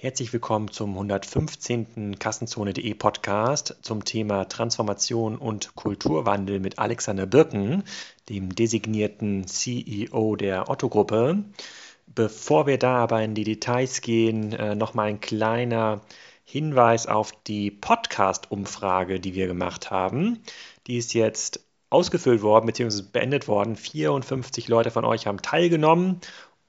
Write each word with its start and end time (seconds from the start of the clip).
Herzlich 0.00 0.32
willkommen 0.32 0.70
zum 0.70 0.90
115. 0.90 2.20
Kassenzone.de 2.20 2.94
Podcast 2.94 3.78
zum 3.82 4.04
Thema 4.04 4.44
Transformation 4.44 5.36
und 5.36 5.74
Kulturwandel 5.74 6.60
mit 6.60 6.78
Alexander 6.78 7.26
Birken, 7.26 7.82
dem 8.28 8.54
designierten 8.54 9.48
CEO 9.48 10.36
der 10.36 10.70
Otto-Gruppe. 10.70 11.42
Bevor 12.06 12.68
wir 12.68 12.78
da 12.78 12.98
aber 12.98 13.24
in 13.24 13.34
die 13.34 13.42
Details 13.42 14.00
gehen, 14.00 14.52
äh, 14.52 14.76
nochmal 14.76 15.08
ein 15.08 15.18
kleiner 15.18 16.00
Hinweis 16.44 17.08
auf 17.08 17.32
die 17.48 17.72
Podcast-Umfrage, 17.72 19.18
die 19.18 19.34
wir 19.34 19.48
gemacht 19.48 19.90
haben. 19.90 20.38
Die 20.86 20.98
ist 20.98 21.12
jetzt 21.12 21.64
ausgefüllt 21.90 22.42
worden 22.42 22.66
bzw. 22.66 23.02
beendet 23.12 23.48
worden. 23.48 23.74
54 23.74 24.68
Leute 24.68 24.92
von 24.92 25.04
euch 25.04 25.26
haben 25.26 25.42
teilgenommen 25.42 26.20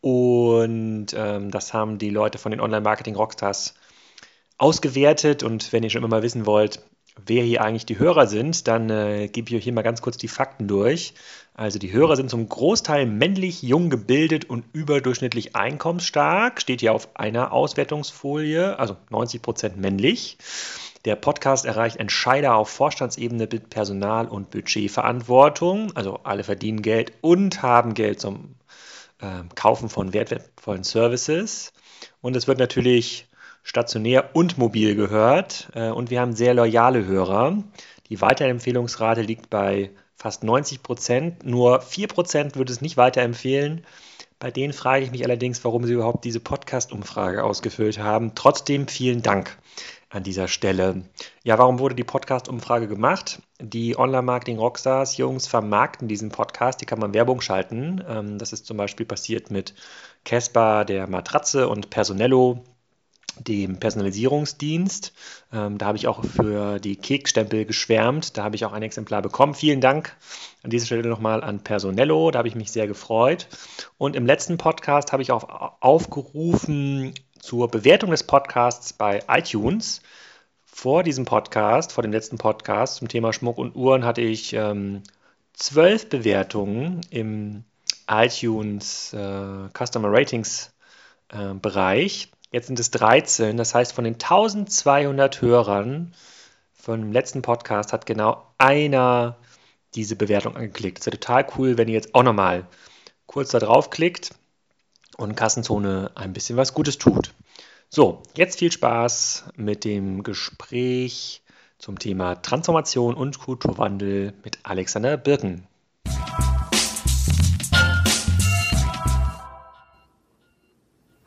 und 0.02 1.08
ähm, 1.14 1.52
das 1.52 1.74
haben 1.74 1.98
die 1.98 2.10
Leute 2.10 2.38
von 2.38 2.52
den 2.52 2.62
Online-Marketing-Rockstars 2.62 3.74
ausgewertet. 4.58 5.44
Und 5.44 5.74
wenn 5.74 5.84
ihr 5.84 5.90
schon 5.90 6.04
immer 6.04 6.16
mal 6.16 6.24
wissen 6.24 6.46
wollt, 6.46 6.82
wer 7.26 7.44
hier 7.44 7.62
eigentlich 7.62 7.86
die 7.86 8.00
Hörer 8.00 8.28
sind, 8.28 8.68
dann 8.68 8.90
äh, 8.90 9.28
gebe 9.28 9.50
ich 9.50 9.56
euch 9.56 9.64
hier 9.64 9.74
mal 9.74 9.82
ganz 9.82 10.02
kurz 10.02 10.18
die 10.18 10.28
Fakten 10.28 10.68
durch. 10.68 11.14
Also 11.54 11.80
die 11.80 11.92
Hörer 11.92 12.16
sind 12.16 12.30
zum 12.30 12.48
Großteil 12.48 13.06
männlich, 13.06 13.62
jung 13.62 13.90
gebildet 13.90 14.46
und 14.50 14.64
überdurchschnittlich 14.72 15.56
einkommensstark. 15.56 16.62
Steht 16.62 16.80
hier 16.80 16.94
auf 16.94 17.16
einer 17.16 17.52
Auswertungsfolie, 17.52 18.80
also 18.80 18.96
90 19.10 19.42
Prozent 19.42 19.78
männlich. 19.78 20.38
Der 21.06 21.16
Podcast 21.16 21.66
erreicht 21.66 21.98
Entscheider 21.98 22.56
auf 22.56 22.70
Vorstandsebene 22.70 23.48
mit 23.52 23.70
Personal- 23.70 24.28
und 24.28 24.52
Budgetverantwortung. 24.52 25.92
Also 25.96 26.20
alle 26.24 26.44
verdienen 26.44 26.82
Geld 26.82 27.14
und 27.22 27.62
haben 27.62 27.94
Geld 27.94 28.20
zum 28.20 28.56
äh, 29.20 29.44
Kaufen 29.56 29.90
von 29.90 30.14
wertvollen 30.14 30.84
Services. 30.84 31.74
Und 32.22 32.36
es 32.36 32.48
wird 32.48 32.60
natürlich 32.60 33.28
stationär 33.64 34.32
und 34.34 34.58
mobil 34.58 34.96
gehört. 34.96 35.70
Äh, 35.74 35.90
und 35.90 36.10
wir 36.10 36.22
haben 36.22 36.34
sehr 36.34 36.54
loyale 36.54 37.06
Hörer. 37.06 37.64
Die 38.10 38.22
Weiterempfehlungsrate 38.22 39.22
liegt 39.22 39.50
bei 39.50 39.92
fast 40.16 40.44
90 40.44 40.84
Prozent. 40.84 41.46
Nur 41.46 41.82
4 41.82 42.08
Prozent 42.08 42.56
würde 42.56 42.74
es 42.74 42.82
nicht 42.82 42.98
weiterempfehlen. 42.98 43.86
Bei 44.40 44.52
denen 44.52 44.74
frage 44.74 45.04
ich 45.04 45.12
mich 45.12 45.26
allerdings, 45.26 45.64
warum 45.66 45.84
sie 45.86 45.94
überhaupt 45.94 46.24
diese 46.24 46.40
Podcast-Umfrage 46.40 47.44
ausgefüllt 47.44 48.00
haben. 48.00 48.36
Trotzdem 48.36 48.88
vielen 48.88 49.22
Dank 49.22 49.58
an 50.10 50.24
dieser 50.24 50.48
Stelle. 50.48 51.04
Ja, 51.44 51.58
warum 51.58 51.80
wurde 51.80 51.96
die 51.96 52.04
Podcast-Umfrage 52.04 52.88
gemacht? 52.88 53.42
Die 53.62 53.98
Online-Marketing-Rockstars, 53.98 55.18
Jungs, 55.18 55.48
vermarkten 55.48 56.08
diesen 56.08 56.30
Podcast, 56.30 56.82
die 56.82 56.86
kann 56.86 57.00
man 57.00 57.14
Werbung 57.14 57.42
schalten. 57.42 58.04
Ähm, 58.08 58.38
das 58.38 58.52
ist 58.52 58.66
zum 58.66 58.78
Beispiel 58.78 59.06
passiert 59.06 59.52
mit 59.52 59.76
Casper, 60.26 60.84
der 60.86 61.08
Matratze 61.08 61.68
und 61.68 61.90
Personello, 61.92 62.64
dem 63.38 63.80
Personalisierungsdienst. 63.80 65.14
Ähm, 65.54 65.78
da 65.78 65.86
habe 65.86 65.98
ich 65.98 66.08
auch 66.08 66.24
für 66.26 66.80
die 66.80 66.96
Kekstempel 66.96 67.66
geschwärmt. 67.66 68.38
Da 68.38 68.44
habe 68.44 68.56
ich 68.56 68.66
auch 68.66 68.74
ein 68.74 68.84
Exemplar 68.84 69.22
bekommen. 69.22 69.54
Vielen 69.54 69.82
Dank 69.82 70.18
an 70.64 70.72
dieser 70.72 70.88
Stelle 70.88 71.08
nochmal 71.08 71.44
an 71.44 71.64
Personello. 71.64 72.32
Da 72.32 72.40
habe 72.40 72.48
ich 72.48 72.56
mich 72.56 72.72
sehr 72.72 72.88
gefreut. 72.88 73.48
Und 73.98 74.16
im 74.16 74.26
letzten 74.26 74.58
Podcast 74.58 75.14
habe 75.14 75.22
ich 75.22 75.32
auch 75.32 75.78
aufgerufen, 75.82 77.14
zur 77.42 77.70
Bewertung 77.70 78.12
des 78.12 78.24
Podcasts 78.24 78.94
bei 78.94 79.24
iTunes. 79.28 80.02
Vor 80.66 81.04
diesem 81.04 81.26
Podcast, 81.26 81.92
vor 81.92 82.04
dem 82.04 82.12
letzten 82.12 82.38
Podcast 82.38 82.96
zum 82.96 83.08
Thema 83.08 83.34
Schmuck 83.34 83.58
und 83.58 83.76
Uhren, 83.76 84.06
hatte 84.06 84.22
ich 84.22 84.54
ähm, 84.54 85.04
zwölf 85.54 86.10
Bewertungen 86.10 87.02
im 87.10 87.64
iTunes 88.10 89.14
äh, 89.14 89.70
Customer 89.74 90.12
Ratings 90.12 90.74
äh, 91.30 91.54
Bereich. 91.54 92.32
Jetzt 92.52 92.68
sind 92.68 92.80
es 92.80 92.92
13. 92.92 93.58
Das 93.58 93.76
heißt, 93.76 93.94
von 93.94 94.04
den 94.04 94.16
1200 94.16 95.42
Hörern 95.42 96.14
von 96.74 97.02
dem 97.02 97.12
letzten 97.12 97.42
Podcast 97.42 97.94
hat 97.94 98.06
genau 98.06 98.48
einer 98.58 99.38
diese 99.96 100.16
Bewertung 100.16 100.56
angeklickt. 100.56 101.00
Ist 101.00 101.06
ja 101.06 101.12
total 101.12 101.46
cool, 101.58 101.78
wenn 101.78 101.88
ihr 101.88 101.96
jetzt 101.96 102.16
auch 102.16 102.24
nochmal 102.24 102.66
kurz 103.28 103.50
da 103.50 103.60
drauf 103.60 103.90
klickt 103.90 104.32
und 105.20 105.36
Kassenzone 105.36 106.12
ein 106.16 106.34
bisschen 106.34 106.58
was 106.58 106.74
Gutes 106.74 106.98
tut. 106.98 107.34
So, 107.90 108.24
jetzt 108.36 108.60
viel 108.60 108.72
Spaß 108.72 109.46
mit 109.56 109.84
dem 109.84 110.24
Gespräch 110.24 111.42
zum 111.78 111.98
Thema 111.98 112.36
Transformation 112.36 113.16
und 113.16 113.40
Kulturwandel 113.40 114.34
mit 114.44 114.60
Alexander 114.64 115.18
Birken. 115.18 115.69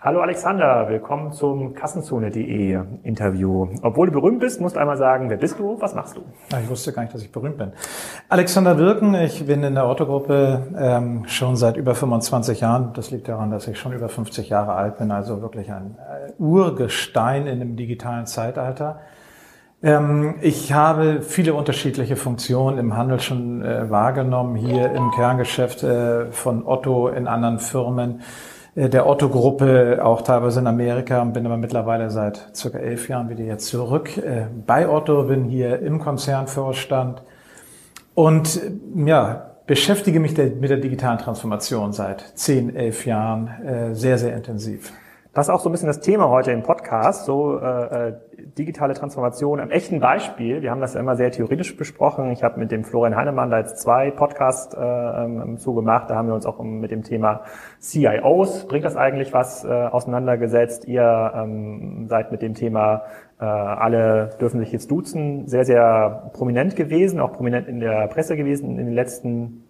Hallo 0.04 0.20
Alexander, 0.20 0.88
willkommen 0.88 1.30
zum 1.30 1.74
Kassenzone.de 1.74 2.76
Interview. 3.04 3.68
Obwohl 3.82 4.08
du 4.08 4.12
berühmt 4.14 4.40
bist, 4.40 4.60
musst 4.60 4.74
du 4.74 4.80
einmal 4.80 4.96
sagen, 4.96 5.30
wer 5.30 5.36
bist 5.36 5.60
du, 5.60 5.80
was 5.80 5.94
machst 5.94 6.16
du? 6.16 6.22
Ich 6.60 6.68
wusste 6.68 6.92
gar 6.92 7.02
nicht, 7.02 7.14
dass 7.14 7.22
ich 7.22 7.30
berühmt 7.30 7.56
bin. 7.56 7.70
Alexander 8.28 8.78
Wirken, 8.78 9.14
ich 9.14 9.46
bin 9.46 9.62
in 9.62 9.76
der 9.76 9.86
Otto-Gruppe 9.86 10.66
ähm, 10.76 11.22
schon 11.28 11.54
seit 11.54 11.76
über 11.76 11.94
25 11.94 12.62
Jahren. 12.62 12.92
Das 12.94 13.12
liegt 13.12 13.28
daran, 13.28 13.52
dass 13.52 13.68
ich 13.68 13.78
schon 13.78 13.92
über 13.92 14.08
50 14.08 14.48
Jahre 14.48 14.72
alt 14.72 14.98
bin, 14.98 15.12
also 15.12 15.40
wirklich 15.40 15.70
ein 15.70 15.96
äh, 16.00 16.32
Urgestein 16.36 17.46
in 17.46 17.60
dem 17.60 17.76
digitalen 17.76 18.26
Zeitalter. 18.26 19.02
Ähm, 19.84 20.34
ich 20.40 20.72
habe 20.72 21.22
viele 21.22 21.54
unterschiedliche 21.54 22.16
Funktionen 22.16 22.78
im 22.78 22.96
Handel 22.96 23.20
schon 23.20 23.62
äh, 23.62 23.88
wahrgenommen, 23.88 24.56
hier 24.56 24.90
im 24.90 25.12
Kerngeschäft 25.12 25.84
äh, 25.84 26.26
von 26.32 26.66
Otto, 26.66 27.06
in 27.06 27.28
anderen 27.28 27.60
Firmen 27.60 28.22
der 28.74 29.06
Otto-Gruppe, 29.06 30.00
auch 30.02 30.22
teilweise 30.22 30.60
in 30.60 30.66
Amerika, 30.66 31.22
bin 31.24 31.44
aber 31.44 31.58
mittlerweile 31.58 32.10
seit 32.10 32.56
circa 32.56 32.78
elf 32.78 33.08
Jahren 33.08 33.28
wieder 33.28 33.44
jetzt 33.44 33.66
zurück 33.66 34.16
äh, 34.16 34.46
bei 34.66 34.88
Otto, 34.88 35.24
bin 35.24 35.44
hier 35.44 35.80
im 35.80 35.98
Konzernvorstand 35.98 37.22
und 38.14 38.60
ja, 38.94 39.50
beschäftige 39.66 40.20
mich 40.20 40.36
mit 40.36 40.70
der 40.70 40.78
digitalen 40.78 41.18
Transformation 41.18 41.92
seit 41.92 42.32
zehn, 42.34 42.74
elf 42.74 43.04
Jahren 43.06 43.48
äh, 43.64 43.94
sehr, 43.94 44.16
sehr 44.18 44.34
intensiv. 44.34 44.92
Das 45.34 45.46
ist 45.46 45.50
auch 45.50 45.60
so 45.60 45.70
ein 45.70 45.72
bisschen 45.72 45.86
das 45.86 46.00
Thema 46.00 46.28
heute 46.28 46.52
im 46.52 46.62
Podcast, 46.62 47.24
so 47.24 47.58
äh, 47.58 48.08
äh, 48.08 48.12
digitale 48.58 48.92
Transformation 48.92 49.60
am 49.60 49.70
echten 49.70 49.98
Beispiel. 49.98 50.60
Wir 50.60 50.70
haben 50.70 50.82
das 50.82 50.92
ja 50.92 51.00
immer 51.00 51.16
sehr 51.16 51.30
theoretisch 51.30 51.74
besprochen. 51.74 52.32
Ich 52.32 52.42
habe 52.42 52.60
mit 52.60 52.70
dem 52.70 52.84
Florian 52.84 53.16
Heinemann 53.16 53.50
da 53.50 53.60
jetzt 53.60 53.78
zwei 53.78 54.10
Podcasts 54.10 54.74
äh, 54.74 54.78
ähm, 54.78 55.56
zugemacht. 55.56 56.10
Da 56.10 56.16
haben 56.16 56.28
wir 56.28 56.34
uns 56.34 56.44
auch 56.44 56.62
mit 56.62 56.90
dem 56.90 57.02
Thema 57.02 57.44
CIOs, 57.80 58.66
bringt 58.66 58.84
das 58.84 58.94
eigentlich 58.94 59.32
was, 59.32 59.64
äh, 59.64 59.68
auseinandergesetzt. 59.68 60.86
Ihr 60.86 61.32
ähm, 61.34 62.08
seid 62.10 62.30
mit 62.30 62.42
dem 62.42 62.52
Thema 62.52 63.04
äh, 63.40 63.44
alle 63.44 64.36
dürfen 64.38 64.60
sich 64.60 64.70
jetzt 64.70 64.90
duzen, 64.90 65.48
sehr, 65.48 65.64
sehr 65.64 66.30
prominent 66.34 66.76
gewesen, 66.76 67.20
auch 67.20 67.32
prominent 67.32 67.68
in 67.68 67.80
der 67.80 68.06
Presse 68.08 68.36
gewesen 68.36 68.78
in 68.78 68.84
den 68.84 68.94
letzten 68.94 69.64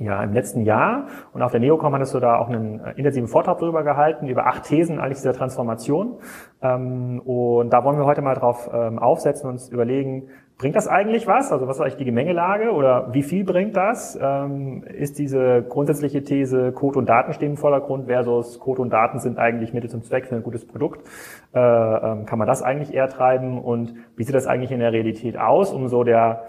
ja, 0.00 0.22
im 0.22 0.32
letzten 0.32 0.62
Jahr. 0.62 1.06
Und 1.32 1.42
auf 1.42 1.52
der 1.52 1.60
Neocom 1.60 1.94
hattest 1.94 2.14
du 2.14 2.20
da 2.20 2.36
auch 2.36 2.48
einen 2.48 2.80
äh, 2.80 2.92
intensiven 2.96 3.28
Vortrag 3.28 3.58
drüber 3.58 3.82
gehalten, 3.82 4.28
über 4.28 4.46
acht 4.46 4.64
Thesen 4.64 4.98
eigentlich 4.98 5.18
dieser 5.18 5.32
Transformation. 5.32 6.18
Ähm, 6.62 7.20
und 7.24 7.70
da 7.70 7.84
wollen 7.84 7.98
wir 7.98 8.04
heute 8.04 8.22
mal 8.22 8.34
drauf 8.34 8.70
ähm, 8.72 8.98
aufsetzen 8.98 9.46
und 9.46 9.52
uns 9.52 9.68
überlegen, 9.68 10.28
bringt 10.58 10.76
das 10.76 10.86
eigentlich 10.86 11.26
was? 11.26 11.50
Also 11.50 11.66
was 11.66 11.76
ist 11.76 11.82
eigentlich 11.82 11.96
die 11.96 12.04
Gemengelage 12.04 12.70
oder 12.70 13.12
wie 13.12 13.22
viel 13.22 13.44
bringt 13.44 13.76
das? 13.76 14.18
Ähm, 14.20 14.84
ist 14.84 15.18
diese 15.18 15.62
grundsätzliche 15.68 16.22
These, 16.22 16.72
Code 16.72 17.00
und 17.00 17.08
Daten 17.08 17.32
stehen 17.32 17.52
im 17.52 17.56
Vordergrund 17.56 18.06
versus 18.06 18.60
Code 18.60 18.82
und 18.82 18.90
Daten 18.90 19.18
sind 19.18 19.38
eigentlich 19.38 19.72
Mittel 19.72 19.90
zum 19.90 20.02
Zweck 20.02 20.26
für 20.26 20.36
ein 20.36 20.42
gutes 20.42 20.64
Produkt? 20.66 21.06
Äh, 21.52 21.58
kann 21.58 22.38
man 22.38 22.46
das 22.46 22.62
eigentlich 22.62 22.94
eher 22.94 23.08
treiben? 23.08 23.60
Und 23.60 23.94
wie 24.16 24.22
sieht 24.22 24.34
das 24.34 24.46
eigentlich 24.46 24.70
in 24.70 24.78
der 24.78 24.92
Realität 24.92 25.36
aus, 25.36 25.72
um 25.72 25.88
so 25.88 26.04
der 26.04 26.44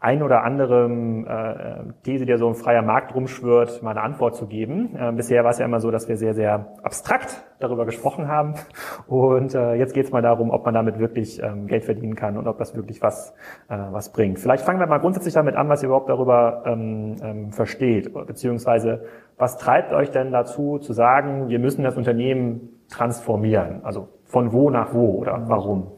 ein 0.00 0.22
oder 0.22 0.44
anderem 0.44 1.26
äh, 1.26 1.92
These, 2.04 2.24
der 2.24 2.38
so 2.38 2.46
im 2.46 2.54
freier 2.54 2.82
Markt 2.82 3.14
rumschwört, 3.14 3.82
mal 3.82 3.90
eine 3.90 4.02
Antwort 4.02 4.36
zu 4.36 4.46
geben. 4.46 4.94
Äh, 4.96 5.12
bisher 5.12 5.42
war 5.42 5.50
es 5.50 5.58
ja 5.58 5.64
immer 5.64 5.80
so, 5.80 5.90
dass 5.90 6.08
wir 6.08 6.16
sehr, 6.16 6.34
sehr 6.34 6.72
abstrakt 6.84 7.44
darüber 7.58 7.84
gesprochen 7.84 8.28
haben. 8.28 8.54
Und 9.08 9.56
äh, 9.56 9.74
jetzt 9.74 9.94
geht 9.94 10.06
es 10.06 10.12
mal 10.12 10.22
darum, 10.22 10.50
ob 10.50 10.64
man 10.64 10.74
damit 10.74 11.00
wirklich 11.00 11.42
ähm, 11.42 11.66
Geld 11.66 11.84
verdienen 11.84 12.14
kann 12.14 12.36
und 12.36 12.46
ob 12.46 12.58
das 12.58 12.76
wirklich 12.76 13.02
was, 13.02 13.34
äh, 13.68 13.76
was 13.90 14.12
bringt. 14.12 14.38
Vielleicht 14.38 14.64
fangen 14.64 14.78
wir 14.78 14.86
mal 14.86 14.98
grundsätzlich 14.98 15.34
damit 15.34 15.56
an, 15.56 15.68
was 15.68 15.82
ihr 15.82 15.86
überhaupt 15.86 16.08
darüber 16.08 16.62
ähm, 16.64 17.16
ähm, 17.20 17.52
versteht, 17.52 18.12
beziehungsweise 18.26 19.02
was 19.36 19.56
treibt 19.56 19.92
euch 19.92 20.10
denn 20.10 20.30
dazu 20.30 20.78
zu 20.78 20.92
sagen, 20.92 21.48
wir 21.48 21.58
müssen 21.58 21.82
das 21.82 21.96
Unternehmen 21.96 22.84
transformieren? 22.88 23.84
Also 23.84 24.08
von 24.24 24.52
wo 24.52 24.70
nach 24.70 24.94
wo 24.94 25.18
oder 25.18 25.42
warum? 25.48 25.97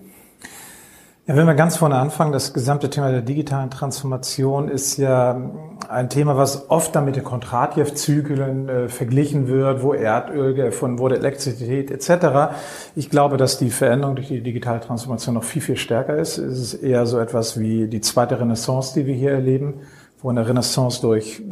Ja, 1.31 1.37
wenn 1.37 1.47
wir 1.47 1.55
ganz 1.55 1.77
vorne 1.77 1.95
anfangen, 1.95 2.33
das 2.33 2.53
gesamte 2.53 2.91
Thema 2.91 3.13
der 3.13 3.23
digitalen 3.23 3.71
Transformation 3.71 4.69
ist 4.69 4.97
ja 4.97 5.41
ein 5.89 6.11
Thema, 6.11 6.37
was 6.37 6.69
oft 6.69 6.93
dann 6.97 7.05
mit 7.05 7.15
den 7.15 7.23
Kontratjew-Zyklen 7.23 8.69
äh, 8.69 8.89
verglichen 8.89 9.47
wird, 9.47 9.81
wo 9.85 9.93
Erdöl 9.93 10.55
gefunden 10.55 10.99
wurde, 10.99 11.19
Elektrizität 11.19 11.93
etc. 11.93 12.53
Ich 12.97 13.11
glaube, 13.11 13.37
dass 13.37 13.59
die 13.59 13.71
Veränderung 13.71 14.17
durch 14.17 14.27
die 14.27 14.43
digitale 14.43 14.81
Transformation 14.81 15.37
noch 15.37 15.45
viel, 15.45 15.63
viel 15.63 15.77
stärker 15.77 16.17
ist. 16.17 16.37
Es 16.37 16.59
ist 16.59 16.75
eher 16.83 17.07
so 17.07 17.21
etwas 17.21 17.61
wie 17.61 17.87
die 17.87 18.01
zweite 18.01 18.41
Renaissance, 18.41 18.95
die 18.99 19.07
wir 19.07 19.15
hier 19.15 19.31
erleben, 19.31 19.83
wo 20.21 20.31
eine 20.31 20.49
Renaissance 20.49 21.01
durch 21.01 21.45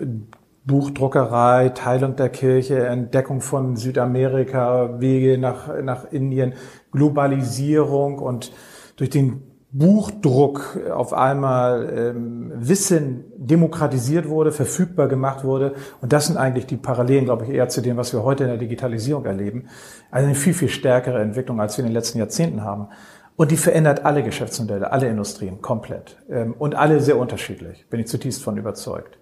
Buchdruckerei, 0.65 1.69
Teilung 1.69 2.17
der 2.17 2.31
Kirche, 2.31 2.85
Entdeckung 2.85 3.41
von 3.41 3.77
Südamerika, 3.77 4.99
Wege 4.99 5.39
nach, 5.39 5.69
nach 5.81 6.11
Indien, 6.11 6.55
Globalisierung 6.91 8.19
und 8.19 8.51
durch 8.97 9.11
den 9.11 9.48
Buchdruck 9.71 10.79
auf 10.91 11.13
einmal 11.13 11.93
ähm, 11.95 12.53
Wissen 12.55 13.25
demokratisiert 13.37 14.29
wurde, 14.29 14.51
verfügbar 14.51 15.09
gemacht 15.09 15.45
wurde. 15.45 15.75
Und 16.01 16.13
das 16.15 16.27
sind 16.27 16.39
eigentlich 16.39 16.67
die 16.67 16.79
Parallelen, 16.79 17.27
glaube 17.27 17.45
ich, 17.45 17.51
eher 17.51 17.69
zu 17.69 17.83
dem, 17.83 17.99
was 17.99 18.15
wir 18.15 18.25
heute 18.25 18.45
in 18.45 18.51
der 18.51 18.59
Digitalisierung 18.59 19.27
erleben. 19.27 19.69
Also 20.11 20.27
eine 20.27 20.35
viel, 20.35 20.55
viel 20.55 20.71
stärkere 20.71 21.21
Entwicklung, 21.21 21.61
als 21.61 21.77
wir 21.77 21.85
in 21.85 21.91
den 21.91 21.95
letzten 21.95 22.19
Jahrzehnten 22.19 22.65
haben. 22.65 22.89
Und 23.37 23.51
die 23.51 23.57
verändert 23.57 24.05
alle 24.07 24.23
Geschäftsmodelle, 24.23 24.91
alle 24.91 25.09
Industrien 25.09 25.61
komplett. 25.61 26.17
Ähm, 26.31 26.55
und 26.59 26.75
alle 26.75 27.01
sehr 27.01 27.19
unterschiedlich, 27.19 27.87
bin 27.91 28.01
ich 28.01 28.07
zutiefst 28.07 28.43
von 28.43 28.57
überzeugt. 28.57 29.19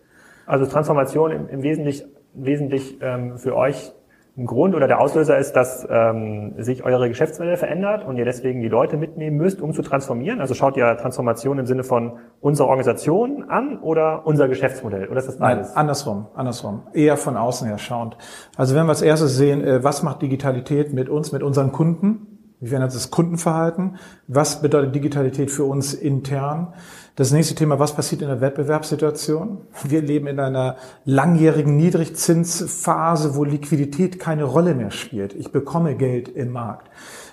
Also 0.47 0.65
Transformation 0.67 1.33
im, 1.33 1.49
im 1.49 1.63
Wesentlichen, 1.63 2.09
wesentlich 2.35 2.99
ähm, 3.03 3.37
für 3.37 3.57
euch 3.57 3.93
ein 4.39 4.45
Grund 4.45 4.75
oder 4.75 4.87
der 4.87 5.01
Auslöser 5.01 5.39
ist, 5.39 5.55
dass 5.55 5.87
ähm, 5.91 6.55
sich 6.59 6.85
eure 6.85 7.09
Geschäftsmodelle 7.09 7.57
verändert 7.57 8.05
und 8.05 8.19
ihr 8.19 8.27
deswegen 8.27 8.61
die 8.61 8.69
Leute 8.69 8.99
mitnehmen 8.99 9.39
müsst, 9.39 9.63
um 9.63 9.73
zu 9.73 9.81
transformieren? 9.81 10.41
Also 10.41 10.53
schaut 10.53 10.77
ihr 10.77 10.97
Transformation 10.99 11.59
im 11.59 11.65
Sinne 11.65 11.85
von 11.85 12.19
unserer 12.41 12.69
Organisation 12.69 13.45
an 13.49 13.79
oder 13.79 14.27
unser 14.27 14.49
Geschäftsmodell? 14.49 15.09
Oder 15.09 15.19
ist 15.21 15.29
das 15.29 15.39
beides? 15.39 15.69
Nein, 15.69 15.77
andersrum, 15.79 16.27
andersrum. 16.35 16.83
Eher 16.93 17.17
von 17.17 17.39
außen 17.39 17.67
her 17.67 17.79
schauend. 17.79 18.19
Also 18.57 18.75
wenn 18.75 18.85
wir 18.85 18.91
als 18.91 19.03
erstes 19.03 19.37
sehen, 19.37 19.65
äh, 19.65 19.83
was 19.83 20.03
macht 20.03 20.21
Digitalität 20.21 20.93
mit 20.93 21.09
uns, 21.09 21.33
mit 21.33 21.43
unseren 21.43 21.73
Kunden? 21.73 22.37
Wie 22.61 22.69
verändert 22.69 22.95
das 22.95 23.11
Kundenverhalten? 23.11 23.97
Was 24.29 24.61
bedeutet 24.61 24.95
Digitalität 24.95 25.51
für 25.51 25.65
uns 25.65 25.95
intern? 25.95 26.75
Das 27.17 27.33
nächste 27.33 27.55
Thema, 27.55 27.79
was 27.79 27.95
passiert 27.95 28.21
in 28.21 28.29
der 28.29 28.43
Wettbewerbssituation? 28.43 29.63
Wir 29.85 30.03
leben 30.03 30.27
in 30.27 30.39
einer 30.39 30.77
langjährigen 31.07 31.75
Niedrigzinsphase, 31.75 33.35
wo 33.35 33.45
Liquidität 33.45 34.21
keine 34.21 34.45
Rolle 34.45 34.75
mehr 34.75 34.91
spielt. 34.91 35.33
Ich 35.33 35.51
bekomme 35.51 35.97
Geld 35.97 36.29
im 36.29 36.53
Markt. 36.53 36.91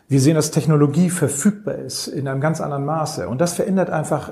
Wir 0.07 0.21
sehen, 0.21 0.35
dass 0.35 0.51
Technologie 0.51 1.09
verfügbar 1.09 1.75
ist 1.75 2.07
in 2.07 2.29
einem 2.29 2.39
ganz 2.39 2.61
anderen 2.61 2.85
Maße. 2.85 3.27
Und 3.27 3.41
das 3.41 3.55
verändert 3.55 3.89
einfach 3.89 4.31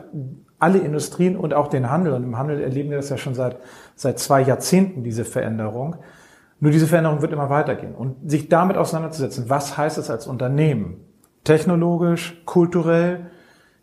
alle 0.57 0.77
Industrien 0.77 1.35
und 1.35 1.53
auch 1.53 1.67
den 1.67 1.89
Handel. 1.89 2.13
Und 2.13 2.23
im 2.23 2.37
Handel 2.37 2.61
erleben 2.61 2.89
wir 2.89 2.97
das 2.97 3.09
ja 3.09 3.17
schon 3.17 3.35
seit, 3.35 3.57
seit 3.95 4.19
zwei 4.19 4.41
Jahrzehnten, 4.41 5.03
diese 5.03 5.25
Veränderung. 5.25 5.97
Nur 6.61 6.71
diese 6.71 6.87
Veränderung 6.87 7.21
wird 7.21 7.33
immer 7.33 7.49
weitergehen. 7.49 7.93
Und 7.93 8.31
sich 8.31 8.47
damit 8.47 8.77
auseinanderzusetzen, 8.77 9.49
was 9.49 9.77
heißt 9.77 9.97
es 9.97 10.09
als 10.09 10.27
Unternehmen? 10.27 11.01
Technologisch, 11.43 12.41
kulturell, 12.45 13.31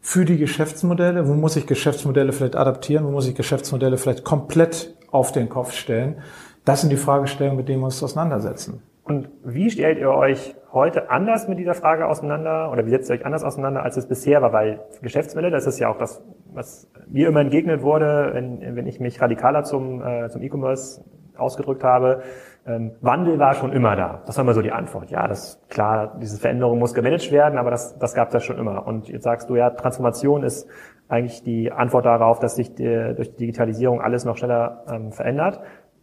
für 0.00 0.24
die 0.24 0.38
Geschäftsmodelle, 0.38 1.28
wo 1.28 1.34
muss 1.34 1.56
ich 1.56 1.66
Geschäftsmodelle 1.66 2.32
vielleicht 2.32 2.56
adaptieren, 2.56 3.04
wo 3.04 3.10
muss 3.10 3.28
ich 3.28 3.34
Geschäftsmodelle 3.34 3.98
vielleicht 3.98 4.24
komplett 4.24 4.94
auf 5.10 5.32
den 5.32 5.48
Kopf 5.48 5.72
stellen. 5.72 6.22
Das 6.64 6.80
sind 6.82 6.90
die 6.90 6.96
Fragestellungen, 6.96 7.56
mit 7.56 7.68
denen 7.68 7.80
wir 7.80 7.86
uns 7.86 8.02
auseinandersetzen. 8.02 8.82
Und 9.04 9.30
wie 9.42 9.70
stellt 9.70 9.98
ihr 9.98 10.10
euch 10.10 10.54
heute 10.70 11.10
anders 11.10 11.48
mit 11.48 11.58
dieser 11.58 11.72
Frage 11.72 12.06
auseinander 12.06 12.70
oder 12.70 12.84
wie 12.84 12.90
setzt 12.90 13.10
ihr 13.10 13.14
euch 13.14 13.24
anders 13.24 13.42
auseinander, 13.42 13.82
als 13.82 13.96
es 13.96 14.06
bisher 14.06 14.42
war? 14.42 14.52
Weil 14.52 14.80
Geschäftsmodelle, 15.00 15.50
das 15.50 15.66
ist 15.66 15.78
ja 15.78 15.88
auch 15.88 15.96
das, 15.96 16.22
was 16.52 16.90
mir 17.06 17.28
immer 17.28 17.40
entgegnet 17.40 17.82
wurde, 17.82 18.30
wenn, 18.34 18.76
wenn 18.76 18.86
ich 18.86 19.00
mich 19.00 19.20
radikaler 19.20 19.64
zum, 19.64 20.02
äh, 20.02 20.28
zum 20.28 20.42
E-Commerce 20.42 21.02
ausgedrückt 21.38 21.84
habe, 21.84 22.22
Wandel 23.00 23.38
war 23.38 23.54
schon 23.54 23.72
immer 23.72 23.96
da. 23.96 24.22
Das 24.26 24.36
war 24.36 24.44
immer 24.44 24.54
so 24.54 24.62
die 24.62 24.72
Antwort. 24.72 25.10
Ja, 25.10 25.26
das 25.26 25.60
klar, 25.68 26.16
diese 26.20 26.38
Veränderung 26.38 26.78
muss 26.78 26.94
gemanagt 26.94 27.32
werden, 27.32 27.58
aber 27.58 27.70
das, 27.70 27.98
das 27.98 28.14
gab 28.14 28.28
es 28.28 28.34
ja 28.34 28.40
schon 28.40 28.58
immer. 28.58 28.86
Und 28.86 29.08
jetzt 29.08 29.24
sagst 29.24 29.48
du 29.48 29.56
ja, 29.56 29.70
Transformation 29.70 30.42
ist 30.42 30.68
eigentlich 31.08 31.42
die 31.42 31.72
Antwort 31.72 32.04
darauf, 32.04 32.38
dass 32.38 32.56
sich 32.56 32.74
die, 32.74 33.14
durch 33.16 33.30
die 33.32 33.38
Digitalisierung 33.38 34.00
alles 34.00 34.24
noch 34.24 34.36
schneller 34.36 34.84
ähm, 34.90 35.12
verändert. 35.12 35.60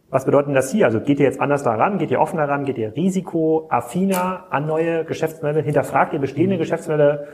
Was 0.08 0.24
bedeutet 0.24 0.48
denn 0.48 0.54
das 0.54 0.70
hier? 0.70 0.86
Also 0.86 1.00
geht 1.00 1.18
ihr 1.18 1.26
jetzt 1.26 1.40
anders 1.40 1.62
daran? 1.62 1.98
Geht 1.98 2.10
ihr 2.10 2.20
offener 2.20 2.48
ran? 2.48 2.64
Geht 2.64 2.78
ihr 2.78 2.94
risikoaffiner 2.94 4.44
an 4.50 4.66
neue 4.66 5.04
Geschäftsmodelle? 5.04 5.62
Hinterfragt 5.62 6.12
ihr 6.12 6.20
bestehende 6.20 6.58
Geschäftsmodelle 6.58 7.26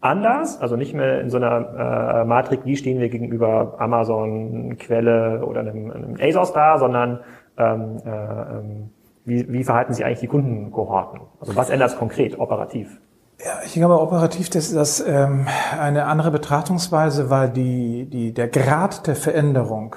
anders? 0.00 0.60
Also 0.60 0.76
nicht 0.76 0.94
mehr 0.94 1.20
in 1.20 1.30
so 1.30 1.36
einer 1.36 2.22
äh, 2.22 2.24
Matrik, 2.24 2.60
wie 2.64 2.76
stehen 2.76 2.98
wir 2.98 3.08
gegenüber 3.08 3.76
Amazon, 3.78 4.76
Quelle 4.78 5.44
oder 5.44 5.60
einem, 5.60 5.90
einem 5.92 6.16
ASOS 6.20 6.52
da, 6.52 6.78
sondern 6.78 7.20
ähm, 7.58 7.98
äh, 8.04 8.10
ähm, 8.10 8.90
wie, 9.24 9.52
wie 9.52 9.64
verhalten 9.64 9.92
sich 9.92 10.04
eigentlich 10.04 10.20
die 10.20 10.26
Kundenkohorten? 10.26 11.20
Also 11.40 11.54
was 11.54 11.70
ändert 11.70 11.90
es 11.90 11.96
konkret, 11.98 12.38
operativ? 12.38 12.98
Ja, 13.44 13.60
ich 13.64 13.74
glaube, 13.74 14.00
operativ 14.00 14.50
das 14.50 14.66
ist 14.66 14.76
das 14.76 15.00
ähm, 15.06 15.46
eine 15.78 16.06
andere 16.06 16.30
Betrachtungsweise, 16.30 17.30
weil 17.30 17.50
die, 17.50 18.06
die, 18.06 18.32
der 18.32 18.48
Grad 18.48 19.06
der 19.06 19.14
Veränderung 19.14 19.94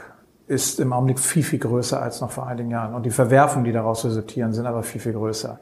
ist 0.48 0.80
im 0.80 0.94
Augenblick 0.94 1.18
viel, 1.18 1.44
viel 1.44 1.60
größer 1.60 2.02
als 2.02 2.22
noch 2.22 2.30
vor 2.30 2.46
einigen 2.46 2.70
Jahren. 2.70 2.94
Und 2.94 3.06
die 3.06 3.10
Verwerfungen, 3.10 3.64
die 3.64 3.72
daraus 3.72 4.06
resultieren, 4.06 4.54
sind 4.54 4.66
aber 4.68 4.84
viel, 4.84 5.02
viel 5.02 5.14
größer. 5.14 5.60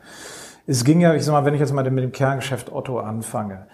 Es 0.66 0.84
ging 0.84 1.00
ja, 1.00 1.13
ich 1.13 1.24
sag 1.24 1.34
mal, 1.34 1.46
wenn 1.46 1.54
ich 1.54 1.60
jetzt 1.60 1.74
mal 1.74 1.90
mit 1.90 2.04
dem 2.04 2.12
Kerngeschäft 2.12 2.72
Otto 2.72 3.00
anfange, 3.00 3.68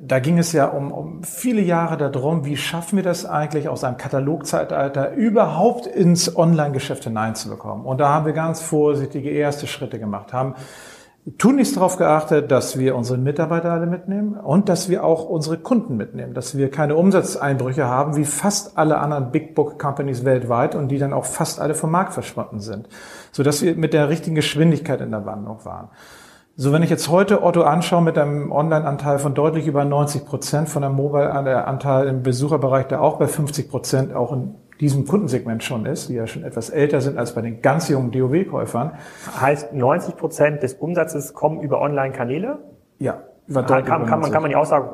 da 0.00 0.18
ging 0.18 0.38
es 0.38 0.52
ja 0.52 0.66
um, 0.66 0.92
um 0.92 1.22
viele 1.22 1.60
Jahre 1.60 1.96
darum, 1.96 2.44
wie 2.44 2.56
schaffen 2.56 2.96
wir 2.96 3.02
das 3.02 3.24
eigentlich 3.26 3.68
aus 3.68 3.84
einem 3.84 3.96
Katalogzeitalter 3.96 5.12
überhaupt 5.12 5.86
ins 5.86 6.36
Online-Geschäft 6.36 7.04
hineinzubekommen. 7.04 7.84
Und 7.84 7.98
da 7.98 8.08
haben 8.08 8.26
wir 8.26 8.32
ganz 8.32 8.60
vorsichtige 8.60 9.30
erste 9.30 9.66
Schritte 9.66 9.98
gemacht, 9.98 10.32
haben 10.32 10.54
tunlichst 11.38 11.76
darauf 11.76 11.96
geachtet, 11.96 12.50
dass 12.50 12.78
wir 12.78 12.94
unsere 12.94 13.18
Mitarbeiter 13.18 13.72
alle 13.72 13.86
mitnehmen 13.86 14.34
und 14.34 14.68
dass 14.68 14.90
wir 14.90 15.04
auch 15.04 15.24
unsere 15.24 15.56
Kunden 15.56 15.96
mitnehmen, 15.96 16.34
dass 16.34 16.56
wir 16.56 16.70
keine 16.70 16.96
Umsatzeinbrüche 16.96 17.86
haben, 17.86 18.16
wie 18.16 18.26
fast 18.26 18.76
alle 18.76 18.98
anderen 18.98 19.30
Big 19.30 19.54
Book 19.54 19.78
Companies 19.78 20.24
weltweit 20.24 20.74
und 20.74 20.88
die 20.88 20.98
dann 20.98 21.14
auch 21.14 21.24
fast 21.24 21.60
alle 21.60 21.74
vom 21.74 21.90
Markt 21.90 22.12
verschwunden 22.12 22.60
sind, 22.60 22.88
so 23.32 23.42
dass 23.42 23.62
wir 23.62 23.74
mit 23.74 23.94
der 23.94 24.10
richtigen 24.10 24.36
Geschwindigkeit 24.36 25.00
in 25.00 25.12
der 25.12 25.24
Wandlung 25.24 25.64
waren. 25.64 25.88
So, 26.56 26.72
wenn 26.72 26.84
ich 26.84 26.90
jetzt 26.90 27.08
heute 27.08 27.42
Otto 27.42 27.62
anschaue 27.62 28.00
mit 28.00 28.16
einem 28.16 28.52
Online-Anteil 28.52 29.18
von 29.18 29.34
deutlich 29.34 29.66
über 29.66 29.84
90 29.84 30.24
Prozent, 30.24 30.68
von 30.68 30.84
einem 30.84 30.94
Mobile-Anteil 30.94 32.06
im 32.06 32.22
Besucherbereich, 32.22 32.86
der 32.86 33.02
auch 33.02 33.18
bei 33.18 33.26
50 33.26 33.68
Prozent 33.68 34.14
auch 34.14 34.32
in 34.32 34.54
diesem 34.78 35.04
Kundensegment 35.04 35.64
schon 35.64 35.84
ist, 35.84 36.08
die 36.08 36.14
ja 36.14 36.28
schon 36.28 36.44
etwas 36.44 36.70
älter 36.70 37.00
sind 37.00 37.18
als 37.18 37.34
bei 37.34 37.40
den 37.40 37.60
ganz 37.60 37.88
jungen 37.88 38.12
DOW-Käufern. 38.12 38.92
Heißt, 39.40 39.72
90 39.72 40.16
Prozent 40.16 40.62
des 40.62 40.74
Umsatzes 40.74 41.34
kommen 41.34 41.60
über 41.60 41.80
Online-Kanäle? 41.80 42.58
Ja. 43.00 43.18
Über 43.48 43.64
kann, 43.64 43.84
kann, 43.84 44.20
man, 44.20 44.30
kann 44.30 44.42
man 44.42 44.50
die 44.50 44.56
Aussage 44.56 44.90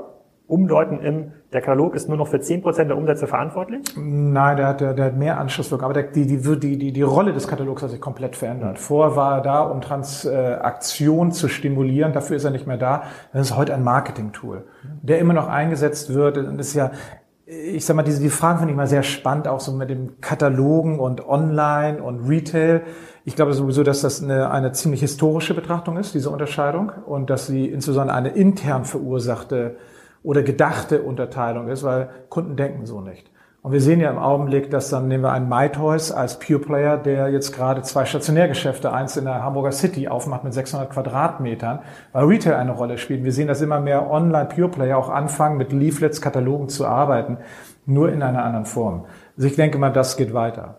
umdeuten 0.51 1.01
im, 1.01 1.33
der 1.53 1.61
Katalog 1.61 1.95
ist 1.95 2.09
nur 2.09 2.19
noch 2.19 2.29
für 2.29 2.39
10% 2.39 2.85
der 2.85 2.97
Umsätze 2.97 3.27
verantwortlich? 3.27 3.83
Nein, 3.97 4.57
der 4.57 4.67
hat, 4.67 4.81
der, 4.81 4.95
der 4.95 5.07
hat 5.07 5.17
mehr 5.17 5.39
Anschlusswirkung. 5.39 5.85
Aber 5.85 5.95
der, 5.95 6.05
die, 6.05 6.27
die, 6.27 6.39
die, 6.59 6.79
die, 6.79 6.93
die 6.93 7.03
Rolle 7.03 7.33
des 7.33 7.47
Katalogs 7.47 7.83
hat 7.83 7.91
sich 7.91 8.01
komplett 8.01 8.37
verändert. 8.37 8.73
Mhm. 8.73 8.77
Vorher 8.83 9.17
war 9.17 9.37
er 9.37 9.43
da, 9.43 9.63
um 9.63 9.81
Transaktion 9.81 11.33
zu 11.33 11.49
stimulieren. 11.49 12.13
Dafür 12.13 12.37
ist 12.37 12.45
er 12.45 12.51
nicht 12.51 12.67
mehr 12.67 12.79
da. 12.79 13.05
Das 13.33 13.51
ist 13.51 13.57
heute 13.57 13.75
ein 13.75 13.85
Marketing-Tool, 13.85 14.65
der 15.03 15.19
immer 15.19 15.35
noch 15.35 15.49
eingesetzt 15.49 16.13
wird. 16.13 16.37
Und 16.37 16.59
ist 16.59 16.75
ja, 16.75 16.91
ich 17.47 17.85
sag 17.85 17.97
mal, 17.97 18.03
diese, 18.03 18.21
die 18.21 18.31
Fragen 18.31 18.59
finde 18.59 18.73
ich 18.73 18.77
mal 18.77 18.87
sehr 18.87 19.03
spannend, 19.03 19.49
auch 19.49 19.61
so 19.61 19.73
mit 19.73 19.91
dem 19.91 20.21
Katalogen 20.21 20.99
und 20.99 21.27
Online 21.29 22.03
und 22.03 22.29
Retail. 22.29 22.83
Ich 23.25 23.37
glaube 23.37 23.53
sowieso, 23.53 23.83
dass 23.83 24.01
das 24.03 24.23
eine, 24.23 24.51
eine 24.51 24.73
ziemlich 24.73 25.01
historische 25.01 25.55
Betrachtung 25.55 25.97
ist, 25.97 26.15
diese 26.15 26.31
Unterscheidung, 26.31 26.91
und 27.07 27.31
dass 27.31 27.47
sie 27.47 27.67
insbesondere 27.67 28.17
eine 28.17 28.31
intern 28.31 28.85
verursachte 28.85 29.77
oder 30.23 30.43
gedachte 30.43 31.03
Unterteilung 31.03 31.69
ist, 31.69 31.83
weil 31.83 32.11
Kunden 32.29 32.57
denken 32.57 32.87
so 32.87 33.01
nicht. 33.01 33.31
Und 33.63 33.73
wir 33.73 33.81
sehen 33.83 34.01
ja 34.01 34.11
im 34.11 34.19
Augenblick, 34.19 34.71
dass 34.71 34.89
dann 34.89 35.09
nehmen 35.09 35.23
wir 35.23 35.33
einen 35.33 35.49
MyToys 35.49 36.13
als 36.13 36.39
Pure 36.39 36.61
Player, 36.61 36.97
der 36.97 37.29
jetzt 37.29 37.55
gerade 37.55 37.83
zwei 37.83 38.07
Stationärgeschäfte, 38.07 38.91
eins 38.91 39.19
in 39.19 39.27
der 39.27 39.45
Hamburger 39.45 39.73
City 39.73 40.09
aufmacht 40.09 40.45
mit 40.45 40.55
600 40.55 40.89
Quadratmetern, 40.89 41.81
weil 42.13 42.25
Retail 42.25 42.55
eine 42.55 42.73
Rolle 42.73 42.97
spielt. 42.97 43.23
Wir 43.23 43.33
sehen, 43.33 43.49
dass 43.49 43.61
immer 43.61 43.79
mehr 43.79 44.11
Online 44.11 44.47
Pure 44.47 44.71
Player 44.71 44.97
auch 44.97 45.11
anfangen, 45.11 45.59
mit 45.59 45.73
Leaflets, 45.73 46.23
Katalogen 46.23 46.71
zu 46.71 46.87
arbeiten, 46.87 47.37
nur 47.85 48.11
in 48.11 48.23
einer 48.23 48.45
anderen 48.45 48.65
Form. 48.65 49.05
Also 49.37 49.47
ich 49.47 49.57
denke 49.57 49.77
mal, 49.77 49.91
das 49.91 50.17
geht 50.17 50.33
weiter. 50.33 50.77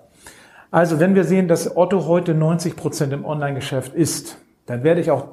Also 0.72 1.00
wenn 1.00 1.14
wir 1.14 1.24
sehen, 1.24 1.48
dass 1.48 1.78
Otto 1.78 2.08
heute 2.08 2.34
90 2.34 2.76
Prozent 2.76 3.14
im 3.14 3.26
Online-Geschäft 3.26 3.94
ist, 3.94 4.38
dann 4.66 4.84
werde 4.84 5.02
ich 5.02 5.12
auch 5.12 5.28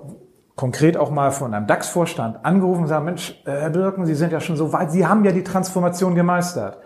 konkret 0.59 0.97
auch 0.97 1.11
mal 1.11 1.31
von 1.31 1.55
einem 1.55 1.69
DAX-Vorstand 1.69 2.45
angerufen 2.45 2.83
und 2.83 2.89
sagen, 2.89 3.05
Mensch, 3.05 3.41
äh, 3.47 3.53
Herr 3.53 3.71
Birken, 3.71 4.07
Sie 4.07 4.17
sind 4.17 4.33
ja 4.33 4.41
schon 4.41 4.57
so 4.57 4.73
weit, 4.73 4.91
Sie 4.91 5.07
haben 5.07 5.25
ja 5.25 5.31
die 5.31 5.45
Transformation 5.45 6.17
gemeistert. 6.17 6.79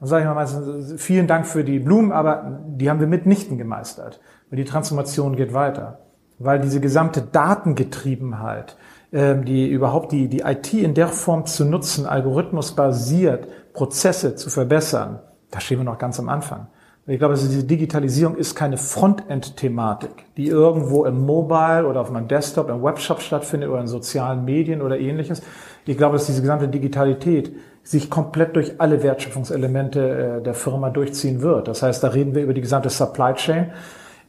Dann 0.00 0.08
sage 0.08 0.22
ich 0.22 0.28
mal 0.28 0.34
meistens, 0.34 1.00
vielen 1.00 1.28
Dank 1.28 1.46
für 1.46 1.62
die 1.62 1.78
Blumen, 1.78 2.10
aber 2.10 2.58
die 2.66 2.90
haben 2.90 2.98
wir 2.98 3.06
mitnichten 3.06 3.56
gemeistert. 3.56 4.20
Weil 4.50 4.56
die 4.56 4.64
Transformation 4.64 5.36
geht 5.36 5.54
weiter. 5.54 6.00
Weil 6.40 6.58
diese 6.58 6.80
gesamte 6.80 7.22
Datengetriebenheit, 7.22 8.76
ähm, 9.12 9.44
die 9.44 9.68
überhaupt 9.68 10.10
die, 10.10 10.26
die 10.26 10.40
IT 10.40 10.74
in 10.74 10.94
der 10.94 11.06
Form 11.06 11.46
zu 11.46 11.64
nutzen, 11.64 12.06
algorithmusbasiert 12.06 13.46
Prozesse 13.72 14.34
zu 14.34 14.50
verbessern, 14.50 15.20
da 15.52 15.60
stehen 15.60 15.78
wir 15.78 15.84
noch 15.84 15.98
ganz 15.98 16.18
am 16.18 16.28
Anfang. 16.28 16.66
Ich 17.10 17.18
glaube, 17.18 17.34
also 17.34 17.48
diese 17.48 17.64
Digitalisierung 17.64 18.36
ist 18.36 18.54
keine 18.54 18.76
Frontend-Thematik, 18.76 20.10
die 20.36 20.46
irgendwo 20.46 21.04
im 21.06 21.26
Mobile 21.26 21.84
oder 21.88 22.02
auf 22.02 22.10
meinem 22.12 22.28
Desktop, 22.28 22.68
im 22.70 22.84
Webshop 22.84 23.20
stattfindet 23.20 23.68
oder 23.68 23.80
in 23.80 23.88
sozialen 23.88 24.44
Medien 24.44 24.80
oder 24.80 24.96
ähnliches. 24.96 25.42
Ich 25.86 25.96
glaube, 25.96 26.12
dass 26.12 26.26
diese 26.26 26.40
gesamte 26.40 26.68
Digitalität 26.68 27.52
sich 27.82 28.10
komplett 28.10 28.54
durch 28.54 28.80
alle 28.80 29.02
Wertschöpfungselemente 29.02 30.38
äh, 30.38 30.42
der 30.44 30.54
Firma 30.54 30.90
durchziehen 30.90 31.42
wird. 31.42 31.66
Das 31.66 31.82
heißt, 31.82 32.00
da 32.04 32.08
reden 32.08 32.36
wir 32.36 32.44
über 32.44 32.54
die 32.54 32.60
gesamte 32.60 32.90
Supply 32.90 33.34
Chain, 33.34 33.72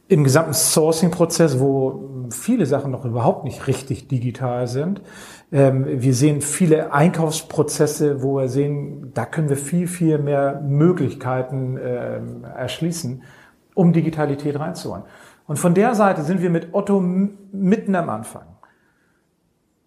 im 0.08 0.24
gesamten 0.24 0.52
Sourcing-Prozess, 0.52 1.60
wo 1.60 2.26
viele 2.30 2.66
Sachen 2.66 2.90
noch 2.90 3.04
überhaupt 3.04 3.44
nicht 3.44 3.68
richtig 3.68 4.08
digital 4.08 4.66
sind. 4.66 5.00
Ähm, 5.52 5.84
wir 5.86 6.14
sehen 6.14 6.40
viele 6.40 6.92
Einkaufsprozesse, 6.92 8.22
wo 8.22 8.38
wir 8.38 8.48
sehen, 8.48 9.12
da 9.12 9.26
können 9.26 9.50
wir 9.50 9.58
viel, 9.58 9.86
viel 9.86 10.18
mehr 10.18 10.62
Möglichkeiten 10.62 11.78
ähm, 11.82 12.44
erschließen, 12.44 13.22
um 13.74 13.92
Digitalität 13.92 14.58
reinzuholen. 14.58 15.04
Und 15.46 15.58
von 15.58 15.74
der 15.74 15.94
Seite 15.94 16.22
sind 16.22 16.40
wir 16.40 16.48
mit 16.48 16.72
Otto 16.72 17.00
mitten 17.00 17.94
am 17.94 18.08
Anfang. 18.08 18.44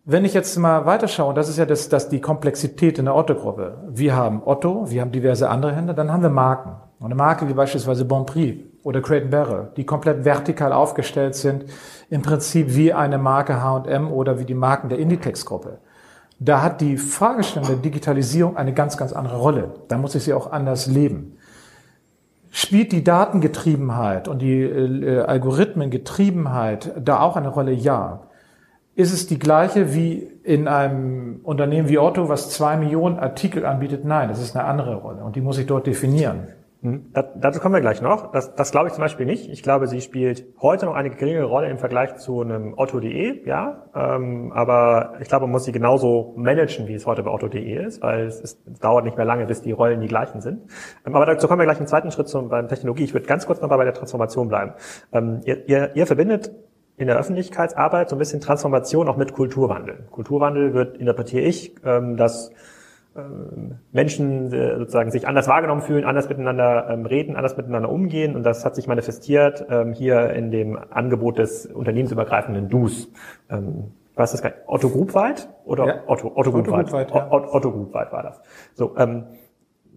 Wenn 0.03 0.23
ich 0.23 0.35
jetzt 0.35 0.55
mal 0.57 0.85
weiterschaue, 0.85 1.33
das 1.33 1.49
ist 1.49 1.57
ja 1.57 1.65
das, 1.65 1.89
das 1.89 2.09
die 2.09 2.21
Komplexität 2.21 2.99
in 2.99 3.05
der 3.05 3.15
Otto-Gruppe. 3.15 3.85
Wir 3.89 4.15
haben 4.15 4.43
Otto, 4.45 4.91
wir 4.91 5.01
haben 5.01 5.11
diverse 5.11 5.49
andere 5.49 5.75
Händler, 5.75 5.95
dann 5.95 6.11
haben 6.11 6.21
wir 6.21 6.29
Marken. 6.29 6.75
Und 6.99 7.07
eine 7.07 7.15
Marke 7.15 7.49
wie 7.49 7.53
beispielsweise 7.53 8.05
Bonprix 8.05 8.74
oder 8.85 9.01
Crate 9.01 9.25
Barrel, 9.25 9.71
die 9.75 9.83
komplett 9.83 10.25
vertikal 10.25 10.71
aufgestellt 10.71 11.33
sind, 11.33 11.65
im 12.11 12.21
Prinzip 12.21 12.75
wie 12.75 12.93
eine 12.93 13.17
Marke 13.17 13.61
H&M 13.61 14.11
oder 14.11 14.37
wie 14.37 14.45
die 14.45 14.53
Marken 14.53 14.89
der 14.89 14.99
Inditex-Gruppe. 14.99 15.79
Da 16.39 16.61
hat 16.61 16.81
die 16.81 16.97
Fragestellung 16.97 17.67
der 17.67 17.77
Digitalisierung 17.77 18.55
eine 18.57 18.73
ganz, 18.73 18.95
ganz 18.95 19.11
andere 19.11 19.37
Rolle. 19.37 19.73
Da 19.87 19.97
muss 19.97 20.13
ich 20.13 20.23
sie 20.23 20.33
auch 20.33 20.51
anders 20.51 20.85
leben. 20.85 21.37
Spielt 22.51 22.91
die 22.91 23.03
Datengetriebenheit 23.03 24.27
und 24.27 24.39
die 24.39 24.61
äh, 24.61 25.21
Algorithmengetriebenheit 25.21 26.93
da 27.03 27.21
auch 27.21 27.37
eine 27.37 27.49
Rolle? 27.49 27.71
Ja. 27.71 28.27
Ist 28.93 29.11
es 29.11 29.25
die 29.25 29.39
gleiche 29.39 29.95
wie 29.95 30.19
in 30.43 30.67
einem 30.67 31.39
Unternehmen 31.41 31.89
wie 31.89 31.97
Otto, 31.97 32.29
was 32.29 32.51
zwei 32.51 32.77
Millionen 32.77 33.17
Artikel 33.17 33.65
anbietet? 33.65 34.05
Nein, 34.05 34.29
das 34.29 34.39
ist 34.39 34.55
eine 34.55 34.65
andere 34.65 34.95
Rolle 34.97 35.23
und 35.23 35.35
die 35.35 35.41
muss 35.41 35.57
ich 35.57 35.65
dort 35.65 35.87
definieren. 35.87 36.49
Hm. 36.85 37.09
Das, 37.13 37.25
dazu 37.35 37.59
kommen 37.59 37.73
wir 37.73 37.81
gleich 37.81 38.03
noch. 38.03 38.31
Das, 38.31 38.53
das 38.53 38.69
glaube 38.69 38.89
ich 38.89 38.93
zum 38.93 39.01
Beispiel 39.01 39.25
nicht. 39.25 39.49
Ich 39.49 39.63
glaube, 39.63 39.87
sie 39.87 40.01
spielt 40.01 40.45
heute 40.61 40.85
noch 40.85 40.93
eine 40.93 41.09
geringere 41.09 41.45
Rolle 41.45 41.67
im 41.67 41.79
Vergleich 41.79 42.17
zu 42.17 42.41
einem 42.41 42.75
Otto.de, 42.77 43.43
ja. 43.47 43.87
Ähm, 43.95 44.51
aber 44.53 45.15
ich 45.19 45.27
glaube, 45.27 45.45
man 45.47 45.51
muss 45.53 45.63
sie 45.63 45.71
genauso 45.71 46.35
managen, 46.37 46.87
wie 46.87 46.93
es 46.93 47.07
heute 47.07 47.23
bei 47.23 47.31
Otto.de 47.31 47.87
ist, 47.87 48.03
weil 48.03 48.27
es, 48.27 48.39
ist, 48.39 48.67
es 48.67 48.79
dauert 48.79 49.03
nicht 49.03 49.17
mehr 49.17 49.25
lange, 49.25 49.47
bis 49.47 49.63
die 49.63 49.71
Rollen 49.71 49.99
die 49.99 50.07
gleichen 50.07 50.41
sind. 50.41 50.69
Ähm, 51.07 51.15
aber 51.15 51.25
dazu 51.25 51.47
kommen 51.47 51.59
wir 51.59 51.65
gleich 51.65 51.79
im 51.79 51.87
zweiten 51.87 52.11
Schritt 52.11 52.27
zum, 52.27 52.49
beim 52.49 52.67
Technologie. 52.67 53.05
Ich 53.05 53.15
würde 53.15 53.25
ganz 53.25 53.47
kurz 53.47 53.61
noch 53.61 53.69
mal 53.69 53.77
bei 53.77 53.85
der 53.85 53.95
Transformation 53.95 54.47
bleiben. 54.47 54.73
Ähm, 55.11 55.41
ihr, 55.43 55.67
ihr, 55.67 55.95
ihr 55.95 56.05
verbindet 56.05 56.51
in 56.97 57.07
der 57.07 57.17
Öffentlichkeitsarbeit 57.17 58.09
so 58.09 58.15
ein 58.15 58.19
bisschen 58.19 58.41
Transformation 58.41 59.09
auch 59.09 59.17
mit 59.17 59.33
Kulturwandel. 59.33 60.05
Kulturwandel 60.11 60.75
wird, 60.75 60.97
interpretiere 60.97 61.45
ich, 61.45 61.77
ähm, 61.83 62.15
dass 62.15 62.51
Menschen 63.91 64.51
äh, 64.51 64.77
sozusagen 64.77 65.09
sich 65.11 65.27
anders 65.27 65.47
wahrgenommen 65.47 65.81
fühlen, 65.81 66.03
anders 66.03 66.27
miteinander 66.27 66.89
ähm, 66.89 67.05
reden, 67.05 67.35
anders 67.35 67.55
miteinander 67.55 67.89
umgehen. 67.89 68.35
Und 68.35 68.43
das 68.43 68.65
hat 68.65 68.75
sich 68.75 68.87
manifestiert 68.87 69.65
hier 69.93 70.31
in 70.31 70.51
dem 70.51 70.77
Angebot 70.89 71.37
des 71.37 71.65
unternehmensübergreifenden 71.65 72.69
Dus. 72.69 73.11
Was 74.15 74.33
ist 74.33 74.43
das? 74.43 74.53
Otto 74.67 74.89
Group 74.89 75.13
weit? 75.13 75.49
Oder 75.65 75.85
ja. 75.85 76.03
Otto, 76.07 76.31
Otto, 76.35 76.51
Otto 76.51 76.71
weit? 76.71 76.87
Group 76.87 76.93
weit 76.93 77.11
ja. 77.11 77.31
Otto 77.31 77.71
war 78.11 78.23
das. 78.23 78.41
So, 78.73 78.95
ähm, 78.97 79.25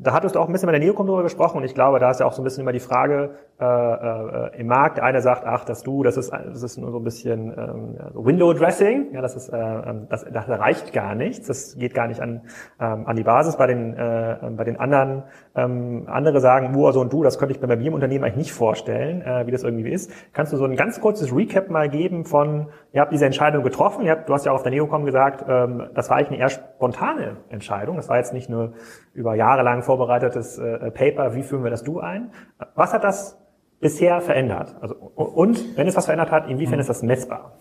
da 0.00 0.12
hattest 0.12 0.34
du 0.34 0.38
auch 0.40 0.46
ein 0.46 0.52
bisschen 0.52 0.66
bei 0.66 0.78
der 0.78 0.80
Neocom 0.80 1.06
drüber 1.06 1.22
gesprochen 1.22 1.58
und 1.58 1.64
ich 1.64 1.74
glaube, 1.74 1.98
da 1.98 2.10
ist 2.10 2.20
ja 2.20 2.26
auch 2.26 2.32
so 2.32 2.42
ein 2.42 2.44
bisschen 2.44 2.62
immer 2.62 2.72
die 2.72 2.80
Frage 2.80 3.30
äh, 3.60 3.64
äh, 3.64 4.60
im 4.60 4.66
Markt. 4.66 4.98
Der 4.98 5.04
eine 5.04 5.20
sagt, 5.20 5.44
ach, 5.44 5.64
das 5.64 5.82
du, 5.82 6.02
das 6.02 6.16
ist, 6.16 6.32
das 6.32 6.62
ist 6.62 6.76
nur 6.78 6.90
so 6.90 6.98
ein 6.98 7.04
bisschen 7.04 7.52
ähm, 7.56 7.98
Window 8.14 8.52
Dressing, 8.52 9.12
ja, 9.12 9.20
das 9.20 9.36
ist, 9.36 9.48
äh, 9.48 9.56
ähm, 9.56 10.06
das, 10.08 10.24
das 10.24 10.48
reicht 10.48 10.92
gar 10.92 11.14
nichts, 11.14 11.46
das 11.46 11.76
geht 11.76 11.94
gar 11.94 12.06
nicht 12.06 12.20
an 12.20 12.42
ähm, 12.80 13.06
an 13.06 13.16
die 13.16 13.24
Basis. 13.24 13.56
Bei 13.56 13.66
den 13.66 13.94
äh, 13.94 14.36
bei 14.56 14.64
den 14.64 14.78
anderen 14.78 15.24
ähm, 15.58 16.04
andere 16.06 16.40
sagen, 16.40 16.72
du 16.72 16.86
also 16.86 17.00
und 17.00 17.12
du, 17.12 17.22
das 17.22 17.38
könnte 17.38 17.54
ich 17.54 17.60
bei 17.60 17.66
mir 17.66 17.86
im 17.86 17.94
Unternehmen 17.94 18.24
eigentlich 18.24 18.36
nicht 18.36 18.52
vorstellen, 18.52 19.22
äh, 19.22 19.46
wie 19.46 19.50
das 19.50 19.64
irgendwie 19.64 19.90
ist. 19.90 20.10
Kannst 20.32 20.52
du 20.52 20.56
so 20.56 20.64
ein 20.64 20.76
ganz 20.76 21.00
kurzes 21.00 21.34
Recap 21.34 21.70
mal 21.70 21.88
geben 21.88 22.24
von, 22.24 22.68
ihr 22.92 23.00
habt 23.00 23.12
diese 23.12 23.26
Entscheidung 23.26 23.62
getroffen, 23.62 24.04
ihr 24.04 24.12
habt, 24.12 24.28
du 24.28 24.34
hast 24.34 24.46
ja 24.46 24.52
auch 24.52 24.56
auf 24.56 24.62
der 24.62 24.72
Neocom 24.72 25.04
gesagt, 25.04 25.44
ähm, 25.48 25.88
das 25.94 26.10
war 26.10 26.16
eigentlich 26.16 26.28
eine 26.28 26.38
eher 26.38 26.50
spontane 26.50 27.36
Entscheidung, 27.48 27.96
das 27.96 28.08
war 28.08 28.16
jetzt 28.16 28.32
nicht 28.32 28.48
nur 28.48 28.74
über 29.14 29.34
Jahre 29.34 29.62
lang 29.62 29.82
vorbereitetes 29.82 30.58
äh, 30.58 30.90
Paper, 30.90 31.34
wie 31.34 31.42
führen 31.42 31.64
wir 31.64 31.70
das 31.70 31.82
Du 31.82 32.00
ein. 32.00 32.30
Was 32.74 32.92
hat 32.92 33.04
das 33.04 33.38
bisher 33.80 34.20
verändert? 34.20 34.76
Also, 34.80 34.94
und 34.94 35.76
wenn 35.76 35.86
es 35.86 35.96
was 35.96 36.04
verändert 36.04 36.30
hat, 36.30 36.48
inwiefern 36.48 36.74
mhm. 36.76 36.80
ist 36.80 36.88
das 36.88 37.02
messbar? 37.02 37.52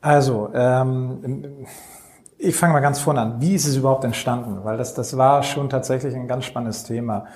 Also, 0.00 0.50
ähm, 0.54 1.66
ich 2.44 2.56
fange 2.56 2.72
mal 2.72 2.80
ganz 2.80 3.00
vorne 3.00 3.20
an. 3.20 3.40
Wie 3.40 3.54
ist 3.54 3.66
es 3.66 3.76
überhaupt 3.76 4.04
entstanden? 4.04 4.58
Weil 4.64 4.76
das, 4.76 4.94
das 4.94 5.16
war 5.16 5.42
schon 5.42 5.68
tatsächlich 5.68 6.14
ein 6.14 6.28
ganz 6.28 6.44
spannendes 6.44 6.84
Thema. 6.84 7.26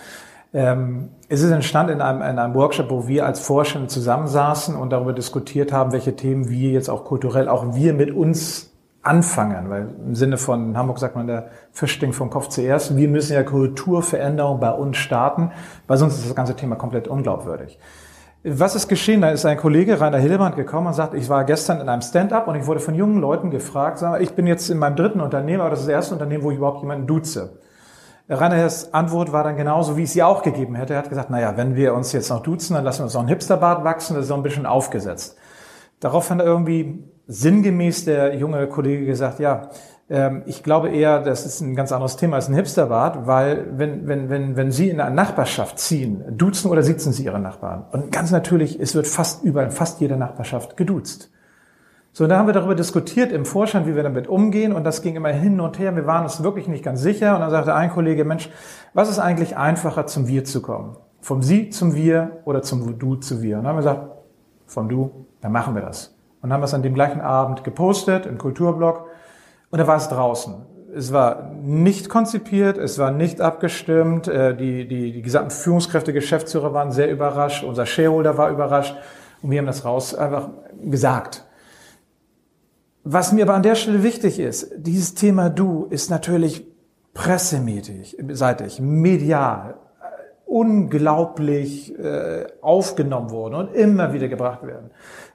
Ähm, 0.55 1.11
es 1.29 1.43
ist 1.43 1.51
entstanden 1.51 1.95
in 1.95 2.01
einem, 2.01 2.23
in 2.23 2.39
einem 2.39 2.55
Workshop, 2.55 2.91
wo 2.91 3.07
wir 3.07 3.27
als 3.27 3.41
Forscher 3.41 3.87
zusammensaßen 3.87 4.75
und 4.77 4.91
darüber 4.91 5.13
diskutiert 5.13 5.73
haben, 5.73 5.93
welche 5.93 6.17
Themen 6.17 6.49
wir 6.49 6.71
jetzt 6.71 6.89
auch 6.89 7.05
kulturell, 7.05 7.49
auch 7.49 7.75
wir 7.75 7.93
mit 7.93 8.11
uns 8.11 8.71
anfangen, 9.03 9.71
weil 9.71 9.89
im 10.07 10.15
Sinne 10.15 10.37
von 10.37 10.77
Hamburg 10.77 10.99
sagt 10.99 11.17
man, 11.17 11.27
der 11.27 11.49
Fisch 11.73 11.93
stinkt 11.93 12.17
vom 12.17 12.31
Kopf 12.31 12.49
zuerst. 12.49 12.97
Wir 12.97 13.09
müssen 13.09 13.33
ja 13.35 13.43
Kulturveränderung 13.43 14.61
bei 14.61 14.71
uns 14.71 14.97
starten, 14.97 15.53
weil 15.87 15.97
sonst 15.99 16.19
ist 16.19 16.27
das 16.27 16.35
ganze 16.35 16.57
Thema 16.57 16.77
komplett 16.77 17.09
unglaubwürdig. 17.09 17.79
Was 18.45 18.77
ist 18.77 18.87
geschehen? 18.87 19.21
Da 19.21 19.31
ist 19.31 19.45
ein 19.45 19.57
Kollege, 19.57 20.01
Rainer 20.01 20.19
Hillebrand, 20.19 20.55
gekommen 20.55 20.87
und 20.87 20.93
sagt, 20.93 21.15
ich 21.15 21.29
war 21.29 21.45
gestern 21.45 21.81
in 21.81 21.89
einem 21.89 22.03
Stand-up 22.03 22.47
und 22.47 22.55
ich 22.55 22.67
wurde 22.67 22.79
von 22.79 22.95
jungen 22.95 23.21
Leuten 23.21 23.51
gefragt, 23.51 23.99
sag, 23.99 24.21
ich 24.21 24.35
bin 24.35 24.47
jetzt 24.47 24.71
in 24.71 24.79
meinem 24.79 24.95
dritten 24.95 25.21
Unternehmen, 25.21 25.61
aber 25.61 25.71
das 25.71 25.81
ist 25.81 25.87
das 25.87 25.93
erste 25.93 26.15
Unternehmen, 26.15 26.45
wo 26.45 26.53
ich 26.53 26.59
überhaupt 26.59 26.81
jemanden 26.81 27.09
duze. 27.09 27.59
Rainers 28.29 28.95
Antwort 28.95 29.33
war 29.33 29.43
dann 29.43 29.57
genauso, 29.57 29.97
wie 29.97 30.05
ich 30.05 30.13
sie 30.13 30.23
auch 30.23 30.43
gegeben 30.43 30.77
hätte. 30.77 30.93
Er 30.93 31.01
hat 31.01 31.09
gesagt, 31.09 31.31
naja, 31.31 31.57
wenn 31.57 31.75
wir 31.75 31.95
uns 31.95 32.13
jetzt 32.13 32.29
noch 32.31 32.43
duzen, 32.43 32.75
dann 32.75 32.85
lassen 32.85 33.01
wir 33.01 33.05
uns 33.05 33.15
noch 33.15 33.23
einen 33.23 33.29
Hipsterbart 33.29 33.83
wachsen, 33.83 34.15
das 34.15 34.25
ist 34.25 34.29
so 34.29 34.35
ein 34.35 34.43
bisschen 34.45 34.67
aufgesetzt. 34.67 35.37
Darauf 35.99 36.31
hat 36.31 36.41
irgendwie 36.41 37.03
sinngemäß 37.27 38.05
der 38.05 38.37
junge 38.37 38.69
Kollege 38.69 39.05
gesagt, 39.05 39.41
ja, 39.41 39.71
ich 40.47 40.63
glaube 40.63 40.89
eher, 40.89 41.21
das 41.21 41.45
ist 41.45 41.61
ein 41.61 41.77
ganz 41.77 41.93
anderes 41.93 42.17
Thema 42.17 42.37
als 42.37 42.49
ein 42.49 42.55
Hipsterbad, 42.55 43.27
weil 43.27 43.67
wenn, 43.73 44.09
wenn, 44.09 44.31
wenn, 44.31 44.57
wenn 44.57 44.73
Sie 44.73 44.89
in 44.89 45.01
eine 45.01 45.15
Nachbarschaft 45.15 45.79
ziehen, 45.79 46.25
duzen 46.31 46.71
oder 46.71 46.83
sitzen 46.83 47.13
Sie 47.13 47.25
Ihre 47.25 47.39
Nachbarn. 47.39 47.85
Und 47.93 48.11
ganz 48.11 48.31
natürlich, 48.31 48.81
es 48.81 48.95
wird 48.95 49.07
fast 49.07 49.45
überall, 49.45 49.71
fast 49.71 50.01
jeder 50.01 50.17
Nachbarschaft 50.17 50.79
geduzt. 50.79 51.31
So, 52.13 52.25
und 52.25 52.31
da 52.31 52.39
haben 52.39 52.47
wir 52.47 52.55
darüber 52.55 52.75
diskutiert 52.75 53.33
im 53.33 53.45
Vorstand, 53.45 53.87
wie 53.87 53.95
wir 53.95 54.03
damit 54.03 54.29
umgehen. 54.29 54.73
Und 54.73 54.85
das 54.85 55.03
ging 55.03 55.15
immer 55.15 55.29
hin 55.29 55.61
und 55.61 55.79
her. 55.79 55.95
Wir 55.95 56.07
waren 56.07 56.25
uns 56.25 56.43
wirklich 56.43 56.69
nicht 56.69 56.83
ganz 56.83 57.03
sicher. 57.03 57.35
Und 57.35 57.43
dann 57.43 57.51
sagte 57.51 57.75
ein 57.75 57.91
Kollege, 57.91 58.25
Mensch, 58.25 58.49
was 58.95 59.11
ist 59.11 59.19
eigentlich 59.19 59.59
einfacher, 59.59 60.07
zum 60.07 60.27
Wir 60.27 60.45
zu 60.45 60.63
kommen? 60.63 60.97
Vom 61.21 61.43
Sie 61.43 61.69
zum 61.69 61.95
Wir 61.95 62.39
oder 62.47 62.63
zum 62.63 62.99
Du 62.99 63.17
zu 63.17 63.43
Wir? 63.43 63.59
Und 63.59 63.65
dann 63.65 63.77
haben 63.77 63.85
wir 63.85 63.93
gesagt, 63.93 64.09
vom 64.67 64.89
Du, 64.89 65.27
dann 65.43 65.53
machen 65.53 65.75
wir 65.75 65.83
das 65.83 66.19
und 66.43 66.53
haben 66.53 66.63
es 66.63 66.75
an 66.75 66.83
dem 66.83 66.95
gleichen 66.95 67.21
Abend 67.21 67.65
gepostet 67.65 68.27
im 68.27 68.39
Kulturblog 68.39 69.07
und 69.71 69.79
da 69.79 69.87
war 69.87 69.97
es 69.97 70.09
draußen. 70.09 70.55
Es 70.95 71.13
war 71.13 71.51
nicht 71.63 72.09
konzipiert, 72.09 72.79
es 72.79 72.99
war 72.99 73.11
nicht 73.11 73.41
abgestimmt, 73.41 74.27
äh, 74.27 74.57
die, 74.57 74.89
die, 74.89 75.13
die 75.13 75.23
gesamten 75.23 75.51
Führungskräfte, 75.51 76.13
Geschäftsführer 76.13 76.73
waren 76.73 76.93
sehr 76.93 77.11
überrascht, 77.11 77.63
unser 77.63 77.85
Shareholder 77.85 78.39
war 78.39 78.51
überrascht 78.51 78.97
und 79.43 79.51
wir 79.51 79.59
haben 79.59 79.67
das 79.67 79.85
raus 79.85 80.15
einfach 80.15 80.49
gesagt. 80.83 81.45
Was 83.05 83.33
mir 83.33 83.45
aber 83.45 83.55
an 83.55 83.63
der 83.63 83.75
Stelle 83.75 84.03
wichtig 84.03 84.39
ist, 84.39 84.71
dieses 84.77 85.15
Thema 85.15 85.51
Du 85.51 85.87
ist 85.91 86.11
natürlich 86.11 86.67
pressemäßig, 87.15 88.17
medial, 88.81 89.75
unglaublich 90.49 91.97
äh, 91.99 92.47
aufgenommen 92.63 93.31
worden 93.31 93.55
und 93.55 93.75
immer 93.75 94.13
wieder 94.15 94.29
gebracht 94.29 94.67
werden 94.67 94.91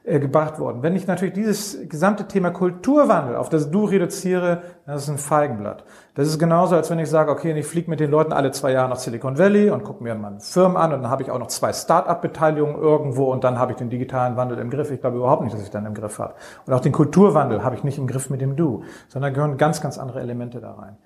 äh, 0.05 0.19
gebracht 0.19 0.59
worden. 0.59 0.83
Wenn 0.83 0.97
ich 0.97 1.07
natürlich 1.07 1.33
dieses 1.33 1.87
gesamte 1.87 2.27
Thema 2.27 2.51
Kulturwandel 2.51 3.37
auf 3.37 3.47
das 3.47 3.71
Du 3.71 3.85
reduziere, 3.85 4.61
das 4.85 5.03
ist 5.03 5.09
ein 5.09 5.17
Feigenblatt. 5.17 5.85
Das 6.13 6.27
ist 6.27 6.39
genauso, 6.39 6.75
als 6.75 6.89
wenn 6.89 6.99
ich 6.99 7.09
sage, 7.09 7.31
okay, 7.31 7.57
ich 7.57 7.65
fliege 7.65 7.89
mit 7.89 8.01
den 8.01 8.11
Leuten 8.11 8.33
alle 8.33 8.51
zwei 8.51 8.73
Jahre 8.73 8.89
nach 8.89 8.97
Silicon 8.97 9.37
Valley 9.37 9.69
und 9.69 9.83
gucke 9.83 10.03
mir 10.03 10.13
meine 10.15 10.41
Firmen 10.41 10.75
an 10.75 10.93
und 10.93 11.03
dann 11.03 11.09
habe 11.09 11.23
ich 11.23 11.31
auch 11.31 11.39
noch 11.39 11.47
zwei 11.47 11.71
Start-up-Beteiligungen 11.71 12.75
irgendwo 12.75 13.31
und 13.31 13.45
dann 13.45 13.57
habe 13.57 13.71
ich 13.71 13.77
den 13.77 13.89
digitalen 13.89 14.35
Wandel 14.35 14.57
im 14.57 14.69
Griff. 14.69 14.91
Ich 14.91 14.99
glaube 14.99 15.17
überhaupt 15.17 15.43
nicht, 15.43 15.53
dass 15.53 15.63
ich 15.63 15.71
dann 15.71 15.85
im 15.85 15.93
Griff 15.93 16.19
habe. 16.19 16.33
Und 16.65 16.73
auch 16.73 16.81
den 16.81 16.91
Kulturwandel 16.91 17.63
habe 17.63 17.75
ich 17.75 17.85
nicht 17.85 17.97
im 17.97 18.07
Griff 18.07 18.29
mit 18.29 18.41
dem 18.41 18.57
Du, 18.57 18.83
sondern 19.07 19.33
gehören 19.33 19.57
ganz, 19.57 19.79
ganz 19.79 19.97
andere 19.97 20.19
Elemente 20.19 20.59
da 20.59 20.73
rein. 20.73 20.97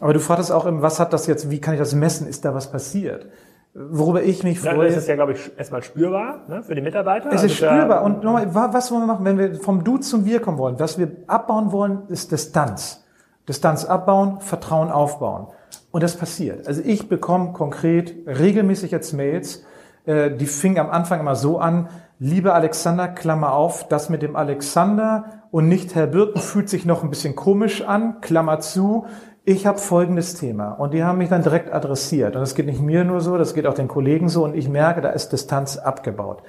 Aber 0.00 0.12
du 0.12 0.20
fragtest 0.20 0.50
auch, 0.50 0.66
was 0.68 0.98
hat 0.98 1.12
das 1.12 1.26
jetzt, 1.26 1.50
wie 1.50 1.60
kann 1.60 1.74
ich 1.74 1.80
das 1.80 1.94
messen? 1.94 2.26
Ist 2.26 2.44
da 2.44 2.54
was 2.54 2.72
passiert? 2.72 3.26
worüber 3.74 4.22
ich 4.22 4.42
mich 4.42 4.60
freue. 4.60 4.88
Das 4.88 4.96
ist 4.96 5.08
ja, 5.08 5.14
glaube 5.14 5.32
ich, 5.32 5.50
erstmal 5.56 5.82
spürbar 5.82 6.44
ne, 6.48 6.62
für 6.62 6.74
die 6.74 6.80
Mitarbeiter. 6.80 7.28
Es 7.28 7.42
ist 7.44 7.62
also 7.62 7.76
spürbar. 7.76 8.02
Und 8.02 8.24
nochmal, 8.24 8.52
was 8.52 8.90
wollen 8.90 9.02
wir 9.02 9.06
machen, 9.06 9.24
wenn 9.24 9.38
wir 9.38 9.54
vom 9.54 9.84
Du 9.84 9.98
zum 9.98 10.24
Wir 10.24 10.40
kommen 10.40 10.58
wollen? 10.58 10.78
Was 10.78 10.98
wir 10.98 11.10
abbauen 11.26 11.72
wollen, 11.72 12.02
ist 12.08 12.32
Distanz. 12.32 13.04
Distanz 13.48 13.84
abbauen, 13.84 14.40
Vertrauen 14.40 14.90
aufbauen. 14.90 15.48
Und 15.92 16.02
das 16.02 16.16
passiert. 16.16 16.66
Also 16.66 16.82
ich 16.84 17.08
bekomme 17.08 17.52
konkret 17.52 18.14
regelmäßig 18.26 18.90
jetzt 18.90 19.12
Mails, 19.12 19.64
äh, 20.06 20.30
die 20.30 20.46
fingen 20.46 20.78
am 20.78 20.90
Anfang 20.90 21.20
immer 21.20 21.34
so 21.36 21.58
an, 21.58 21.88
liebe 22.18 22.52
Alexander, 22.52 23.08
Klammer 23.08 23.54
auf, 23.54 23.88
das 23.88 24.08
mit 24.08 24.22
dem 24.22 24.36
Alexander 24.36 25.42
und 25.50 25.68
nicht 25.68 25.94
Herr 25.94 26.06
Birken 26.06 26.40
fühlt 26.40 26.68
sich 26.68 26.84
noch 26.84 27.02
ein 27.02 27.10
bisschen 27.10 27.34
komisch 27.34 27.82
an, 27.82 28.20
Klammer 28.20 28.60
zu, 28.60 29.06
ich 29.44 29.66
habe 29.66 29.78
folgendes 29.78 30.34
Thema 30.34 30.72
und 30.72 30.92
die 30.92 31.02
haben 31.02 31.18
mich 31.18 31.28
dann 31.28 31.42
direkt 31.42 31.72
adressiert. 31.72 32.34
Und 32.34 32.40
das 32.42 32.54
geht 32.54 32.66
nicht 32.66 32.80
mir 32.80 33.04
nur 33.04 33.20
so, 33.20 33.38
das 33.38 33.54
geht 33.54 33.66
auch 33.66 33.74
den 33.74 33.88
Kollegen 33.88 34.28
so. 34.28 34.44
Und 34.44 34.54
ich 34.54 34.68
merke, 34.68 35.00
da 35.00 35.10
ist 35.10 35.30
Distanz 35.30 35.76
abgebaut. 35.76 36.42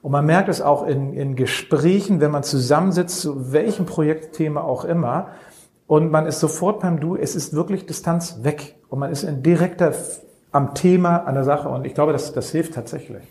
Und 0.00 0.12
man 0.12 0.24
merkt 0.24 0.48
es 0.48 0.62
auch 0.62 0.86
in, 0.86 1.12
in 1.12 1.36
Gesprächen, 1.36 2.20
wenn 2.20 2.30
man 2.30 2.42
zusammensitzt, 2.42 3.20
zu 3.20 3.52
welchem 3.52 3.84
Projektthema 3.84 4.60
auch 4.60 4.84
immer, 4.84 5.28
und 5.88 6.10
man 6.10 6.26
ist 6.26 6.38
sofort 6.38 6.80
beim 6.80 7.00
Du, 7.00 7.16
es 7.16 7.34
ist 7.34 7.54
wirklich 7.54 7.86
Distanz 7.86 8.40
weg. 8.42 8.76
Und 8.90 8.98
man 8.98 9.10
ist 9.10 9.22
in 9.22 9.42
direkter 9.42 9.94
am 10.52 10.74
Thema, 10.74 11.24
an 11.24 11.34
der 11.34 11.44
Sache. 11.44 11.70
Und 11.70 11.86
ich 11.86 11.94
glaube, 11.94 12.12
das, 12.12 12.32
das 12.34 12.50
hilft 12.50 12.74
tatsächlich. 12.74 13.22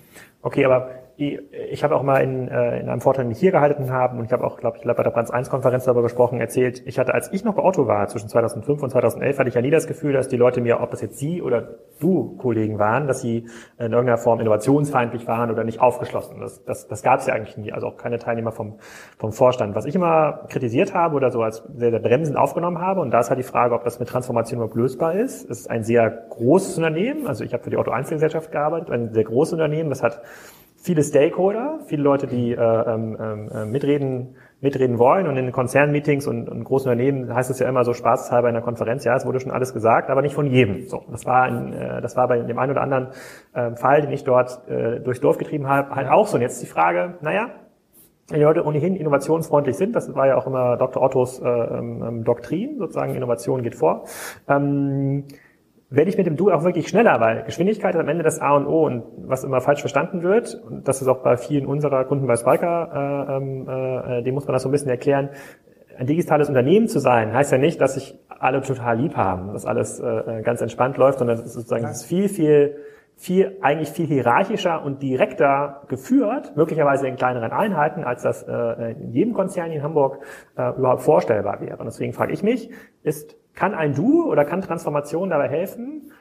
Okay, 0.41 0.65
aber 0.65 0.89
ich 1.17 1.83
habe 1.83 1.95
auch 1.95 2.03
mal 2.03 2.19
in, 2.19 2.47
äh, 2.47 2.79
in 2.79 2.89
einem 2.89 3.01
Vortrag, 3.01 3.25
den 3.25 3.29
wir 3.29 3.35
hier 3.35 3.51
gehalten 3.51 3.91
haben, 3.91 4.19
und 4.19 4.25
ich 4.25 4.31
habe 4.31 4.43
auch, 4.43 4.57
glaube 4.57 4.77
ich, 4.77 4.83
bei 4.83 5.03
der 5.03 5.09
Brands 5.09 5.31
1 5.31 5.49
Konferenz 5.49 5.85
darüber 5.85 6.03
gesprochen, 6.03 6.39
erzählt, 6.39 6.83
ich 6.85 6.99
hatte, 6.99 7.13
als 7.13 7.33
ich 7.33 7.43
noch 7.43 7.55
bei 7.55 7.63
Otto 7.63 7.87
war, 7.87 8.07
zwischen 8.07 8.29
2005 8.29 8.83
und 8.83 8.89
2011, 8.91 9.39
hatte 9.39 9.49
ich 9.49 9.55
ja 9.55 9.61
nie 9.61 9.71
das 9.71 9.87
Gefühl, 9.87 10.13
dass 10.13 10.27
die 10.27 10.37
Leute 10.37 10.61
mir, 10.61 10.79
ob 10.79 10.91
das 10.91 11.01
jetzt 11.01 11.17
Sie 11.17 11.41
oder 11.41 11.79
du 11.99 12.37
Kollegen 12.37 12.77
waren, 12.77 13.07
dass 13.07 13.21
sie 13.21 13.47
in 13.79 13.91
irgendeiner 13.91 14.19
Form 14.19 14.39
innovationsfeindlich 14.39 15.27
waren 15.27 15.49
oder 15.49 15.63
nicht 15.63 15.81
aufgeschlossen. 15.81 16.39
Das, 16.39 16.63
das, 16.63 16.87
das 16.87 17.01
gab 17.01 17.19
es 17.19 17.25
ja 17.25 17.33
eigentlich 17.33 17.57
nie, 17.57 17.71
also 17.71 17.87
auch 17.87 17.97
keine 17.97 18.19
Teilnehmer 18.19 18.51
vom, 18.51 18.75
vom 19.17 19.31
Vorstand. 19.31 19.75
Was 19.75 19.85
ich 19.85 19.95
immer 19.95 20.45
kritisiert 20.49 20.93
habe 20.93 21.15
oder 21.15 21.31
so 21.31 21.41
als 21.41 21.63
sehr, 21.75 21.89
sehr 21.89 21.99
bremsend 21.99 22.37
aufgenommen 22.37 22.79
habe, 22.79 23.01
und 23.01 23.09
da 23.09 23.19
ist 23.19 23.29
halt 23.29 23.39
die 23.39 23.43
Frage, 23.43 23.73
ob 23.73 23.83
das 23.83 23.99
mit 23.99 24.09
Transformation 24.09 24.59
überhaupt 24.59 24.75
lösbar 24.75 25.15
ist. 25.15 25.49
Es 25.49 25.61
ist 25.61 25.69
ein 25.71 25.83
sehr 25.83 26.09
großes 26.29 26.77
Unternehmen, 26.77 27.25
also 27.25 27.43
ich 27.43 27.53
habe 27.53 27.63
für 27.63 27.71
die 27.71 27.77
Otto 27.77 27.91
Einzelgesellschaft 27.91 28.51
gearbeitet, 28.51 28.91
ein 28.91 29.13
sehr 29.13 29.23
großes 29.23 29.53
Unternehmen, 29.53 29.89
das 29.89 30.03
hat 30.03 30.21
viele 30.87 31.03
Stakeholder, 31.03 31.79
viele 31.85 32.01
Leute, 32.01 32.27
die 32.27 32.53
äh, 32.53 32.55
ähm, 32.55 33.17
äh, 33.19 33.65
mitreden, 33.65 34.37
mitreden 34.61 34.97
wollen. 34.97 35.27
Und 35.27 35.35
in 35.35 35.51
Konzernmeetings 35.51 36.27
und, 36.27 36.47
und 36.47 36.63
großen 36.63 36.89
Unternehmen 36.89 37.35
heißt 37.35 37.51
es 37.51 37.59
ja 37.59 37.67
immer 37.67 37.83
so 37.83 37.93
spaßhalber 37.93 38.47
in 38.47 38.53
der 38.53 38.63
Konferenz, 38.63 39.03
ja, 39.03 39.13
es 39.15 39.25
wurde 39.25 39.41
schon 39.41 39.51
alles 39.51 39.73
gesagt, 39.73 40.09
aber 40.09 40.21
nicht 40.21 40.33
von 40.33 40.47
jedem. 40.47 40.87
So, 40.87 41.03
das 41.11 41.25
war, 41.25 41.49
in, 41.49 41.73
äh, 41.73 42.01
das 42.01 42.15
war 42.15 42.29
bei 42.29 42.39
dem 42.39 42.57
einen 42.57 42.71
oder 42.71 42.81
anderen 42.81 43.09
äh, 43.53 43.75
Fall, 43.75 44.01
den 44.01 44.11
ich 44.13 44.23
dort 44.23 44.65
äh, 44.69 45.01
durchs 45.01 45.19
Dorf 45.19 45.37
getrieben 45.37 45.67
habe, 45.67 45.93
halt 45.93 46.07
auch 46.07 46.25
so. 46.25 46.37
Und 46.37 46.41
jetzt 46.41 46.61
die 46.61 46.67
Frage, 46.67 47.15
naja, 47.19 47.49
wenn 48.29 48.39
die 48.39 48.45
Leute 48.45 48.65
ohnehin 48.65 48.95
innovationsfreundlich 48.95 49.75
sind, 49.75 49.93
das 49.93 50.15
war 50.15 50.27
ja 50.27 50.37
auch 50.37 50.47
immer 50.47 50.77
Dr. 50.77 51.03
Ottos 51.03 51.39
äh, 51.39 51.47
ähm, 51.47 52.23
Doktrin, 52.23 52.77
sozusagen 52.77 53.13
Innovation 53.13 53.61
geht 53.61 53.75
vor. 53.75 54.05
Ähm, 54.47 55.25
werde 55.89 56.09
ich 56.09 56.17
mit 56.17 56.27
dem 56.27 56.35
Du 56.35 56.51
auch 56.51 56.63
wirklich 56.63 56.87
schneller, 56.87 57.19
weil 57.21 57.43
Geschwindigkeit 57.43 57.95
ist 57.95 58.01
am 58.01 58.09
Ende 58.09 58.23
das 58.23 58.39
A 58.39 58.55
und 58.55 58.67
O 58.67 58.85
und 58.85 59.03
was 59.17 59.43
immer 59.43 59.61
falsch 59.61 59.79
verstanden 59.79 60.21
wird, 60.21 60.61
und 60.67 60.87
das 60.87 61.01
ist 61.01 61.07
auch 61.07 61.23
bei 61.23 61.37
vielen 61.37 61.65
unserer 61.65 62.03
Kunden 62.05 62.27
bei 62.27 62.35
Spiker, 62.35 63.27
äh, 63.29 63.37
ähm, 63.37 63.67
äh, 63.69 64.23
dem 64.23 64.35
muss 64.35 64.45
man 64.45 64.53
das 64.53 64.63
so 64.63 64.69
ein 64.69 64.73
bisschen 64.73 64.89
erklären, 64.89 65.29
ein 65.97 66.05
digitales 66.05 66.49
Unternehmen 66.49 66.87
zu 66.87 66.99
sein, 66.99 67.33
heißt 67.33 67.51
ja 67.51 67.57
nicht, 67.57 67.79
dass 67.81 67.95
sich 67.95 68.19
alle 68.27 68.61
total 68.61 68.99
lieb 68.99 69.15
haben, 69.15 69.53
dass 69.53 69.65
alles 69.65 69.99
äh, 69.99 70.41
ganz 70.43 70.61
entspannt 70.61 70.97
läuft, 70.97 71.19
sondern 71.19 71.37
es 71.37 71.45
ist 71.45 71.53
sozusagen 71.53 71.85
es 71.85 72.01
ist 72.01 72.05
viel, 72.05 72.29
viel, 72.29 72.77
viel, 73.15 73.57
eigentlich 73.61 73.89
viel 73.89 74.05
hierarchischer 74.05 74.83
und 74.83 75.01
direkter 75.01 75.81
geführt, 75.87 76.55
möglicherweise 76.55 77.07
in 77.07 77.15
kleineren 77.15 77.51
Einheiten, 77.51 78.03
als 78.03 78.21
das 78.21 78.43
äh, 78.43 78.91
in 78.91 79.11
jedem 79.11 79.33
Konzern 79.33 79.71
in 79.71 79.81
Hamburg 79.81 80.19
äh, 80.55 80.77
überhaupt 80.77 81.01
vorstellbar 81.01 81.61
wäre. 81.61 81.77
Und 81.77 81.85
deswegen 81.85 82.13
frage 82.13 82.33
ich 82.33 82.43
mich, 82.43 82.69
ist 83.01 83.35
kann 83.57 83.73
ein 83.73 83.93
Du 83.95 84.31
oder 84.31 84.45
kann 84.45 84.61
Transformation 84.61 85.31
dabei 85.31 85.49
helfen, 85.49 86.11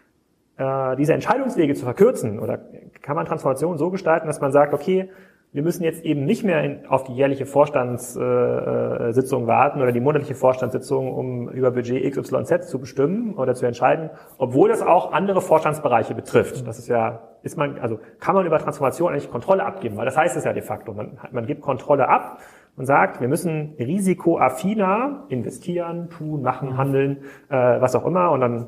äh, 0.56 0.96
diese 0.96 1.12
Entscheidungswege 1.12 1.74
zu 1.74 1.84
verkürzen? 1.84 2.40
Oder 2.40 2.58
kann 3.02 3.14
man 3.14 3.26
Transformation 3.26 3.76
so 3.76 3.90
gestalten, 3.90 4.26
dass 4.26 4.40
man 4.40 4.52
sagt, 4.52 4.72
okay, 4.72 5.10
wir 5.52 5.62
müssen 5.62 5.84
jetzt 5.84 6.04
eben 6.04 6.24
nicht 6.24 6.44
mehr 6.44 6.80
auf 6.88 7.04
die 7.04 7.14
jährliche 7.14 7.46
Vorstandssitzung 7.46 9.44
äh, 9.44 9.46
warten 9.46 9.80
oder 9.80 9.92
die 9.92 10.00
monatliche 10.00 10.34
Vorstandssitzung, 10.34 11.12
um 11.12 11.48
über 11.50 11.70
Budget 11.70 12.10
XYZ 12.10 12.68
zu 12.68 12.78
bestimmen 12.78 13.34
oder 13.34 13.54
zu 13.54 13.64
entscheiden, 13.66 14.10
obwohl 14.38 14.68
das 14.68 14.82
auch 14.82 15.12
andere 15.12 15.40
Vorstandsbereiche 15.40 16.14
betrifft. 16.14 16.66
Das 16.66 16.78
ist 16.78 16.88
ja, 16.88 17.20
ist 17.42 17.56
man, 17.56 17.78
also 17.78 18.00
kann 18.18 18.34
man 18.34 18.44
über 18.44 18.58
Transformation 18.58 19.12
eigentlich 19.12 19.30
Kontrolle 19.30 19.64
abgeben, 19.64 19.96
weil 19.96 20.06
das 20.06 20.16
heißt 20.16 20.36
es 20.36 20.44
ja 20.44 20.52
de 20.52 20.62
facto. 20.62 20.92
Man, 20.92 21.18
man 21.30 21.46
gibt 21.46 21.60
Kontrolle 21.60 22.08
ab 22.08 22.38
und 22.76 22.86
sagt, 22.86 23.20
wir 23.20 23.28
müssen 23.28 23.74
risikoaffiner 23.78 25.24
investieren, 25.28 26.10
tun, 26.10 26.42
machen, 26.42 26.76
handeln, 26.76 27.18
äh, 27.48 27.80
was 27.80 27.94
auch 27.94 28.04
immer. 28.04 28.30
Und 28.30 28.40
dann 28.40 28.66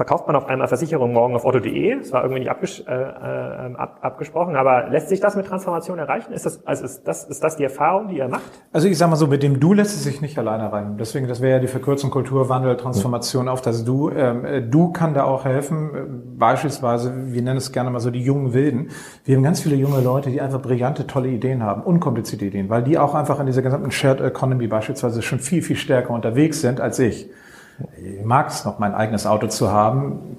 verkauft 0.00 0.26
man 0.26 0.34
auf 0.34 0.46
einmal 0.46 0.66
Versicherung 0.66 1.12
morgen 1.12 1.36
auf 1.36 1.44
otto.de. 1.44 1.98
Das 1.98 2.10
war 2.10 2.22
irgendwie 2.22 2.40
nicht 2.40 2.50
abges 2.50 2.80
äh, 2.80 2.90
äh, 2.90 3.74
ab, 3.74 3.98
abgesprochen. 4.00 4.56
Aber 4.56 4.88
lässt 4.88 5.10
sich 5.10 5.20
das 5.20 5.36
mit 5.36 5.44
Transformation 5.44 5.98
erreichen? 5.98 6.32
Ist 6.32 6.46
das, 6.46 6.66
also 6.66 6.86
ist 6.86 7.02
das, 7.06 7.24
ist 7.24 7.44
das 7.44 7.58
die 7.58 7.64
Erfahrung, 7.64 8.08
die 8.08 8.16
ihr 8.16 8.28
macht? 8.28 8.50
Also 8.72 8.88
ich 8.88 8.96
sage 8.96 9.10
mal 9.10 9.16
so, 9.16 9.26
mit 9.26 9.42
dem 9.42 9.60
Du 9.60 9.74
lässt 9.74 9.94
es 9.94 10.04
sich 10.04 10.22
nicht 10.22 10.38
alleine 10.38 10.62
erreichen. 10.62 10.96
Deswegen, 10.98 11.28
das 11.28 11.42
wäre 11.42 11.56
ja 11.56 11.58
die 11.58 11.66
Verkürzung 11.66 12.10
Kulturwandel, 12.10 12.78
Transformation 12.78 13.46
auf 13.46 13.60
das 13.60 13.84
Du. 13.84 14.08
Ähm, 14.08 14.46
äh, 14.46 14.62
du 14.62 14.90
kann 14.90 15.12
da 15.12 15.24
auch 15.24 15.44
helfen. 15.44 16.34
Beispielsweise, 16.38 17.12
wir 17.34 17.42
nennen 17.42 17.58
es 17.58 17.70
gerne 17.70 17.90
mal 17.90 18.00
so 18.00 18.10
die 18.10 18.22
jungen 18.22 18.54
Wilden. 18.54 18.88
Wir 19.26 19.36
haben 19.36 19.42
ganz 19.42 19.60
viele 19.60 19.76
junge 19.76 20.00
Leute, 20.00 20.30
die 20.30 20.40
einfach 20.40 20.62
brillante, 20.62 21.06
tolle 21.06 21.28
Ideen 21.28 21.62
haben, 21.62 21.82
unkomplizierte 21.82 22.46
Ideen, 22.46 22.70
weil 22.70 22.82
die 22.84 22.98
auch 22.98 23.14
einfach 23.14 23.38
in 23.38 23.44
dieser 23.44 23.60
gesamten 23.60 23.90
Shared 23.90 24.22
Economy 24.22 24.66
beispielsweise 24.66 25.20
schon 25.20 25.40
viel, 25.40 25.60
viel 25.60 25.76
stärker 25.76 26.14
unterwegs 26.14 26.62
sind 26.62 26.80
als 26.80 26.98
ich. 26.98 27.28
Ich 27.96 28.24
mag 28.24 28.48
es 28.48 28.64
noch, 28.64 28.78
mein 28.78 28.94
eigenes 28.94 29.26
Auto 29.26 29.46
zu 29.46 29.70
haben. 29.70 30.38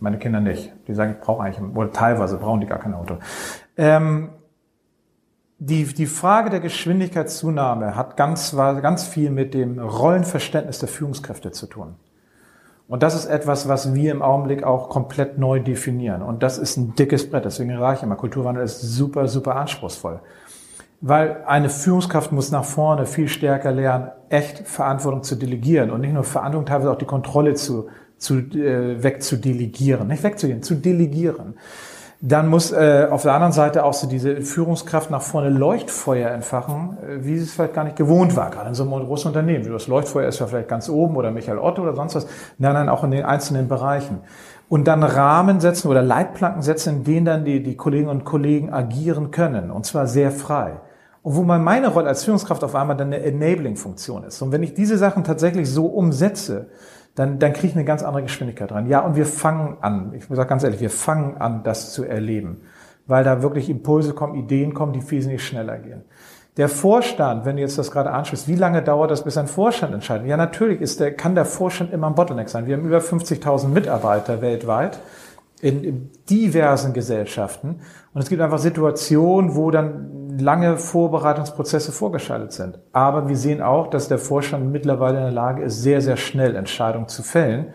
Meine 0.00 0.18
Kinder 0.18 0.40
nicht. 0.40 0.72
Die 0.86 0.94
sagen, 0.94 1.16
ich 1.18 1.20
brauche 1.20 1.42
eigentlich, 1.42 1.76
oder 1.76 1.92
teilweise 1.92 2.38
brauchen 2.38 2.60
die 2.60 2.66
gar 2.66 2.78
kein 2.78 2.94
Auto. 2.94 3.18
Ähm, 3.76 4.30
die, 5.58 5.84
die 5.84 6.06
Frage 6.06 6.50
der 6.50 6.60
Geschwindigkeitszunahme 6.60 7.96
hat 7.96 8.16
ganz, 8.16 8.54
ganz 8.54 9.04
viel 9.04 9.30
mit 9.30 9.54
dem 9.54 9.80
Rollenverständnis 9.80 10.78
der 10.78 10.88
Führungskräfte 10.88 11.50
zu 11.50 11.66
tun. 11.66 11.96
Und 12.86 13.02
das 13.02 13.14
ist 13.14 13.26
etwas, 13.26 13.68
was 13.68 13.92
wir 13.92 14.12
im 14.12 14.22
Augenblick 14.22 14.62
auch 14.62 14.88
komplett 14.88 15.36
neu 15.36 15.60
definieren. 15.60 16.22
Und 16.22 16.42
das 16.42 16.56
ist 16.56 16.76
ein 16.76 16.94
dickes 16.94 17.28
Brett. 17.28 17.44
Deswegen 17.44 17.76
reiche 17.76 17.98
ich 17.98 18.02
immer. 18.04 18.16
Kulturwandel 18.16 18.64
ist 18.64 18.80
super, 18.80 19.28
super 19.28 19.56
anspruchsvoll. 19.56 20.20
Weil 21.00 21.44
eine 21.46 21.70
Führungskraft 21.70 22.32
muss 22.32 22.50
nach 22.50 22.64
vorne 22.64 23.06
viel 23.06 23.28
stärker 23.28 23.70
lernen, 23.70 24.10
echt 24.30 24.66
Verantwortung 24.66 25.22
zu 25.22 25.36
delegieren 25.36 25.90
und 25.90 26.00
nicht 26.00 26.12
nur 26.12 26.24
Verantwortung, 26.24 26.66
teilweise 26.66 26.90
auch 26.90 26.98
die 26.98 27.04
Kontrolle 27.04 27.54
zu, 27.54 27.88
zu 28.16 28.38
äh, 28.38 29.02
wegzudelegieren, 29.02 30.08
nicht 30.08 30.22
wegzugehen, 30.24 30.62
zu 30.62 30.74
delegieren. 30.74 31.54
Dann 32.20 32.48
muss 32.48 32.72
äh, 32.72 33.06
auf 33.08 33.22
der 33.22 33.34
anderen 33.34 33.52
Seite 33.52 33.84
auch 33.84 33.94
so 33.94 34.08
diese 34.08 34.42
Führungskraft 34.42 35.08
nach 35.08 35.22
vorne 35.22 35.50
Leuchtfeuer 35.50 36.30
entfachen, 36.30 36.98
äh, 37.00 37.24
wie 37.24 37.38
sie 37.38 37.44
es 37.44 37.52
vielleicht 37.52 37.74
gar 37.74 37.84
nicht 37.84 37.94
gewohnt 37.94 38.34
war, 38.34 38.50
gerade 38.50 38.70
in 38.70 38.74
so 38.74 38.82
einem 38.82 39.06
großen 39.06 39.28
Unternehmen. 39.28 39.70
Das 39.70 39.86
Leuchtfeuer 39.86 40.26
ist 40.26 40.40
ja 40.40 40.48
vielleicht 40.48 40.66
ganz 40.66 40.88
oben 40.88 41.14
oder 41.14 41.30
Michael 41.30 41.58
Otto 41.58 41.82
oder 41.82 41.94
sonst 41.94 42.16
was. 42.16 42.26
Nein, 42.58 42.72
nein, 42.72 42.88
auch 42.88 43.04
in 43.04 43.12
den 43.12 43.24
einzelnen 43.24 43.68
Bereichen. 43.68 44.18
Und 44.68 44.88
dann 44.88 45.04
Rahmen 45.04 45.60
setzen 45.60 45.88
oder 45.88 46.02
Leitplanken 46.02 46.62
setzen, 46.62 46.98
in 46.98 47.04
denen 47.04 47.24
dann 47.24 47.44
die, 47.44 47.62
die 47.62 47.76
Kolleginnen 47.76 48.10
und 48.10 48.24
Kollegen 48.24 48.72
agieren 48.72 49.30
können. 49.30 49.70
Und 49.70 49.86
zwar 49.86 50.08
sehr 50.08 50.32
frei. 50.32 50.80
Und 51.28 51.36
wo 51.36 51.42
man 51.42 51.62
meine 51.62 51.88
Rolle 51.88 52.08
als 52.08 52.24
Führungskraft 52.24 52.64
auf 52.64 52.74
einmal 52.74 52.96
dann 52.96 53.12
eine 53.12 53.22
Enabling-Funktion 53.22 54.24
ist. 54.24 54.40
Und 54.40 54.50
wenn 54.50 54.62
ich 54.62 54.72
diese 54.72 54.96
Sachen 54.96 55.24
tatsächlich 55.24 55.70
so 55.70 55.84
umsetze, 55.84 56.68
dann, 57.16 57.38
dann 57.38 57.52
kriege 57.52 57.66
ich 57.66 57.74
eine 57.74 57.84
ganz 57.84 58.02
andere 58.02 58.22
Geschwindigkeit 58.22 58.70
dran. 58.70 58.86
Ja, 58.86 59.00
und 59.00 59.14
wir 59.14 59.26
fangen 59.26 59.76
an, 59.82 60.14
ich 60.14 60.24
sage 60.24 60.48
ganz 60.48 60.64
ehrlich, 60.64 60.80
wir 60.80 60.88
fangen 60.88 61.36
an, 61.36 61.64
das 61.64 61.92
zu 61.92 62.04
erleben, 62.04 62.62
weil 63.06 63.24
da 63.24 63.42
wirklich 63.42 63.68
Impulse 63.68 64.14
kommen, 64.14 64.36
Ideen 64.36 64.72
kommen, 64.72 64.94
die 64.94 65.10
wesentlich 65.10 65.44
schneller 65.44 65.76
gehen. 65.76 66.00
Der 66.56 66.70
Vorstand, 66.70 67.44
wenn 67.44 67.56
du 67.56 67.62
jetzt 67.62 67.76
das 67.76 67.90
gerade 67.90 68.10
anschließt, 68.10 68.48
wie 68.48 68.54
lange 68.54 68.82
dauert 68.82 69.10
das, 69.10 69.22
bis 69.22 69.36
ein 69.36 69.48
Vorstand 69.48 69.92
entscheidet? 69.92 70.28
Ja, 70.28 70.38
natürlich 70.38 70.80
ist 70.80 70.98
der, 70.98 71.12
kann 71.12 71.34
der 71.34 71.44
Vorstand 71.44 71.92
immer 71.92 72.06
ein 72.06 72.14
Bottleneck 72.14 72.48
sein. 72.48 72.66
Wir 72.66 72.74
haben 72.74 72.86
über 72.86 73.00
50.000 73.00 73.68
Mitarbeiter 73.68 74.40
weltweit 74.40 74.98
in, 75.60 75.84
in 75.84 76.10
diversen 76.30 76.94
Gesellschaften. 76.94 77.80
Und 78.14 78.22
es 78.22 78.30
gibt 78.30 78.40
einfach 78.40 78.58
Situationen, 78.58 79.54
wo 79.54 79.70
dann 79.70 80.17
lange 80.40 80.76
Vorbereitungsprozesse 80.76 81.92
vorgeschaltet 81.92 82.52
sind. 82.52 82.78
Aber 82.92 83.28
wir 83.28 83.36
sehen 83.36 83.62
auch, 83.62 83.88
dass 83.88 84.08
der 84.08 84.18
Vorstand 84.18 84.70
mittlerweile 84.70 85.18
in 85.18 85.24
der 85.24 85.32
Lage 85.32 85.62
ist, 85.62 85.82
sehr, 85.82 86.00
sehr 86.00 86.16
schnell 86.16 86.56
Entscheidungen 86.56 87.08
zu 87.08 87.22
fällen. 87.22 87.72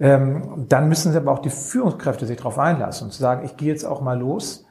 Ähm, 0.00 0.66
dann 0.68 0.88
müssen 0.88 1.12
sie 1.12 1.18
aber 1.18 1.32
auch 1.32 1.40
die 1.40 1.50
Führungskräfte 1.50 2.26
sich 2.26 2.36
darauf 2.36 2.58
einlassen 2.58 3.04
und 3.04 3.12
sagen, 3.12 3.44
ich 3.44 3.56
gehe 3.56 3.68
jetzt 3.68 3.84
auch 3.84 4.00
mal 4.00 4.18
los 4.18 4.66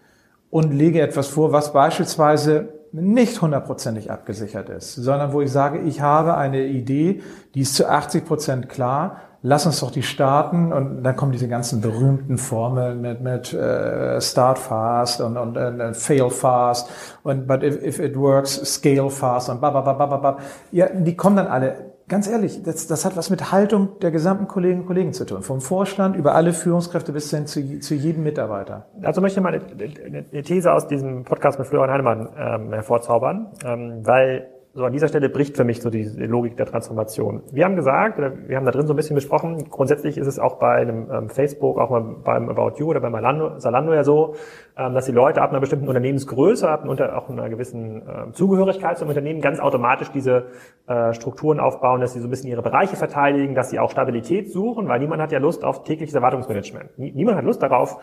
und 0.49 0.73
lege 0.73 1.01
etwas 1.01 1.27
vor, 1.27 1.51
was 1.51 1.73
beispielsweise 1.73 2.73
nicht 2.91 3.41
hundertprozentig 3.41 4.11
abgesichert 4.11 4.69
ist, 4.69 4.95
sondern 4.95 5.31
wo 5.31 5.41
ich 5.41 5.51
sage, 5.51 5.79
ich 5.79 6.01
habe 6.01 6.35
eine 6.35 6.65
Idee, 6.65 7.21
die 7.55 7.61
ist 7.61 7.75
zu 7.75 7.89
80 7.89 8.25
Prozent 8.25 8.69
klar 8.69 9.21
lass 9.43 9.65
uns 9.65 9.79
doch 9.79 9.91
die 9.91 10.03
starten 10.03 10.71
und 10.71 11.03
dann 11.03 11.15
kommen 11.15 11.31
diese 11.31 11.47
ganzen 11.47 11.81
berühmten 11.81 12.37
Formeln 12.37 13.01
mit, 13.01 13.21
mit 13.21 13.53
äh, 13.53 14.21
Start 14.21 14.59
fast 14.59 15.21
und, 15.21 15.37
und 15.37 15.55
äh, 15.57 15.93
Fail 15.93 16.29
fast 16.29 16.89
und 17.23 17.47
but 17.47 17.63
if, 17.63 17.81
if 17.83 17.99
it 17.99 18.15
works, 18.17 18.55
scale 18.65 19.09
fast 19.09 19.49
und 19.49 19.61
bababababab. 19.61 20.41
Ja, 20.71 20.87
die 20.89 21.15
kommen 21.15 21.37
dann 21.37 21.47
alle. 21.47 21.91
Ganz 22.07 22.27
ehrlich, 22.27 22.61
das, 22.61 22.87
das 22.87 23.05
hat 23.05 23.15
was 23.15 23.29
mit 23.29 23.53
Haltung 23.53 23.99
der 24.01 24.11
gesamten 24.11 24.45
Kolleginnen 24.45 24.81
und 24.81 24.87
Kollegen 24.87 25.13
zu 25.13 25.25
tun. 25.25 25.43
Vom 25.43 25.61
Vorstand 25.61 26.17
über 26.17 26.35
alle 26.35 26.51
Führungskräfte 26.51 27.13
bis 27.13 27.29
hin 27.29 27.47
zu, 27.47 27.79
zu 27.79 27.95
jedem 27.95 28.23
Mitarbeiter. 28.23 28.87
Also 29.01 29.21
möchte 29.21 29.39
ich 29.39 29.43
mal 29.43 29.53
eine, 29.53 30.25
eine 30.31 30.43
These 30.43 30.73
aus 30.73 30.87
diesem 30.87 31.23
Podcast 31.23 31.57
mit 31.57 31.69
Florian 31.69 31.89
Heinemann 31.89 32.29
ähm, 32.37 32.73
hervorzaubern, 32.73 33.47
ähm, 33.63 34.05
weil 34.05 34.49
so 34.73 34.85
an 34.85 34.93
dieser 34.93 35.09
Stelle 35.09 35.27
bricht 35.27 35.57
für 35.57 35.65
mich 35.65 35.81
so 35.81 35.89
die 35.89 36.03
Logik 36.03 36.55
der 36.55 36.65
Transformation. 36.65 37.43
Wir 37.51 37.65
haben 37.65 37.75
gesagt, 37.75 38.17
wir 38.19 38.55
haben 38.55 38.65
da 38.65 38.71
drin 38.71 38.87
so 38.87 38.93
ein 38.93 38.95
bisschen 38.95 39.15
besprochen, 39.15 39.69
grundsätzlich 39.69 40.17
ist 40.17 40.27
es 40.27 40.39
auch 40.39 40.59
bei 40.59 40.75
einem 40.75 41.11
ähm, 41.11 41.29
Facebook, 41.29 41.77
auch 41.77 41.89
mal 41.89 42.01
beim 42.23 42.47
About 42.47 42.79
You 42.79 42.87
oder 42.87 43.01
beim 43.01 43.11
Zalando, 43.11 43.57
Zalando 43.57 43.93
ja 43.93 44.05
so, 44.05 44.35
ähm, 44.77 44.93
dass 44.93 45.05
die 45.05 45.11
Leute 45.11 45.41
ab 45.41 45.49
einer 45.49 45.59
bestimmten 45.59 45.89
Unternehmensgröße, 45.89 46.69
ab 46.69 46.87
unter 46.87 47.17
auch 47.17 47.29
einer 47.29 47.49
gewissen 47.49 48.01
äh, 48.07 48.31
Zugehörigkeit 48.31 48.97
zum 48.97 49.09
Unternehmen 49.09 49.41
ganz 49.41 49.59
automatisch 49.59 50.09
diese 50.11 50.45
äh, 50.87 51.13
Strukturen 51.13 51.59
aufbauen, 51.59 51.99
dass 51.99 52.13
sie 52.13 52.21
so 52.21 52.27
ein 52.27 52.31
bisschen 52.31 52.49
ihre 52.49 52.61
Bereiche 52.61 52.95
verteidigen, 52.95 53.55
dass 53.55 53.71
sie 53.71 53.79
auch 53.79 53.91
Stabilität 53.91 54.53
suchen, 54.53 54.87
weil 54.87 54.99
niemand 54.99 55.21
hat 55.21 55.33
ja 55.33 55.39
Lust 55.39 55.65
auf 55.65 55.83
tägliches 55.83 56.15
Erwartungsmanagement. 56.15 56.97
Niemand 56.97 57.37
hat 57.37 57.43
Lust 57.43 57.61
darauf, 57.61 57.97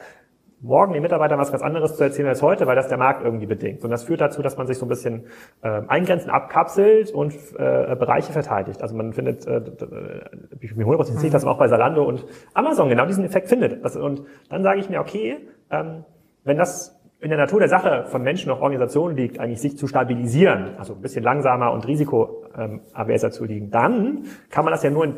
morgen 0.60 0.92
den 0.92 1.02
Mitarbeitern 1.02 1.38
was 1.38 1.50
ganz 1.50 1.62
anderes 1.62 1.96
zu 1.96 2.02
erzählen 2.02 2.28
als 2.28 2.42
heute, 2.42 2.66
weil 2.66 2.76
das 2.76 2.88
der 2.88 2.98
Markt 2.98 3.24
irgendwie 3.24 3.46
bedingt. 3.46 3.84
Und 3.84 3.90
das 3.90 4.04
führt 4.04 4.20
dazu, 4.20 4.42
dass 4.42 4.56
man 4.56 4.66
sich 4.66 4.78
so 4.78 4.86
ein 4.86 4.88
bisschen 4.88 5.26
äh, 5.62 5.82
eingrenzen, 5.86 6.30
abkapselt 6.30 7.10
und 7.12 7.32
äh, 7.56 7.96
Bereiche 7.96 8.32
verteidigt. 8.32 8.82
Also 8.82 8.96
man 8.96 9.12
findet, 9.12 9.46
äh, 9.46 9.60
ich 10.60 10.74
bin 10.74 10.84
hundertprozentig 10.84 11.20
sicher, 11.20 11.32
dass 11.34 11.44
man 11.44 11.54
auch 11.54 11.58
bei 11.58 11.68
Salando 11.68 12.04
und 12.04 12.26
Amazon 12.54 12.88
genau 12.88 13.06
diesen 13.06 13.24
Effekt 13.24 13.48
findet. 13.48 13.84
Das, 13.84 13.96
und 13.96 14.22
dann 14.48 14.62
sage 14.62 14.80
ich 14.80 14.90
mir, 14.90 15.00
okay, 15.00 15.36
ähm, 15.70 16.04
wenn 16.44 16.56
das 16.56 16.98
in 17.20 17.30
der 17.30 17.38
Natur 17.38 17.60
der 17.60 17.68
Sache 17.68 18.04
von 18.06 18.22
Menschen 18.22 18.50
auch 18.50 18.60
Organisationen 18.60 19.16
liegt, 19.16 19.40
eigentlich 19.40 19.60
sich 19.60 19.76
zu 19.76 19.86
stabilisieren, 19.86 20.76
also 20.78 20.94
ein 20.94 21.00
bisschen 21.00 21.24
langsamer 21.24 21.72
und 21.72 21.86
risikoaverser 21.86 23.30
zu 23.30 23.44
liegen, 23.44 23.70
dann 23.70 24.24
kann 24.50 24.64
man 24.64 24.72
das 24.72 24.82
ja 24.82 24.90
nur 24.90 25.14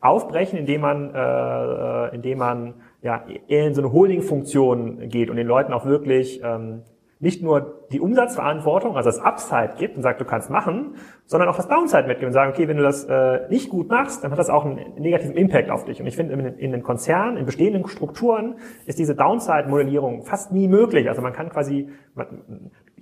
aufbrechen, 0.00 0.58
indem 0.58 0.82
man, 0.82 1.14
äh, 1.14 1.18
äh 1.18 2.14
indem 2.14 2.38
man 2.38 2.74
ja, 3.02 3.24
eher 3.48 3.66
in 3.66 3.74
so 3.74 3.82
eine 3.82 3.92
Holding-Funktion 3.92 5.08
geht 5.08 5.30
und 5.30 5.36
den 5.36 5.46
Leuten 5.46 5.72
auch 5.72 5.86
wirklich 5.86 6.40
ähm, 6.44 6.82
nicht 7.20 7.42
nur 7.42 7.86
die 7.92 8.00
Umsatzverantwortung, 8.00 8.96
also 8.96 9.10
das 9.10 9.18
Upside 9.18 9.74
gibt 9.78 9.96
und 9.96 10.02
sagt, 10.02 10.22
du 10.22 10.24
kannst 10.24 10.48
machen, 10.48 10.94
sondern 11.26 11.50
auch 11.50 11.56
das 11.56 11.68
Downside 11.68 12.06
mitgibt 12.06 12.26
und 12.26 12.32
sagen, 12.32 12.50
okay, 12.50 12.66
wenn 12.66 12.78
du 12.78 12.82
das 12.82 13.04
äh, 13.04 13.46
nicht 13.50 13.68
gut 13.68 13.90
machst, 13.90 14.24
dann 14.24 14.30
hat 14.30 14.38
das 14.38 14.48
auch 14.48 14.64
einen 14.64 14.94
negativen 14.98 15.36
Impact 15.36 15.70
auf 15.70 15.84
dich. 15.84 16.00
Und 16.00 16.06
ich 16.06 16.16
finde, 16.16 16.32
in, 16.32 16.40
in 16.58 16.72
den 16.72 16.82
Konzernen, 16.82 17.36
in 17.36 17.44
bestehenden 17.44 17.86
Strukturen 17.88 18.56
ist 18.86 18.98
diese 18.98 19.14
Downside-Modellierung 19.14 20.22
fast 20.22 20.50
nie 20.50 20.66
möglich. 20.66 21.10
Also 21.10 21.20
man 21.20 21.34
kann 21.34 21.50
quasi, 21.50 21.90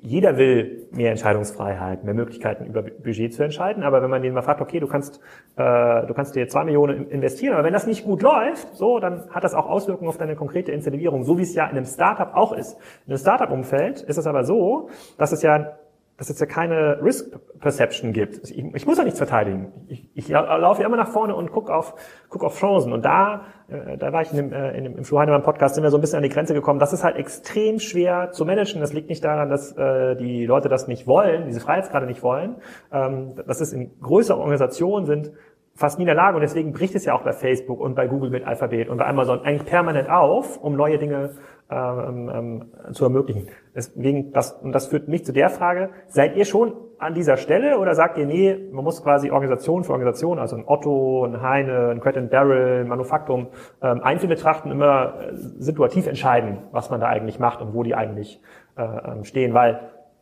jeder 0.00 0.37
will 0.37 0.87
mehr 0.92 1.11
Entscheidungsfreiheit, 1.11 2.04
mehr 2.04 2.14
Möglichkeiten 2.14 2.66
über 2.66 2.82
Budget 2.82 3.34
zu 3.34 3.42
entscheiden. 3.42 3.82
Aber 3.82 4.02
wenn 4.02 4.11
man 4.11 4.22
den 4.22 4.32
mal 4.32 4.42
fragt, 4.42 4.61
okay, 4.61 4.80
du 4.80 4.87
kannst, 4.87 5.20
äh, 5.56 6.06
du 6.06 6.14
kannst 6.14 6.37
dir 6.37 6.48
zwei 6.48 6.64
Millionen 6.64 7.11
investieren, 7.11 7.54
aber 7.54 7.64
wenn 7.64 7.72
das 7.72 7.87
nicht 7.87 8.04
gut 8.04 8.22
läuft, 8.22 8.76
so, 8.76 9.00
dann 9.00 9.28
hat 9.30 9.44
das 9.44 9.54
auch 9.54 9.68
Auswirkungen 9.68 10.08
auf 10.08 10.18
deine 10.18 10.37
konkrete 10.37 10.72
Incentivierung, 10.72 11.24
so 11.24 11.38
wie 11.38 11.42
es 11.42 11.54
ja 11.54 11.64
in 11.64 11.76
einem 11.76 11.84
Startup 11.84 12.34
auch 12.34 12.52
ist. 12.52 12.74
In 13.06 13.12
einem 13.12 13.18
Startup-Umfeld 13.18 14.02
ist 14.02 14.18
es 14.18 14.26
aber 14.26 14.44
so, 14.44 14.88
dass 15.16 15.32
es 15.32 15.42
ja 15.42 15.78
dass 16.18 16.31
es 16.31 16.40
ja 16.40 16.46
keine 16.46 17.00
Risk 17.00 17.31
Perception 17.61 18.12
gibt. 18.12 18.50
Ich, 18.50 18.59
ich 18.59 18.87
muss 18.87 18.98
ja 18.98 19.04
nichts 19.04 19.18
verteidigen. 19.18 19.72
Ich, 19.87 20.11
ich 20.14 20.28
laufe 20.28 20.83
immer 20.83 20.96
nach 20.96 21.09
vorne 21.09 21.35
und 21.35 21.52
gucke 21.52 21.72
auf, 21.72 21.94
guck 22.28 22.42
auf 22.42 22.59
Chancen. 22.59 22.92
Und 22.92 23.04
da, 23.04 23.42
äh, 23.68 23.96
da 23.96 24.12
war 24.12 24.22
ich 24.22 24.33
in 24.33 24.37
dem, 24.37 24.52
äh, 24.52 24.76
in 24.76 24.85
dem, 24.85 24.96
im 24.98 25.04
Flo 25.04 25.20
Heinemann 25.20 25.44
Podcast, 25.44 25.76
sind 25.76 25.85
wir 25.85 25.90
so 25.90 25.96
ein 25.96 26.00
bisschen 26.00 26.16
an 26.16 26.24
die 26.24 26.28
Grenze 26.28 26.54
gekommen. 26.54 26.81
Das 26.81 26.92
ist 26.92 27.04
halt 27.04 27.16
extrem 27.16 27.78
schwer 27.78 28.33
zu 28.33 28.44
managen. 28.44 28.81
Das 28.81 28.92
liegt 28.92 29.09
nicht 29.09 29.22
daran, 29.22 29.48
dass 29.48 29.76
äh, 29.76 30.16
die 30.16 30.44
Leute 30.44 30.68
das 30.68 30.88
nicht 30.88 31.07
wollen, 31.07 31.46
diese 31.46 31.61
Freiheitsgrade 31.61 32.07
nicht 32.07 32.24
wollen. 32.24 32.57
Ähm, 32.92 33.35
das 33.46 33.61
ist 33.61 33.72
in 33.72 34.00
größeren 34.00 34.40
Organisationen 34.40 35.07
sind 35.07 35.33
fast 35.78 35.98
nie 35.98 36.02
in 36.02 36.07
der 36.07 36.16
Lage 36.16 36.35
und 36.35 36.40
deswegen 36.40 36.72
bricht 36.72 36.96
es 36.96 37.04
ja 37.04 37.14
auch 37.14 37.22
bei 37.22 37.33
Facebook 37.33 37.78
und 37.78 37.94
bei 37.94 38.09
Google 38.09 38.31
mit 38.31 38.44
Alphabet 38.44 38.88
und 38.88 38.98
bei 38.98 39.07
Amazon 39.07 39.42
eigentlich 39.42 39.64
permanent 39.64 40.11
auf, 40.11 40.57
um 40.61 40.74
neue 40.74 40.98
Dinge 40.98 41.31
ähm, 41.70 42.31
ähm, 42.33 42.94
zu 42.94 43.04
ermöglichen. 43.04 43.48
Deswegen, 43.74 44.33
das, 44.33 44.52
und 44.52 44.72
das 44.72 44.87
führt 44.87 45.09
mich 45.09 45.24
zu 45.24 45.33
der 45.33 45.50
Frage, 45.50 45.90
seid 46.07 46.37
ihr 46.37 46.44
schon 46.44 46.72
an 46.98 47.14
dieser 47.14 47.37
Stelle 47.37 47.78
oder 47.78 47.94
sagt 47.94 48.18
ihr, 48.18 48.26
nee, 48.26 48.57
man 48.72 48.85
muss 48.85 49.02
quasi 49.02 49.31
Organisation 49.31 49.85
für 49.85 49.92
Organisation, 49.92 50.38
also 50.38 50.57
ein 50.57 50.64
Otto, 50.66 51.24
ein 51.24 51.42
Heine, 51.42 51.90
ein 51.90 52.00
Credit 52.00 52.31
Barrel, 52.31 52.81
ein 52.83 52.88
Manufaktum, 52.88 53.48
ähm, 53.83 54.00
einzeln 54.02 54.31
betrachten, 54.31 54.70
immer 54.70 55.20
äh, 55.20 55.35
situativ 55.35 56.07
entscheiden, 56.07 56.59
was 56.72 56.90
man 56.90 57.00
da 57.00 57.07
eigentlich 57.09 57.38
macht 57.38 57.61
und 57.61 57.74
wo 57.74 57.83
die 57.83 57.94
eigentlich 57.94 58.40
äh, 58.76 58.83
ähm, 58.83 59.24
stehen, 59.24 59.54
weil 59.54 59.81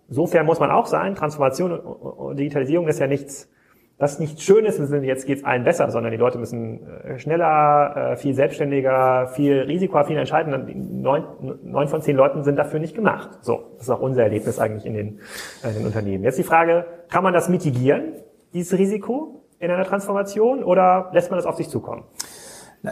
sofern 0.08 0.46
muss 0.46 0.60
man 0.60 0.70
auch 0.70 0.86
sein, 0.86 1.14
Transformation 1.14 1.72
und 1.78 2.38
Digitalisierung 2.38 2.88
ist 2.88 2.98
ja 2.98 3.06
nichts 3.06 3.50
das 3.98 4.18
nicht 4.18 4.42
schön 4.42 4.66
ist 4.66 4.78
im 4.78 4.86
Sinne, 4.86 5.06
jetzt 5.06 5.26
geht's 5.26 5.42
allen 5.42 5.64
besser, 5.64 5.90
sondern 5.90 6.12
die 6.12 6.18
Leute 6.18 6.38
müssen 6.38 6.86
äh, 6.86 7.18
schneller, 7.18 8.12
äh, 8.12 8.16
viel 8.16 8.34
selbstständiger, 8.34 9.28
viel 9.28 9.60
risikoaffiner 9.60 10.20
entscheiden. 10.20 11.00
Neun, 11.00 11.24
neun 11.64 11.88
von 11.88 12.02
zehn 12.02 12.14
Leuten 12.14 12.44
sind 12.44 12.56
dafür 12.56 12.78
nicht 12.78 12.94
gemacht. 12.94 13.30
So, 13.40 13.72
das 13.76 13.84
ist 13.84 13.90
auch 13.90 14.00
unser 14.00 14.24
Erlebnis 14.24 14.58
eigentlich 14.58 14.84
in 14.84 14.94
den, 14.94 15.20
in 15.62 15.74
den 15.74 15.86
Unternehmen. 15.86 16.24
Jetzt 16.24 16.38
die 16.38 16.42
Frage, 16.42 16.84
kann 17.08 17.24
man 17.24 17.32
das 17.32 17.48
mitigieren, 17.48 18.12
dieses 18.52 18.78
Risiko 18.78 19.44
in 19.58 19.70
einer 19.70 19.84
Transformation, 19.84 20.62
oder 20.62 21.10
lässt 21.14 21.30
man 21.30 21.38
das 21.38 21.46
auf 21.46 21.56
sich 21.56 21.70
zukommen? 21.70 22.04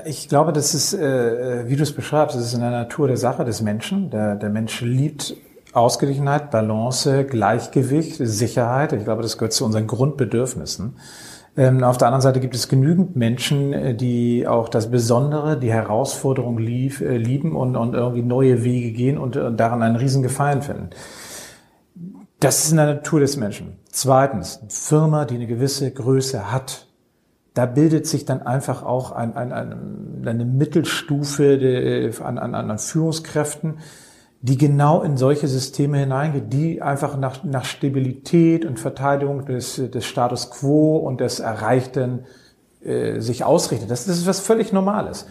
Ich 0.07 0.31
glaube, 0.31 0.53
das 0.53 0.75
ist, 0.75 0.95
äh, 0.95 1.69
wie 1.69 1.77
du 1.77 1.83
es 1.83 1.95
beschreibst, 1.95 2.35
das 2.35 2.47
ist 2.47 2.55
in 2.55 2.61
der 2.61 2.71
Natur 2.71 3.09
der 3.09 3.19
Sache 3.19 3.45
des 3.45 3.61
Menschen. 3.61 4.09
Der, 4.11 4.37
der 4.37 4.49
Mensch 4.49 4.81
liebt 4.81 5.37
Ausgeglichenheit, 5.75 6.51
Balance, 6.51 7.25
Gleichgewicht, 7.25 8.17
Sicherheit. 8.19 8.93
Ich 8.93 9.05
glaube, 9.05 9.23
das 9.23 9.39
gehört 9.39 9.53
zu 9.53 9.65
unseren 9.65 9.87
Grundbedürfnissen. 9.87 10.97
Ähm, 11.57 11.85
auf 11.85 11.99
der 11.99 12.09
anderen 12.09 12.23
Seite 12.23 12.41
gibt 12.41 12.55
es 12.55 12.69
genügend 12.69 13.15
Menschen, 13.17 13.73
äh, 13.73 13.95
die 13.95 14.47
auch 14.47 14.69
das 14.69 14.91
Besondere, 14.91 15.59
die 15.59 15.73
Herausforderung 15.73 16.59
lieb, 16.59 17.01
äh, 17.01 17.17
lieben 17.17 17.55
und, 17.55 17.77
und 17.77 17.95
irgendwie 17.95 18.23
neue 18.23 18.65
Wege 18.65 18.91
gehen 18.93 19.19
und, 19.19 19.37
und 19.37 19.57
daran 19.59 19.83
einen 19.83 19.97
riesen 19.97 20.23
Gefallen 20.23 20.63
finden. 20.63 20.91
Das 22.41 22.65
ist 22.65 22.73
in 22.73 22.77
der 22.77 22.87
Natur 22.87 23.21
des 23.21 23.37
Menschen. 23.37 23.77
Zweitens, 23.91 24.61
Firma, 24.69 25.25
die 25.25 25.37
eine 25.37 25.47
gewisse 25.47 25.91
Größe 25.91 26.53
hat, 26.53 26.87
da 27.55 27.67
bildet 27.67 28.07
sich 28.09 28.25
dann 28.25 28.43
einfach 28.43 28.83
auch 28.83 29.13
ein, 29.13 29.37
ein, 29.37 29.53
ein, 29.53 30.23
eine 30.27 30.45
Mittelstufe 30.45 32.13
an, 32.23 32.39
an, 32.39 32.55
an 32.55 32.79
Führungskräften, 32.79 33.79
die 34.45 34.59
genau 34.59 35.01
in 35.01 35.17
solche 35.17 35.49
Systeme 35.49 35.97
hineingeht, 35.97 36.53
die 36.53 36.83
einfach 36.83 37.17
nach, 37.17 37.45
nach 37.45 37.65
Stabilität 37.65 38.67
und 38.67 38.79
Verteidigung 38.79 39.47
des, 39.47 39.77
des 39.77 40.05
Status 40.05 40.51
quo 40.51 40.99
und 40.99 41.23
des 41.23 41.41
Erreichten 41.41 42.27
äh, 42.85 43.21
sich 43.21 43.43
ausrichtet. 43.43 43.91
Das, 43.91 44.05
das 44.05 44.19
ist 44.19 44.27
was 44.27 44.41
völlig 44.41 44.71
Normales. 44.71 45.27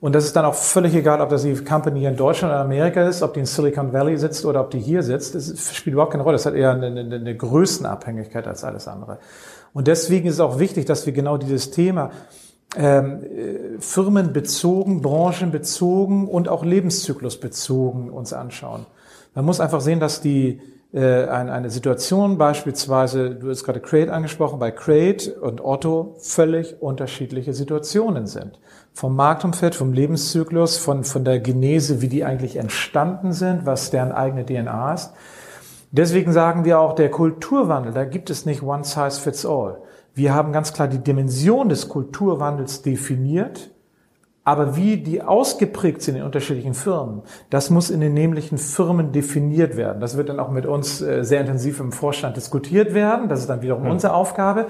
Und 0.00 0.14
das 0.14 0.26
ist 0.26 0.36
dann 0.36 0.44
auch 0.44 0.54
völlig 0.54 0.94
egal, 0.94 1.22
ob 1.22 1.30
das 1.30 1.44
die 1.44 1.54
Company 1.54 2.04
in 2.04 2.16
Deutschland 2.16 2.52
oder 2.52 2.60
Amerika 2.60 3.08
ist, 3.08 3.22
ob 3.22 3.32
die 3.32 3.40
in 3.40 3.46
Silicon 3.46 3.94
Valley 3.94 4.18
sitzt 4.18 4.44
oder 4.44 4.60
ob 4.60 4.70
die 4.70 4.80
hier 4.80 5.02
sitzt. 5.02 5.34
Das 5.34 5.74
spielt 5.74 5.94
überhaupt 5.94 6.12
keine 6.12 6.24
Rolle. 6.24 6.34
Das 6.34 6.44
hat 6.44 6.52
eher 6.52 6.72
eine, 6.72 6.88
eine, 6.88 7.14
eine 7.14 7.36
Größenabhängigkeit 7.38 8.46
als 8.46 8.64
alles 8.64 8.86
andere. 8.86 9.18
Und 9.72 9.86
deswegen 9.86 10.28
ist 10.28 10.34
es 10.34 10.40
auch 10.40 10.58
wichtig, 10.58 10.84
dass 10.84 11.06
wir 11.06 11.14
genau 11.14 11.38
dieses 11.38 11.70
Thema 11.70 12.10
ähm, 12.76 13.22
äh, 13.22 13.80
firmenbezogen, 13.80 15.00
branchenbezogen 15.00 16.28
und 16.28 16.48
auch 16.48 16.64
lebenszyklusbezogen 16.64 18.10
uns 18.10 18.32
anschauen. 18.32 18.86
Man 19.34 19.44
muss 19.44 19.60
einfach 19.60 19.80
sehen, 19.80 20.00
dass 20.00 20.20
die 20.20 20.60
äh, 20.92 21.26
eine, 21.26 21.52
eine 21.52 21.70
Situation 21.70 22.38
beispielsweise, 22.38 23.30
du 23.34 23.50
hast 23.50 23.64
gerade 23.64 23.80
Crate 23.80 24.12
angesprochen, 24.12 24.58
bei 24.58 24.70
Crate 24.70 25.34
und 25.34 25.64
Otto 25.64 26.16
völlig 26.18 26.80
unterschiedliche 26.80 27.52
Situationen 27.52 28.26
sind. 28.26 28.58
Vom 28.92 29.14
Marktumfeld, 29.14 29.74
vom 29.74 29.92
Lebenszyklus, 29.92 30.76
von, 30.76 31.04
von 31.04 31.24
der 31.24 31.40
Genese, 31.40 32.00
wie 32.00 32.08
die 32.08 32.24
eigentlich 32.24 32.56
entstanden 32.56 33.32
sind, 33.32 33.66
was 33.66 33.90
deren 33.90 34.12
eigene 34.12 34.44
DNA 34.44 34.94
ist. 34.94 35.12
Deswegen 35.90 36.32
sagen 36.32 36.64
wir 36.64 36.80
auch, 36.80 36.94
der 36.94 37.10
Kulturwandel, 37.10 37.92
da 37.92 38.04
gibt 38.04 38.28
es 38.28 38.44
nicht 38.44 38.62
one 38.62 38.84
size 38.84 39.20
fits 39.20 39.46
all. 39.46 39.78
Wir 40.18 40.34
haben 40.34 40.52
ganz 40.52 40.72
klar 40.72 40.88
die 40.88 40.98
Dimension 40.98 41.68
des 41.68 41.88
Kulturwandels 41.88 42.82
definiert, 42.82 43.70
aber 44.42 44.76
wie 44.76 44.96
die 44.96 45.22
ausgeprägt 45.22 46.02
sind 46.02 46.16
in 46.16 46.24
unterschiedlichen 46.24 46.74
Firmen, 46.74 47.22
das 47.50 47.70
muss 47.70 47.88
in 47.88 48.00
den 48.00 48.14
nämlichen 48.14 48.58
Firmen 48.58 49.12
definiert 49.12 49.76
werden. 49.76 50.00
Das 50.00 50.16
wird 50.16 50.28
dann 50.28 50.40
auch 50.40 50.50
mit 50.50 50.66
uns 50.66 51.00
äh, 51.00 51.22
sehr 51.22 51.40
intensiv 51.40 51.78
im 51.78 51.92
Vorstand 51.92 52.36
diskutiert 52.36 52.94
werden. 52.94 53.28
Das 53.28 53.40
ist 53.40 53.48
dann 53.48 53.62
wiederum 53.62 53.84
mhm. 53.84 53.92
unsere 53.92 54.12
Aufgabe. 54.12 54.66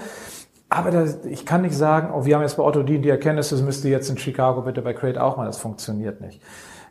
Aber 0.69 0.91
das, 0.91 1.25
ich 1.25 1.47
kann 1.47 1.63
nicht 1.63 1.75
sagen, 1.75 2.11
oh, 2.15 2.27
wir 2.27 2.35
haben 2.35 2.43
jetzt 2.43 2.59
bei 2.59 2.63
Otto 2.63 2.83
Dien 2.83 3.01
die 3.01 3.09
Erkenntnis, 3.09 3.49
das 3.49 3.63
müsste 3.63 3.89
jetzt 3.89 4.11
in 4.11 4.19
Chicago 4.19 4.61
bitte 4.61 4.83
bei 4.83 4.93
Crate 4.93 5.23
auch 5.23 5.39
mal, 5.39 5.47
das 5.47 5.57
funktioniert 5.57 6.21
nicht. 6.21 6.43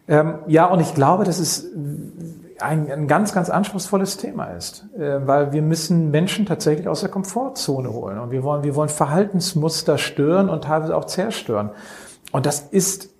Ähm, 0.08 0.40
ja, 0.48 0.66
und 0.66 0.80
ich 0.80 0.96
glaube, 0.96 1.26
das 1.26 1.40
ist 1.40 1.68
ein, 2.60 2.92
ein 2.92 3.08
ganz, 3.08 3.34
ganz 3.34 3.50
anspruchsvolles 3.50 4.18
Thema 4.18 4.46
ist, 4.46 4.88
äh, 4.98 5.26
weil 5.26 5.52
wir 5.52 5.62
müssen 5.62 6.12
Menschen 6.12 6.46
tatsächlich 6.46 6.88
aus 6.88 7.02
der 7.02 7.10
Komfortzone 7.10 7.92
holen 7.92 8.20
und 8.20 8.32
wir 8.32 8.44
wollen, 8.44 8.64
wir 8.64 8.76
wollen 8.76 8.90
Verhaltensmuster 8.90 9.98
stören 9.98 10.50
und 10.50 10.64
teilweise 10.64 10.96
auch 10.96 11.06
zerstören. 11.06 11.72
Und 12.32 12.46
das 12.46 12.62
ist 12.62 13.18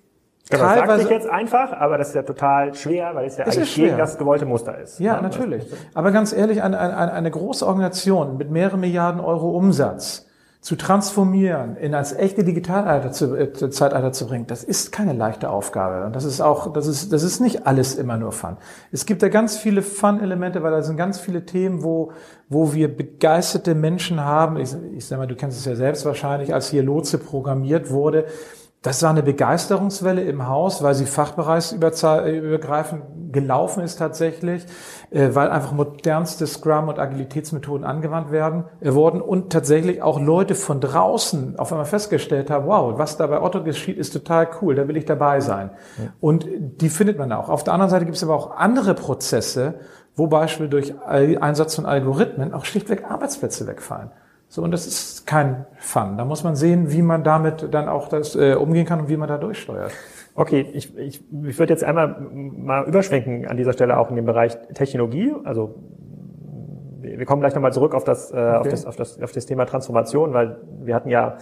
Genau, 0.50 0.64
das 0.64 0.76
sagt 0.76 1.00
sich 1.00 1.10
jetzt 1.10 1.28
einfach, 1.28 1.72
aber 1.72 1.98
das 1.98 2.08
ist 2.08 2.14
ja 2.14 2.22
total 2.22 2.74
schwer, 2.74 3.14
weil 3.14 3.26
es 3.26 3.36
ja 3.36 3.44
es 3.44 3.56
eigentlich 3.56 3.74
gegen 3.74 3.98
das 3.98 4.16
gewollte 4.16 4.46
Muster 4.46 4.78
ist. 4.78 4.98
Ja, 4.98 5.16
ja 5.16 5.20
natürlich. 5.20 5.66
Aber 5.92 6.10
ganz 6.10 6.32
ehrlich, 6.32 6.62
eine, 6.62 6.78
eine, 6.78 7.12
eine 7.12 7.30
große 7.30 7.66
Organisation 7.66 8.38
mit 8.38 8.50
mehreren 8.50 8.80
Milliarden 8.80 9.20
Euro 9.20 9.50
Umsatz, 9.50 10.27
zu 10.60 10.74
transformieren, 10.74 11.76
in 11.76 11.94
als 11.94 12.12
echte 12.12 12.42
Digitalalter 12.42 13.12
zu, 13.12 13.36
äh, 13.36 13.70
Zeitalter 13.70 14.12
zu 14.12 14.26
bringen, 14.26 14.46
das 14.48 14.64
ist 14.64 14.90
keine 14.90 15.12
leichte 15.12 15.50
Aufgabe. 15.50 16.04
Und 16.04 16.16
das 16.16 16.24
ist 16.24 16.40
auch, 16.40 16.72
das 16.72 16.88
ist, 16.88 17.12
das 17.12 17.22
ist 17.22 17.40
nicht 17.40 17.66
alles 17.66 17.94
immer 17.94 18.16
nur 18.16 18.32
Fun. 18.32 18.56
Es 18.90 19.06
gibt 19.06 19.22
da 19.22 19.28
ganz 19.28 19.56
viele 19.56 19.82
Fun-Elemente, 19.82 20.62
weil 20.62 20.72
da 20.72 20.82
sind 20.82 20.96
ganz 20.96 21.20
viele 21.20 21.46
Themen, 21.46 21.84
wo, 21.84 22.10
wo 22.48 22.72
wir 22.74 22.94
begeisterte 22.94 23.76
Menschen 23.76 24.20
haben. 24.20 24.56
Ich, 24.56 24.74
ich 24.96 25.06
sag 25.06 25.18
mal, 25.18 25.28
du 25.28 25.36
kennst 25.36 25.58
es 25.58 25.64
ja 25.64 25.76
selbst 25.76 26.04
wahrscheinlich, 26.04 26.52
als 26.52 26.70
hier 26.70 26.82
Lotse 26.82 27.18
programmiert 27.18 27.90
wurde 27.90 28.26
das 28.82 29.02
war 29.02 29.10
eine 29.10 29.24
Begeisterungswelle 29.24 30.22
im 30.22 30.46
Haus, 30.46 30.84
weil 30.84 30.94
sie 30.94 31.06
fachbereichsübergreifend 31.06 33.02
gelaufen 33.32 33.82
ist 33.82 33.96
tatsächlich, 33.96 34.64
äh, 35.10 35.30
weil 35.32 35.50
einfach 35.50 35.72
modernste 35.72 36.46
Scrum- 36.46 36.88
und 36.88 37.00
Agilitätsmethoden 37.00 37.84
angewandt 37.84 38.30
werden, 38.30 38.64
äh, 38.80 38.94
wurden 38.94 39.20
und 39.20 39.52
tatsächlich 39.52 40.00
auch 40.00 40.20
Leute 40.20 40.54
von 40.54 40.80
draußen 40.80 41.58
auf 41.58 41.72
einmal 41.72 41.86
festgestellt 41.86 42.50
haben, 42.50 42.66
wow, 42.66 42.96
was 42.96 43.16
da 43.16 43.26
bei 43.26 43.42
Otto 43.42 43.64
geschieht, 43.64 43.98
ist 43.98 44.12
total 44.12 44.48
cool, 44.62 44.76
da 44.76 44.86
will 44.86 44.96
ich 44.96 45.06
dabei 45.06 45.40
sein. 45.40 45.70
Ja. 45.98 46.10
Und 46.20 46.46
die 46.48 46.88
findet 46.88 47.18
man 47.18 47.32
auch. 47.32 47.48
Auf 47.48 47.64
der 47.64 47.74
anderen 47.74 47.90
Seite 47.90 48.04
gibt 48.04 48.16
es 48.16 48.22
aber 48.22 48.36
auch 48.36 48.56
andere 48.56 48.94
Prozesse, 48.94 49.80
wo 50.14 50.28
beispielsweise 50.28 50.68
durch 50.68 51.40
Einsatz 51.40 51.76
von 51.76 51.86
Algorithmen 51.86 52.52
auch 52.52 52.64
schlichtweg 52.64 53.08
Arbeitsplätze 53.08 53.66
wegfallen. 53.66 54.10
So, 54.48 54.62
und 54.62 54.70
das 54.70 54.86
ist 54.86 55.26
kein 55.26 55.66
Fun. 55.78 56.16
Da 56.16 56.24
muss 56.24 56.42
man 56.42 56.56
sehen, 56.56 56.90
wie 56.90 57.02
man 57.02 57.22
damit 57.22 57.68
dann 57.72 57.88
auch 57.88 58.08
das 58.08 58.34
äh, 58.34 58.54
umgehen 58.54 58.86
kann 58.86 59.00
und 59.00 59.08
wie 59.08 59.16
man 59.16 59.28
da 59.28 59.36
durchsteuert. 59.36 59.92
Okay, 60.34 60.66
ich, 60.72 60.96
ich, 60.96 61.22
ich 61.30 61.58
würde 61.58 61.72
jetzt 61.72 61.84
einmal 61.84 62.16
mal 62.32 62.84
überschwenken 62.84 63.46
an 63.46 63.56
dieser 63.56 63.72
Stelle 63.72 63.98
auch 63.98 64.08
in 64.08 64.16
den 64.16 64.24
Bereich 64.24 64.56
Technologie. 64.72 65.34
Also 65.44 65.74
wir 67.00 67.26
kommen 67.26 67.40
gleich 67.40 67.54
nochmal 67.54 67.72
zurück 67.72 67.94
auf 67.94 68.04
das, 68.04 68.30
äh, 68.30 68.36
okay. 68.36 68.56
auf, 68.56 68.68
das, 68.68 68.86
auf, 68.86 68.96
das, 68.96 69.22
auf 69.22 69.32
das 69.32 69.46
Thema 69.46 69.66
Transformation, 69.66 70.32
weil 70.32 70.56
wir 70.80 70.94
hatten 70.94 71.10
ja 71.10 71.36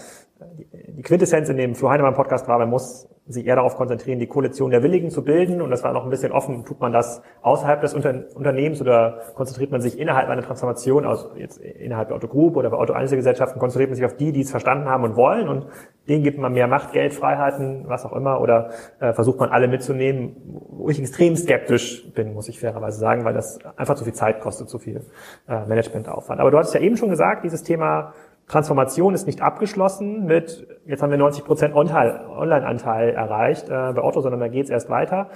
die 0.88 1.02
Quintessenz 1.02 1.48
in 1.48 1.56
dem 1.56 1.74
Flo 1.74 1.90
Heinemann 1.90 2.14
Podcast 2.14 2.48
war, 2.48 2.58
man 2.58 2.70
muss 2.70 3.08
sich 3.28 3.46
eher 3.46 3.56
darauf 3.56 3.76
konzentrieren, 3.76 4.20
die 4.20 4.28
Koalition 4.28 4.70
der 4.70 4.82
Willigen 4.82 5.10
zu 5.10 5.24
bilden. 5.24 5.60
Und 5.60 5.70
das 5.70 5.82
war 5.82 5.92
noch 5.92 6.04
ein 6.04 6.10
bisschen 6.10 6.32
offen, 6.32 6.64
tut 6.64 6.80
man 6.80 6.92
das 6.92 7.22
außerhalb 7.42 7.80
des 7.80 7.92
Unter 7.92 8.24
Unternehmens 8.34 8.80
oder 8.80 9.20
konzentriert 9.34 9.72
man 9.72 9.80
sich 9.80 9.98
innerhalb 9.98 10.28
einer 10.28 10.42
Transformation, 10.42 11.04
also 11.04 11.30
jetzt 11.36 11.58
innerhalb 11.58 12.08
der 12.08 12.16
Otto 12.16 12.28
oder 12.36 12.70
bei 12.70 12.78
Otto 12.78 12.92
Einzelgesellschaften, 12.92 13.58
konzentriert 13.58 13.90
man 13.90 13.96
sich 13.96 14.04
auf 14.04 14.16
die, 14.16 14.30
die 14.30 14.42
es 14.42 14.50
verstanden 14.50 14.88
haben 14.88 15.04
und 15.04 15.16
wollen 15.16 15.48
und 15.48 15.66
denen 16.08 16.22
gibt 16.22 16.38
man 16.38 16.52
mehr 16.52 16.68
Macht, 16.68 16.92
Geld, 16.92 17.14
Freiheiten, 17.14 17.84
was 17.88 18.04
auch 18.04 18.12
immer 18.12 18.40
oder 18.40 18.70
äh, 19.00 19.12
versucht 19.12 19.40
man 19.40 19.50
alle 19.50 19.66
mitzunehmen, 19.66 20.36
wo 20.70 20.88
ich 20.88 21.00
extrem 21.00 21.34
skeptisch 21.34 22.12
bin, 22.12 22.34
muss 22.34 22.48
ich 22.48 22.60
fairerweise 22.60 22.98
sagen, 22.98 23.24
weil 23.24 23.34
das 23.34 23.58
einfach 23.76 23.96
zu 23.96 24.04
viel 24.04 24.12
Zeit 24.12 24.40
kostet, 24.40 24.68
zu 24.68 24.78
viel 24.78 25.04
äh, 25.48 25.66
Managementaufwand. 25.66 26.40
Aber 26.40 26.50
du 26.50 26.58
hattest 26.58 26.74
ja 26.74 26.80
eben 26.80 26.96
schon 26.96 27.10
gesagt, 27.10 27.44
dieses 27.44 27.62
Thema 27.62 28.12
Transformation 28.48 29.14
ist 29.14 29.26
nicht 29.26 29.42
abgeschlossen 29.42 30.24
mit, 30.24 30.66
jetzt 30.86 31.02
haben 31.02 31.10
wir 31.10 31.18
90 31.18 31.44
Prozent 31.44 31.74
Online-Anteil 31.74 33.10
erreicht 33.10 33.68
äh, 33.68 33.92
bei 33.92 34.02
Otto, 34.02 34.20
sondern 34.20 34.40
da 34.40 34.48
geht 34.48 34.64
es 34.64 34.70
erst 34.70 34.88
weiter. 34.88 35.30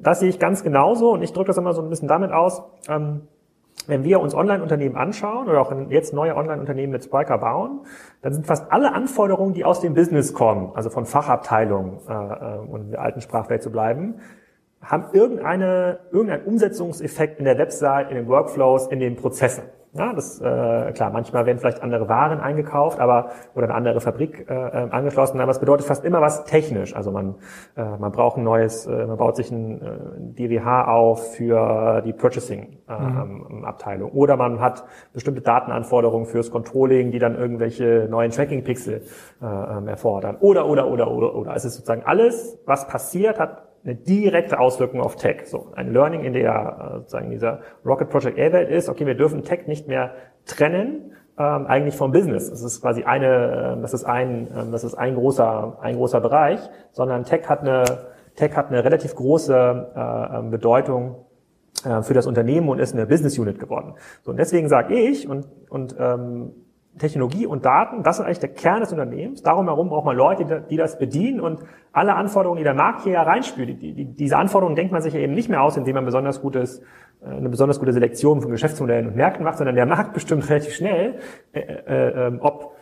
Das 0.00 0.20
sehe 0.20 0.28
ich 0.28 0.38
ganz 0.38 0.62
genauso 0.62 1.12
und 1.12 1.22
ich 1.22 1.32
drücke 1.32 1.48
das 1.48 1.58
immer 1.58 1.74
so 1.74 1.82
ein 1.82 1.90
bisschen 1.90 2.08
damit 2.08 2.32
aus, 2.32 2.62
ähm, 2.88 3.22
wenn 3.86 4.04
wir 4.04 4.20
uns 4.20 4.34
Online-Unternehmen 4.34 4.96
anschauen 4.96 5.48
oder 5.48 5.60
auch 5.60 5.72
jetzt 5.90 6.12
neue 6.12 6.34
Online-Unternehmen 6.34 6.92
mit 6.92 7.04
Spriker 7.04 7.38
bauen, 7.38 7.80
dann 8.22 8.32
sind 8.32 8.46
fast 8.46 8.72
alle 8.72 8.92
Anforderungen, 8.92 9.54
die 9.54 9.64
aus 9.64 9.80
dem 9.80 9.94
Business 9.94 10.34
kommen, 10.34 10.72
also 10.74 10.90
von 10.90 11.06
Fachabteilungen 11.06 11.98
äh, 12.08 12.12
äh 12.12 12.58
und 12.58 12.86
in 12.86 12.90
der 12.92 13.02
alten 13.02 13.20
Sprachwelt 13.20 13.62
zu 13.62 13.70
bleiben, 13.70 14.16
haben 14.82 15.06
irgendeine, 15.12 16.00
irgendeinen 16.10 16.44
Umsetzungseffekt 16.44 17.38
in 17.38 17.44
der 17.44 17.58
Website, 17.58 18.10
in 18.10 18.16
den 18.16 18.28
Workflows, 18.28 18.88
in 18.88 19.00
den 19.00 19.16
Prozessen. 19.16 19.64
Ja, 19.94 20.12
das 20.12 20.40
äh, 20.40 20.92
klar, 20.92 21.10
manchmal 21.10 21.46
werden 21.46 21.58
vielleicht 21.58 21.82
andere 21.82 22.08
Waren 22.08 22.40
eingekauft, 22.40 23.00
aber 23.00 23.30
oder 23.54 23.64
eine 23.64 23.74
andere 23.74 24.00
Fabrik 24.00 24.46
äh, 24.48 24.54
äh 24.54 24.90
angeschlossen, 24.90 25.40
aber 25.40 25.50
es 25.50 25.60
bedeutet 25.60 25.86
fast 25.86 26.04
immer 26.04 26.20
was 26.20 26.44
technisch. 26.44 26.94
Also 26.94 27.10
man 27.10 27.36
äh, 27.76 27.96
man 27.98 28.12
braucht 28.12 28.36
ein 28.36 28.44
neues, 28.44 28.86
äh, 28.86 29.06
man 29.06 29.16
baut 29.16 29.36
sich 29.36 29.50
ein 29.50 29.80
äh, 29.80 29.88
DWH 30.18 30.88
auf 30.88 31.34
für 31.36 32.02
die 32.02 32.12
Purchasing 32.12 32.78
äh, 32.88 32.98
mhm. 32.98 33.64
Abteilung 33.64 34.12
oder 34.12 34.36
man 34.36 34.60
hat 34.60 34.84
bestimmte 35.14 35.40
Datenanforderungen 35.40 36.26
fürs 36.26 36.50
Controlling, 36.50 37.10
die 37.10 37.18
dann 37.18 37.34
irgendwelche 37.34 38.08
neuen 38.10 38.30
Tracking 38.30 38.64
Pixel 38.64 39.02
äh, 39.40 39.46
ähm, 39.46 39.88
erfordern. 39.88 40.36
Oder 40.40 40.66
oder 40.66 40.86
oder 40.88 41.10
oder 41.10 41.34
oder. 41.34 41.54
Es 41.54 41.64
ist 41.64 41.74
sozusagen 41.74 42.02
alles, 42.04 42.58
was 42.66 42.86
passiert, 42.88 43.38
hat 43.38 43.67
eine 43.88 43.96
direkte 43.96 44.60
Auswirkung 44.60 45.00
auf 45.00 45.16
Tech. 45.16 45.46
So 45.46 45.68
ein 45.74 45.92
Learning 45.92 46.22
in 46.22 46.34
der 46.34 46.78
äh, 46.78 46.98
sozusagen 46.98 47.30
dieser 47.30 47.60
Rocket 47.84 48.10
Project 48.10 48.38
A-Welt 48.38 48.68
ist, 48.68 48.88
okay, 48.88 49.06
wir 49.06 49.14
dürfen 49.14 49.44
Tech 49.44 49.66
nicht 49.66 49.88
mehr 49.88 50.12
trennen, 50.44 51.12
ähm, 51.38 51.66
eigentlich 51.66 51.96
vom 51.96 52.12
Business. 52.12 52.50
Das 52.50 52.62
ist 52.62 52.82
quasi 52.82 53.04
eine, 53.04 53.76
äh, 53.78 53.80
das 53.80 53.94
ist 53.94 54.04
ein, 54.04 54.46
äh, 54.48 54.70
das 54.70 54.84
ist 54.84 54.94
ein 54.94 55.14
großer, 55.14 55.78
ein 55.80 55.96
großer 55.96 56.20
Bereich, 56.20 56.60
sondern 56.92 57.24
Tech 57.24 57.48
hat 57.48 57.60
eine, 57.60 57.84
Tech 58.36 58.54
hat 58.54 58.68
eine 58.68 58.84
relativ 58.84 59.14
große 59.14 59.92
äh, 59.96 60.38
ähm, 60.38 60.50
Bedeutung 60.50 61.24
äh, 61.84 62.02
für 62.02 62.12
das 62.12 62.26
Unternehmen 62.26 62.68
und 62.68 62.80
ist 62.80 62.94
eine 62.94 63.06
Business 63.06 63.38
Unit 63.38 63.58
geworden. 63.58 63.94
So 64.22 64.32
und 64.32 64.36
deswegen 64.36 64.68
sage 64.68 64.94
ich 64.94 65.28
und 65.28 65.46
und 65.70 65.96
ähm, 65.98 66.52
Technologie 66.98 67.46
und 67.46 67.64
Daten, 67.64 68.02
das 68.02 68.18
ist 68.18 68.24
eigentlich 68.24 68.38
der 68.40 68.50
Kern 68.50 68.80
des 68.80 68.92
Unternehmens. 68.92 69.42
Darum 69.42 69.66
herum 69.66 69.88
braucht 69.88 70.04
man 70.04 70.16
Leute, 70.16 70.64
die 70.68 70.76
das 70.76 70.98
bedienen 70.98 71.40
und 71.40 71.60
alle 71.92 72.14
Anforderungen, 72.14 72.58
die 72.58 72.64
der 72.64 72.74
Markt 72.74 73.02
hier 73.02 73.18
reinspült, 73.18 73.80
die, 73.80 73.92
die, 73.92 74.04
diese 74.04 74.36
Anforderungen 74.36 74.76
denkt 74.76 74.92
man 74.92 75.02
sich 75.02 75.14
ja 75.14 75.20
eben 75.20 75.34
nicht 75.34 75.48
mehr 75.48 75.62
aus, 75.62 75.76
indem 75.76 75.94
man 75.94 76.04
besonders 76.04 76.40
gutes, 76.40 76.80
äh, 77.22 77.30
eine 77.30 77.48
besonders 77.48 77.78
gute 77.78 77.92
Selektion 77.92 78.40
von 78.40 78.50
Geschäftsmodellen 78.50 79.08
und 79.08 79.16
Märkten 79.16 79.44
macht, 79.44 79.58
sondern 79.58 79.76
der 79.76 79.86
Markt 79.86 80.12
bestimmt 80.14 80.48
relativ 80.50 80.74
schnell, 80.74 81.18
äh, 81.52 81.60
äh, 81.60 82.28
äh 82.28 82.38
ob 82.40 82.77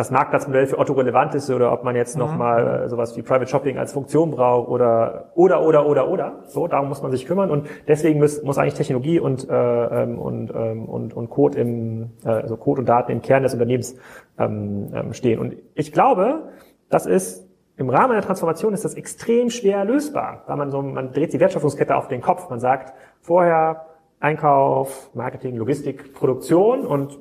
das 0.00 0.10
Marktplatzmodell 0.10 0.66
für 0.66 0.78
Otto 0.78 0.94
relevant 0.94 1.34
ist 1.34 1.50
oder 1.50 1.70
ob 1.72 1.84
man 1.84 1.94
jetzt 1.94 2.16
mhm. 2.16 2.22
nochmal 2.22 2.84
äh, 2.84 2.88
sowas 2.88 3.18
wie 3.18 3.22
Private 3.22 3.46
Shopping 3.46 3.76
als 3.76 3.92
Funktion 3.92 4.30
braucht 4.30 4.70
oder 4.70 5.30
oder 5.34 5.62
oder 5.62 5.86
oder 5.86 6.08
oder. 6.08 6.42
So, 6.46 6.66
darum 6.68 6.88
muss 6.88 7.02
man 7.02 7.10
sich 7.10 7.26
kümmern 7.26 7.50
und 7.50 7.68
deswegen 7.86 8.18
muss, 8.18 8.42
muss 8.42 8.56
eigentlich 8.56 8.74
Technologie 8.74 9.20
und 9.20 9.46
äh, 9.50 9.52
ähm, 9.54 10.18
und, 10.18 10.52
ähm, 10.54 10.86
und 10.86 11.12
und 11.12 11.28
Code 11.28 11.58
im 11.58 12.12
äh, 12.24 12.30
also 12.30 12.56
Code 12.56 12.80
und 12.80 12.88
Daten 12.88 13.12
im 13.12 13.20
Kern 13.20 13.42
des 13.42 13.52
Unternehmens 13.52 13.94
ähm, 14.38 14.88
ähm, 14.94 15.12
stehen. 15.12 15.38
Und 15.38 15.56
ich 15.74 15.92
glaube, 15.92 16.48
das 16.88 17.04
ist 17.04 17.46
im 17.76 17.90
Rahmen 17.90 18.14
der 18.14 18.22
Transformation 18.22 18.72
ist 18.72 18.86
das 18.86 18.94
extrem 18.94 19.50
schwer 19.50 19.84
lösbar, 19.84 20.44
weil 20.46 20.56
man 20.56 20.70
so 20.70 20.80
man 20.80 21.12
dreht 21.12 21.34
die 21.34 21.40
Wertschöpfungskette 21.40 21.94
auf 21.94 22.08
den 22.08 22.22
Kopf. 22.22 22.48
Man 22.48 22.58
sagt 22.58 22.94
vorher 23.20 23.84
Einkauf, 24.18 25.10
Marketing, 25.12 25.56
Logistik, 25.56 26.14
Produktion 26.14 26.86
und 26.86 27.18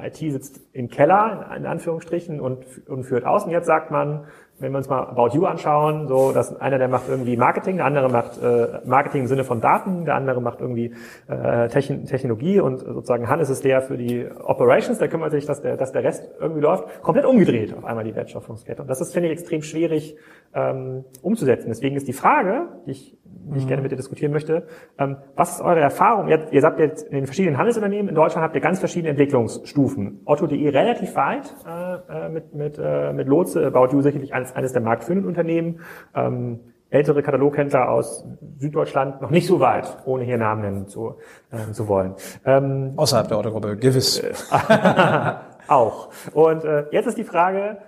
IT 0.00 0.16
sitzt 0.16 0.60
im 0.72 0.88
Keller, 0.88 1.50
in 1.56 1.66
Anführungsstrichen, 1.66 2.40
und, 2.40 2.64
und 2.88 3.04
führt 3.04 3.24
aus. 3.24 3.44
Und 3.44 3.50
jetzt 3.50 3.66
sagt 3.66 3.90
man, 3.90 4.26
wenn 4.60 4.72
wir 4.72 4.78
uns 4.78 4.88
mal 4.88 5.04
About 5.04 5.36
You 5.36 5.46
anschauen, 5.46 6.08
so, 6.08 6.32
dass 6.32 6.58
einer, 6.60 6.78
der 6.78 6.88
macht 6.88 7.08
irgendwie 7.08 7.36
Marketing, 7.36 7.76
der 7.76 7.86
andere 7.86 8.08
macht 8.08 8.42
äh, 8.42 8.80
Marketing 8.84 9.22
im 9.22 9.26
Sinne 9.28 9.44
von 9.44 9.60
Daten, 9.60 10.04
der 10.04 10.16
andere 10.16 10.40
macht 10.40 10.60
irgendwie 10.60 10.94
äh, 11.28 11.68
Techn 11.68 12.06
Technologie 12.06 12.60
und 12.60 12.80
sozusagen 12.80 13.28
Hannes 13.28 13.50
ist 13.50 13.64
der 13.64 13.82
für 13.82 13.96
die 13.96 14.26
Operations, 14.42 14.98
der 14.98 15.08
kümmert 15.08 15.30
sich, 15.30 15.46
dass 15.46 15.62
der, 15.62 15.76
dass 15.76 15.92
der 15.92 16.02
Rest 16.02 16.28
irgendwie 16.40 16.60
läuft, 16.60 17.02
komplett 17.02 17.26
umgedreht 17.26 17.76
auf 17.76 17.84
einmal 17.84 18.04
die 18.04 18.14
Wertschöpfungskette. 18.14 18.82
Und 18.82 18.88
das 18.88 19.00
ist, 19.00 19.12
finde 19.12 19.28
ich, 19.28 19.34
extrem 19.34 19.62
schwierig 19.62 20.16
ähm, 20.54 21.04
umzusetzen. 21.22 21.68
Deswegen 21.68 21.96
ist 21.96 22.08
die 22.08 22.12
Frage, 22.12 22.68
die 22.86 22.90
ich 22.92 23.18
die 23.52 23.58
ich 23.58 23.66
gerne 23.66 23.82
mit 23.82 23.92
dir 23.92 23.96
diskutieren 23.96 24.32
möchte. 24.32 24.66
Ähm, 24.98 25.16
was 25.34 25.52
ist 25.52 25.60
eure 25.60 25.80
Erfahrung? 25.80 26.28
Ihr, 26.28 26.52
ihr 26.52 26.60
sagt 26.60 26.78
jetzt 26.78 27.06
in 27.06 27.14
den 27.14 27.26
verschiedenen 27.26 27.58
Handelsunternehmen 27.58 28.08
in 28.08 28.14
Deutschland 28.14 28.44
habt 28.44 28.54
ihr 28.54 28.60
ganz 28.60 28.78
verschiedene 28.78 29.10
Entwicklungsstufen. 29.10 30.20
Otto.de 30.24 30.68
relativ 30.68 31.14
weit 31.16 31.54
äh, 31.66 32.26
äh, 32.26 32.28
mit, 32.28 32.54
mit, 32.54 32.78
äh, 32.78 33.12
mit 33.12 33.28
Lotse, 33.28 33.66
About 33.66 33.88
You 33.92 34.02
sicherlich 34.02 34.34
eines, 34.34 34.54
eines 34.54 34.72
der 34.72 34.82
marktführenden 34.82 35.26
Unternehmen. 35.26 35.80
Ähm, 36.14 36.60
ältere 36.90 37.22
Kataloghändler 37.22 37.90
aus 37.90 38.24
Süddeutschland 38.58 39.20
noch 39.20 39.30
nicht 39.30 39.46
so 39.46 39.60
weit, 39.60 39.98
ohne 40.06 40.24
hier 40.24 40.38
Namen 40.38 40.62
nennen 40.62 40.88
zu, 40.88 41.16
äh, 41.50 41.72
zu 41.72 41.86
wollen. 41.86 42.14
Ähm, 42.46 42.92
Außerhalb 42.96 43.28
der 43.28 43.38
Otto-Gruppe, 43.38 43.76
gewiss. 43.76 44.22
auch. 45.68 46.08
Und 46.32 46.64
äh, 46.64 46.86
jetzt 46.90 47.06
ist 47.06 47.18
die 47.18 47.24
Frage, 47.24 47.78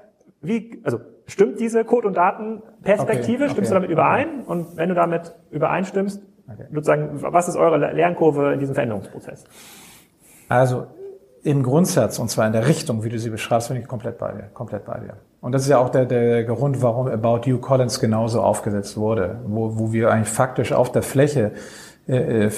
wie, 0.43 0.81
also 0.85 1.01
Stimmt 1.31 1.61
diese 1.61 1.85
Code- 1.85 2.09
und 2.09 2.17
Datenperspektive? 2.17 3.45
Okay, 3.45 3.53
Stimmst 3.53 3.59
okay, 3.59 3.69
du 3.69 3.75
damit 3.75 3.91
überein? 3.91 4.29
Okay. 4.41 4.51
Und 4.51 4.77
wenn 4.77 4.89
du 4.89 4.95
damit 4.97 5.33
übereinstimmst, 5.51 6.21
sozusagen, 6.73 7.23
was 7.23 7.49
ist 7.49 7.57
eure 7.57 7.79
Lernkurve 7.93 8.53
in 8.53 8.59
diesem 8.59 8.75
Veränderungsprozess? 8.75 9.45
Also 10.49 10.87
im 11.45 11.63
Grundsatz, 11.63 12.19
und 12.19 12.29
zwar 12.29 12.49
in 12.49 12.53
der 12.53 12.67
Richtung, 12.67 13.05
wie 13.05 13.09
du 13.09 13.19
sie 13.19 13.31
beschreibst, 13.31 13.69
bin 13.69 13.79
ich 13.79 13.87
komplett 13.87 14.19
bei 14.19 14.33
dir, 14.33 14.51
komplett 14.53 14.85
bei 14.85 14.99
dir. 14.99 15.15
Und 15.41 15.53
das 15.53 15.63
ist 15.63 15.69
ja 15.69 15.79
auch 15.79 15.89
der, 15.89 16.05
der 16.05 16.43
Grund, 16.45 16.83
warum 16.83 17.07
About 17.07 17.49
You 17.49 17.59
Collins 17.59 18.01
genauso 18.01 18.43
aufgesetzt 18.43 18.97
wurde, 18.97 19.39
wo, 19.47 19.79
wo 19.79 19.93
wir 19.93 20.11
eigentlich 20.11 20.29
faktisch 20.29 20.73
auf 20.73 20.91
der 20.91 21.03
Fläche 21.03 21.53
äh, 22.09 22.47
äh 22.47 22.51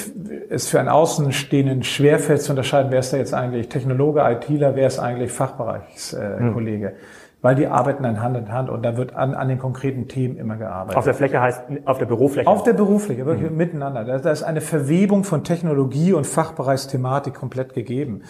es 0.49 0.69
für 0.69 0.81
einen 0.81 0.89
Außenstehenden 0.89 1.83
schwerfällt 1.83 2.43
zu 2.43 2.53
unterscheiden, 2.53 2.91
wer 2.91 3.01
ist 3.01 3.13
da 3.13 3.19
jetzt 3.19 3.35
eigentlich 3.35 3.69
Technologe, 3.69 4.21
ITler, 4.21 4.75
wer 4.75 4.87
ist 4.87 4.99
eigentlich 4.99 5.31
Fachbereichskollege. 5.31 6.89
Hm 6.89 6.97
weil 7.43 7.57
die 7.57 7.67
arbeiten 7.67 8.05
dann 8.05 8.23
Hand 8.23 8.37
in 8.37 8.53
Hand 8.53 8.71
und 8.71 8.83
da 8.83 8.97
wird 8.97 9.15
an, 9.15 9.35
an 9.35 9.49
den 9.49 9.59
konkreten 9.59 10.09
Themen 10.09 10.37
immer 10.37 10.57
gearbeitet. 10.57 10.97
Auf 10.97 11.05
der 11.05 11.15
Fläche 11.15 11.41
heißt, 11.41 11.65
auf 11.85 11.99
der 11.99 12.07
Bürofläche? 12.07 12.49
Auf 12.49 12.63
der 12.63 12.73
Bürofläche, 12.73 13.27
wirklich 13.27 13.51
mhm. 13.51 13.57
miteinander. 13.57 14.05
Da, 14.05 14.19
da 14.19 14.31
ist 14.31 14.45
eine 14.45 14.61
Verwebung 14.61 15.25
von 15.25 15.43
Technologie 15.43 16.13
und 16.13 16.27
Fachbereichsthematik 16.27 17.35
komplett 17.35 17.75
gegeben. 17.75 18.23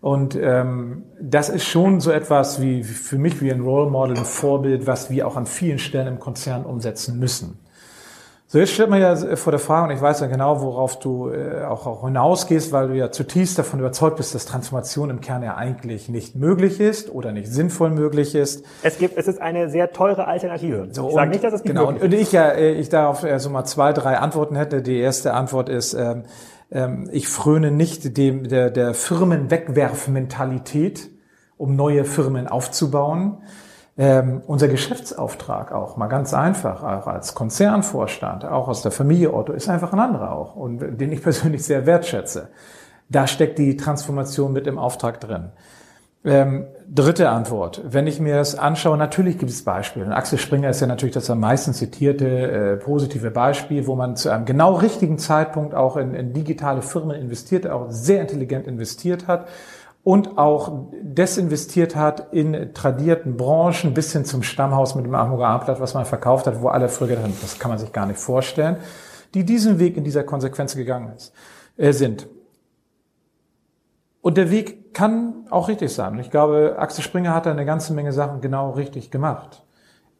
Und 0.00 0.36
ähm, 0.36 1.04
das 1.20 1.48
ist 1.48 1.64
schon 1.64 2.00
so 2.00 2.12
etwas 2.12 2.60
wie 2.60 2.84
für 2.84 3.18
mich 3.18 3.42
wie 3.42 3.50
ein 3.50 3.60
Role 3.60 3.90
Model, 3.90 4.16
ein 4.16 4.24
Vorbild, 4.24 4.86
was 4.86 5.10
wir 5.10 5.26
auch 5.26 5.36
an 5.36 5.46
vielen 5.46 5.78
Stellen 5.78 6.06
im 6.06 6.18
Konzern 6.20 6.64
umsetzen 6.64 7.18
müssen. 7.18 7.58
So, 8.50 8.58
jetzt 8.58 8.72
stellt 8.72 8.88
man 8.88 8.98
ja 8.98 9.14
vor 9.36 9.50
der 9.50 9.60
Frage, 9.60 9.88
und 9.88 9.94
ich 9.94 10.00
weiß 10.00 10.20
ja 10.20 10.26
genau, 10.26 10.62
worauf 10.62 10.98
du 10.98 11.28
äh, 11.28 11.64
auch, 11.64 11.86
auch 11.86 12.06
hinausgehst, 12.06 12.72
weil 12.72 12.88
du 12.88 12.94
ja 12.94 13.10
zutiefst 13.10 13.58
davon 13.58 13.78
überzeugt 13.78 14.16
bist, 14.16 14.34
dass 14.34 14.46
Transformation 14.46 15.10
im 15.10 15.20
Kern 15.20 15.42
ja 15.42 15.58
eigentlich 15.58 16.08
nicht 16.08 16.34
möglich 16.34 16.80
ist 16.80 17.10
oder 17.10 17.32
nicht 17.32 17.52
sinnvoll 17.52 17.90
möglich 17.90 18.34
ist. 18.34 18.64
Es 18.82 18.96
gibt, 18.96 19.18
es 19.18 19.28
ist 19.28 19.38
eine 19.38 19.68
sehr 19.68 19.92
teure 19.92 20.26
Alternative. 20.26 20.88
So, 20.92 21.08
ich 21.08 21.14
sage 21.14 21.30
nicht, 21.30 21.44
dass 21.44 21.52
es 21.52 21.62
nicht 21.62 21.74
genau, 21.74 21.92
möglich 21.92 22.02
ist. 22.02 22.06
Und 22.06 22.14
ich 22.22 22.32
ja, 22.32 22.48
äh, 22.48 22.72
ich 22.72 22.88
darauf 22.88 23.22
äh, 23.22 23.38
so 23.38 23.50
mal 23.50 23.66
zwei, 23.66 23.92
drei 23.92 24.16
Antworten 24.16 24.56
hätte. 24.56 24.80
Die 24.80 24.98
erste 24.98 25.34
Antwort 25.34 25.68
ist, 25.68 25.92
ähm, 25.92 26.22
ähm, 26.70 27.06
ich 27.12 27.28
fröne 27.28 27.70
nicht 27.70 28.16
dem, 28.16 28.48
der, 28.48 28.70
der 28.70 28.94
Firmenwegwerfmentalität, 28.94 31.10
um 31.58 31.76
neue 31.76 32.06
Firmen 32.06 32.48
aufzubauen. 32.48 33.42
Ähm, 34.00 34.42
unser 34.46 34.68
Geschäftsauftrag 34.68 35.72
auch, 35.72 35.96
mal 35.96 36.06
ganz 36.06 36.32
einfach, 36.32 36.84
auch 36.84 37.08
als 37.08 37.34
Konzernvorstand, 37.34 38.44
auch 38.44 38.68
aus 38.68 38.82
der 38.82 38.92
Familie 38.92 39.34
Otto, 39.34 39.52
ist 39.52 39.68
einfach 39.68 39.92
ein 39.92 39.98
anderer 39.98 40.30
auch 40.30 40.54
und 40.54 41.00
den 41.00 41.10
ich 41.10 41.20
persönlich 41.24 41.64
sehr 41.64 41.84
wertschätze. 41.84 42.48
Da 43.08 43.26
steckt 43.26 43.58
die 43.58 43.76
Transformation 43.76 44.52
mit 44.52 44.68
im 44.68 44.78
Auftrag 44.78 45.18
drin. 45.18 45.50
Ähm, 46.24 46.66
dritte 46.88 47.30
Antwort. 47.30 47.80
Wenn 47.84 48.06
ich 48.06 48.20
mir 48.20 48.36
das 48.36 48.56
anschaue, 48.56 48.96
natürlich 48.96 49.38
gibt 49.38 49.50
es 49.50 49.64
Beispiele. 49.64 50.06
Und 50.06 50.12
Axel 50.12 50.38
Springer 50.38 50.70
ist 50.70 50.80
ja 50.80 50.86
natürlich 50.86 51.14
das 51.14 51.28
am 51.30 51.40
meisten 51.40 51.72
zitierte 51.72 52.26
äh, 52.26 52.76
positive 52.76 53.32
Beispiel, 53.32 53.86
wo 53.88 53.96
man 53.96 54.14
zu 54.14 54.30
einem 54.30 54.44
genau 54.44 54.74
richtigen 54.74 55.18
Zeitpunkt 55.18 55.74
auch 55.74 55.96
in, 55.96 56.14
in 56.14 56.32
digitale 56.32 56.82
Firmen 56.82 57.16
investiert, 57.16 57.66
auch 57.66 57.86
sehr 57.90 58.20
intelligent 58.20 58.68
investiert 58.68 59.26
hat 59.26 59.48
und 60.08 60.38
auch 60.38 60.88
desinvestiert 61.02 61.94
hat 61.94 62.32
in 62.32 62.72
tradierten 62.72 63.36
Branchen 63.36 63.92
bis 63.92 64.10
hin 64.14 64.24
zum 64.24 64.42
Stammhaus 64.42 64.94
mit 64.94 65.04
dem 65.04 65.14
Hamburger 65.14 65.48
Abendblatt, 65.48 65.80
was 65.80 65.92
man 65.92 66.06
verkauft 66.06 66.46
hat, 66.46 66.62
wo 66.62 66.68
alle 66.68 66.88
früher 66.88 67.08
gedacht 67.08 67.24
haben, 67.24 67.36
das 67.42 67.58
kann 67.58 67.70
man 67.70 67.76
sich 67.78 67.92
gar 67.92 68.06
nicht 68.06 68.18
vorstellen, 68.18 68.78
die 69.34 69.44
diesen 69.44 69.78
Weg 69.78 69.98
in 69.98 70.04
dieser 70.04 70.24
Konsequenz 70.24 70.74
gegangen 70.74 71.12
ist, 71.14 71.34
äh, 71.76 71.92
sind. 71.92 72.26
Und 74.22 74.38
der 74.38 74.50
Weg 74.50 74.94
kann 74.94 75.46
auch 75.50 75.68
richtig 75.68 75.92
sein. 75.92 76.18
Ich 76.20 76.30
glaube, 76.30 76.76
Axel 76.78 77.04
Springer 77.04 77.34
hat 77.34 77.44
da 77.44 77.50
eine 77.50 77.66
ganze 77.66 77.92
Menge 77.92 78.14
Sachen 78.14 78.40
genau 78.40 78.70
richtig 78.70 79.10
gemacht. 79.10 79.62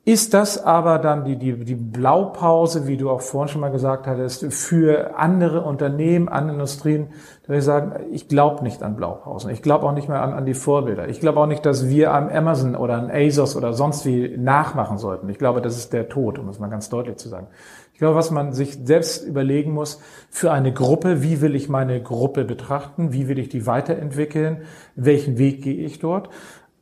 Ist 0.08 0.32
das 0.32 0.64
aber 0.64 0.98
dann 0.98 1.26
die, 1.26 1.36
die, 1.36 1.66
die 1.66 1.74
Blaupause, 1.74 2.86
wie 2.86 2.96
du 2.96 3.10
auch 3.10 3.20
vorhin 3.20 3.52
schon 3.52 3.60
mal 3.60 3.70
gesagt 3.70 4.06
hattest, 4.06 4.50
für 4.50 5.18
andere 5.18 5.60
Unternehmen, 5.60 6.30
andere 6.30 6.54
Industrien, 6.54 7.08
da 7.42 7.48
würde 7.48 7.58
ich 7.58 7.64
sagen, 7.66 7.92
ich 8.10 8.26
glaube 8.26 8.62
nicht 8.62 8.82
an 8.82 8.96
Blaupausen. 8.96 9.50
Ich 9.50 9.60
glaube 9.60 9.84
auch 9.84 9.92
nicht 9.92 10.08
mehr 10.08 10.22
an, 10.22 10.32
an 10.32 10.46
die 10.46 10.54
Vorbilder. 10.54 11.10
Ich 11.10 11.20
glaube 11.20 11.40
auch 11.40 11.46
nicht, 11.46 11.66
dass 11.66 11.90
wir 11.90 12.14
am 12.14 12.30
Amazon 12.30 12.74
oder 12.74 12.94
an 12.94 13.10
ASOS 13.10 13.54
oder 13.54 13.74
sonst 13.74 14.06
wie 14.06 14.34
nachmachen 14.38 14.96
sollten. 14.96 15.28
Ich 15.28 15.36
glaube, 15.36 15.60
das 15.60 15.76
ist 15.76 15.92
der 15.92 16.08
Tod, 16.08 16.38
um 16.38 16.48
es 16.48 16.58
mal 16.58 16.68
ganz 16.68 16.88
deutlich 16.88 17.18
zu 17.18 17.28
sagen. 17.28 17.48
Ich 17.92 17.98
glaube, 17.98 18.14
was 18.14 18.30
man 18.30 18.54
sich 18.54 18.78
selbst 18.82 19.26
überlegen 19.26 19.72
muss, 19.72 20.00
für 20.30 20.52
eine 20.52 20.72
Gruppe, 20.72 21.22
wie 21.22 21.42
will 21.42 21.54
ich 21.54 21.68
meine 21.68 22.02
Gruppe 22.02 22.46
betrachten, 22.46 23.12
wie 23.12 23.28
will 23.28 23.38
ich 23.38 23.50
die 23.50 23.66
weiterentwickeln, 23.66 24.62
welchen 24.94 25.36
Weg 25.36 25.60
gehe 25.62 25.84
ich 25.84 25.98
dort 25.98 26.30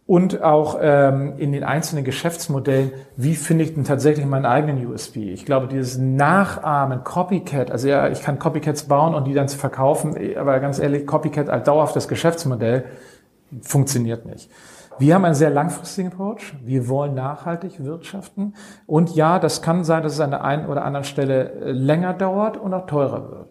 und 0.06 0.42
auch 0.42 0.78
ähm, 0.80 1.34
in 1.38 1.50
den 1.50 1.64
einzelnen 1.64 2.04
Geschäftsmodellen, 2.04 2.92
wie 3.16 3.34
finde 3.34 3.64
ich 3.64 3.74
denn 3.74 3.84
tatsächlich 3.84 4.24
meinen 4.24 4.46
eigenen 4.46 4.86
USP? 4.86 5.32
Ich 5.32 5.44
glaube, 5.44 5.66
dieses 5.66 5.98
Nachahmen, 5.98 7.02
Copycat, 7.02 7.72
also 7.72 7.88
ja, 7.88 8.08
ich 8.08 8.22
kann 8.22 8.38
Copycats 8.38 8.84
bauen 8.84 9.14
und 9.14 9.24
die 9.24 9.34
dann 9.34 9.48
zu 9.48 9.58
verkaufen, 9.58 10.16
aber 10.36 10.60
ganz 10.60 10.78
ehrlich, 10.78 11.06
Copycat 11.06 11.48
als 11.48 11.64
dauerhaftes 11.64 12.06
Geschäftsmodell 12.06 12.84
funktioniert 13.62 14.26
nicht. 14.26 14.48
Wir 14.98 15.14
haben 15.14 15.24
einen 15.24 15.34
sehr 15.34 15.50
langfristigen 15.50 16.10
Approach. 16.10 16.54
Wir 16.64 16.88
wollen 16.88 17.14
nachhaltig 17.14 17.84
wirtschaften. 17.84 18.54
Und 18.86 19.14
ja, 19.14 19.38
das 19.38 19.60
kann 19.60 19.84
sein, 19.84 20.02
dass 20.02 20.14
es 20.14 20.20
an 20.20 20.30
der 20.30 20.42
einen 20.42 20.66
oder 20.66 20.84
anderen 20.84 21.04
Stelle 21.04 21.52
äh, 21.52 21.72
länger 21.72 22.14
dauert 22.14 22.56
und 22.56 22.72
auch 22.72 22.86
teurer 22.86 23.30
wird. 23.30 23.48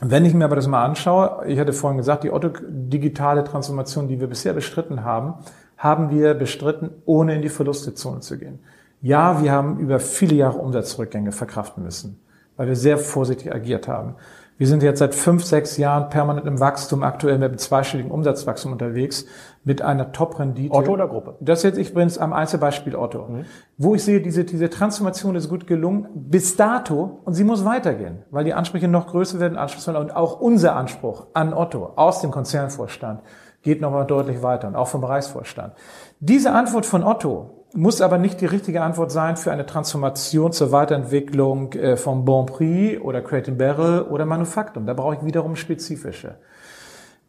Wenn 0.00 0.24
ich 0.24 0.34
mir 0.34 0.46
aber 0.46 0.56
das 0.56 0.66
mal 0.66 0.84
anschaue, 0.84 1.44
ich 1.46 1.60
hatte 1.60 1.72
vorhin 1.72 1.98
gesagt, 1.98 2.24
die 2.24 2.32
Otto-digitale 2.32 3.44
Transformation, 3.44 4.08
die 4.08 4.18
wir 4.18 4.26
bisher 4.26 4.52
bestritten 4.52 5.04
haben, 5.04 5.34
haben 5.82 6.10
wir 6.10 6.34
bestritten, 6.34 6.90
ohne 7.06 7.34
in 7.34 7.42
die 7.42 7.48
Verlustzone 7.48 8.20
zu 8.20 8.38
gehen. 8.38 8.60
Ja, 9.00 9.42
wir 9.42 9.50
haben 9.50 9.80
über 9.80 9.98
viele 9.98 10.36
Jahre 10.36 10.58
Umsatzrückgänge 10.58 11.32
verkraften 11.32 11.82
müssen, 11.82 12.20
weil 12.56 12.68
wir 12.68 12.76
sehr 12.76 12.98
vorsichtig 12.98 13.52
agiert 13.52 13.88
haben. 13.88 14.14
Wir 14.58 14.68
sind 14.68 14.84
jetzt 14.84 15.00
seit 15.00 15.12
fünf, 15.12 15.44
sechs 15.44 15.78
Jahren 15.78 16.08
permanent 16.08 16.46
im 16.46 16.60
Wachstum, 16.60 17.02
aktuell 17.02 17.36
mit 17.38 17.48
einem 17.48 17.58
zweistelligen 17.58 18.12
Umsatzwachstum 18.12 18.70
unterwegs, 18.70 19.26
mit 19.64 19.82
einer 19.82 20.12
Top-Rendite. 20.12 20.72
Otto 20.72 20.92
oder 20.92 21.08
Gruppe? 21.08 21.34
Das 21.40 21.64
jetzt, 21.64 21.78
ich 21.78 21.92
bringe 21.92 22.06
es 22.06 22.16
am 22.16 22.32
Einzelbeispiel 22.32 22.94
Otto. 22.94 23.26
Mhm. 23.26 23.44
Wo 23.76 23.96
ich 23.96 24.04
sehe, 24.04 24.20
diese, 24.20 24.44
diese 24.44 24.70
Transformation 24.70 25.34
ist 25.34 25.48
gut 25.48 25.66
gelungen, 25.66 26.06
bis 26.14 26.54
dato, 26.54 27.22
und 27.24 27.34
sie 27.34 27.42
muss 27.42 27.64
weitergehen, 27.64 28.18
weil 28.30 28.44
die 28.44 28.54
Ansprüche 28.54 28.86
noch 28.86 29.08
größer 29.08 29.40
werden, 29.40 29.58
anspruchsvoller, 29.58 29.98
und 29.98 30.14
auch 30.14 30.38
unser 30.38 30.76
Anspruch 30.76 31.26
an 31.34 31.52
Otto 31.52 31.94
aus 31.96 32.20
dem 32.20 32.30
Konzernvorstand 32.30 33.20
geht 33.62 33.80
nochmal 33.80 34.06
deutlich 34.06 34.42
weiter 34.42 34.68
und 34.68 34.76
auch 34.76 34.88
vom 34.88 35.00
Bereichsvorstand. 35.00 35.74
Diese 36.20 36.52
Antwort 36.52 36.86
von 36.86 37.04
Otto 37.04 37.62
muss 37.74 38.00
aber 38.00 38.18
nicht 38.18 38.40
die 38.40 38.46
richtige 38.46 38.82
Antwort 38.82 39.10
sein 39.10 39.36
für 39.36 39.50
eine 39.50 39.64
Transformation 39.64 40.52
zur 40.52 40.72
Weiterentwicklung 40.72 41.72
äh, 41.72 41.96
von 41.96 42.24
Bon 42.24 42.46
Prix 42.46 43.00
oder 43.00 43.22
Creating 43.22 43.56
Barrel 43.56 44.02
oder 44.02 44.26
Manufaktum. 44.26 44.86
Da 44.86 44.94
brauche 44.94 45.14
ich 45.14 45.24
wiederum 45.24 45.56
spezifische. 45.56 46.36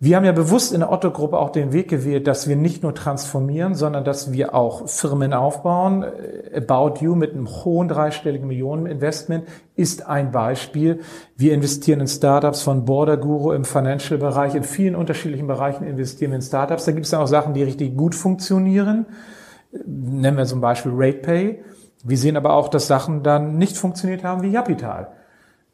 Wir 0.04 0.18
haben 0.18 0.26
ja 0.26 0.34
bewusst 0.34 0.74
in 0.74 0.82
der 0.82 0.92
Otto-Gruppe 0.92 1.40
auch 1.40 1.50
den 1.50 1.72
Weg 1.72 1.88
gewählt, 1.88 2.28
dass 2.28 2.50
wir 2.50 2.58
nicht 2.58 2.84
nur 2.84 2.94
transformieren, 2.94 3.74
sondern 3.74 4.04
dass 4.04 4.34
wir 4.34 4.54
auch 4.54 4.90
Firmen 4.90 5.32
aufbauen. 5.34 6.04
About 6.54 6.96
You 7.00 7.16
mit 7.16 7.32
einem 7.32 7.48
hohen 7.48 7.88
dreistelligen 7.88 8.46
Millioneninvestment 8.46 9.48
ist 9.78 10.06
ein 10.06 10.34
Beispiel. 10.34 11.00
Wir 11.38 11.54
investieren 11.54 12.02
in 12.02 12.08
Startups 12.08 12.64
von 12.64 12.84
Border 12.84 13.16
Guru 13.16 13.54
im 13.54 13.64
Financial-Bereich. 13.64 14.56
In 14.56 14.64
vielen 14.64 14.98
unterschiedlichen 14.98 15.48
Bereichen 15.48 15.86
investieren 15.86 16.32
wir 16.32 16.36
in 16.36 16.42
Startups. 16.42 16.84
Da 16.84 16.92
gibt 16.92 17.06
es 17.06 17.12
dann 17.12 17.22
auch 17.22 17.28
Sachen, 17.28 17.54
die 17.54 17.64
richtig 17.64 17.96
gut 17.96 18.14
funktionieren. 18.14 19.06
Nennen 19.86 20.36
wir 20.36 20.44
zum 20.44 20.60
Beispiel 20.60 20.92
RatePay. 20.94 21.64
Wir 22.04 22.18
sehen 22.18 22.36
aber 22.36 22.56
auch, 22.56 22.68
dass 22.68 22.88
Sachen 22.88 23.24
dann 23.24 23.58
nicht 23.58 23.78
funktioniert 23.78 24.26
haben 24.26 24.42
wie 24.42 24.52
Capital. 24.52 25.14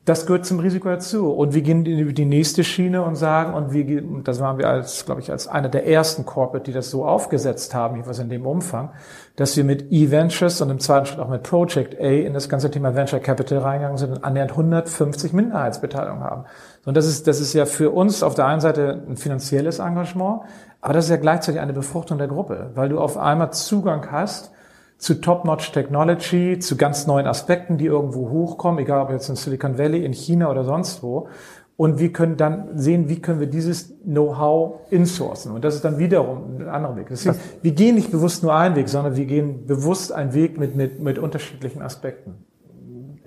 Das 0.06 0.26
gehört 0.26 0.46
zum 0.46 0.60
Risiko 0.60 0.90
dazu. 0.90 1.32
Und 1.32 1.54
wir 1.54 1.62
gehen 1.62 1.86
in 1.86 2.14
die 2.16 2.26
nächste 2.26 2.64
Schiene 2.64 3.04
und 3.04 3.16
sagen, 3.16 3.54
und 3.54 3.74
wir, 3.74 4.02
das 4.24 4.40
waren 4.40 4.58
wir 4.58 4.68
als, 4.68 5.06
glaube 5.06 5.22
ich, 5.22 5.32
als 5.32 5.48
einer 5.48 5.70
der 5.70 5.86
ersten 5.86 6.26
Corporate, 6.26 6.64
die 6.64 6.72
das 6.72 6.90
so 6.90 7.06
aufgesetzt 7.06 7.76
haben, 7.76 7.96
jedenfalls 7.96 8.20
in 8.20 8.30
dem 8.30 8.48
Umfang, 8.48 8.92
dass 9.36 9.56
wir 9.56 9.64
mit 9.64 9.92
E-Ventures 9.92 10.62
und 10.62 10.70
im 10.70 10.80
zweiten 10.80 11.06
Schritt 11.06 11.20
auch 11.20 11.30
mit 11.30 11.44
Project 11.44 12.00
A 12.00 12.08
in 12.08 12.34
das 12.34 12.50
ganze 12.50 12.72
Thema 12.72 12.96
Venture 12.96 13.20
Capital 13.20 13.60
reingegangen 13.60 13.98
sind 13.98 14.12
und 14.14 14.24
annähernd 14.24 14.52
150 14.52 15.34
Minderheitsbeteiligungen 15.34 16.24
haben. 16.24 16.46
Und 16.86 16.98
das 16.98 17.06
ist, 17.06 17.28
das 17.28 17.40
ist 17.40 17.54
ja 17.54 17.66
für 17.66 17.92
uns 17.92 18.24
auf 18.24 18.34
der 18.36 18.48
einen 18.48 18.62
Seite 18.62 19.04
ein 19.08 19.16
finanzielles 19.16 19.80
Engagement, 19.80 20.42
aber 20.82 20.94
das 20.94 21.06
ist 21.06 21.12
ja 21.12 21.18
gleichzeitig 21.18 21.62
eine 21.62 21.74
Befruchtung 21.74 22.18
der 22.18 22.28
Gruppe, 22.28 22.72
weil 22.74 22.90
du 22.90 23.00
auf 23.00 23.18
einmal 23.18 23.52
Zugang 23.52 24.10
hast 24.12 24.52
zu 25.00 25.22
Top-Notch 25.22 25.72
Technology, 25.72 26.60
zu 26.60 26.76
ganz 26.76 27.08
neuen 27.08 27.26
Aspekten, 27.26 27.78
die 27.78 27.86
irgendwo 27.86 28.30
hochkommen, 28.30 28.80
egal 28.80 29.02
ob 29.02 29.12
jetzt 29.12 29.30
in 29.30 29.38
Silicon 29.38 29.78
Valley, 29.78 30.04
in 30.06 30.12
China 30.14 30.52
oder 30.52 30.66
sonst 30.66 31.02
wo. 31.02 31.30
Und 31.78 32.00
wir 32.00 32.12
können 32.12 32.36
dann 32.36 32.78
sehen, 32.78 33.08
wie 33.08 33.22
können 33.22 33.40
wir 33.40 33.48
dieses 33.48 33.98
Know-how 34.04 34.82
insourcen. 34.90 35.54
Und 35.54 35.64
das 35.64 35.76
ist 35.76 35.86
dann 35.86 35.98
wiederum 35.98 36.58
ein 36.60 36.68
anderer 36.68 36.98
Weg. 36.98 37.08
Deswegen, 37.10 37.38
wir 37.62 37.72
gehen 37.72 37.96
nicht 37.96 38.12
bewusst 38.12 38.44
nur 38.44 38.54
einen 38.54 38.76
Weg, 38.76 38.90
sondern 38.90 39.16
wir 39.16 39.26
gehen 39.26 39.66
bewusst 39.66 40.12
einen 40.12 40.34
Weg 40.34 40.60
mit, 40.60 40.76
mit, 40.76 41.02
mit 41.02 41.18
unterschiedlichen 41.18 41.82
Aspekten. 41.82 42.46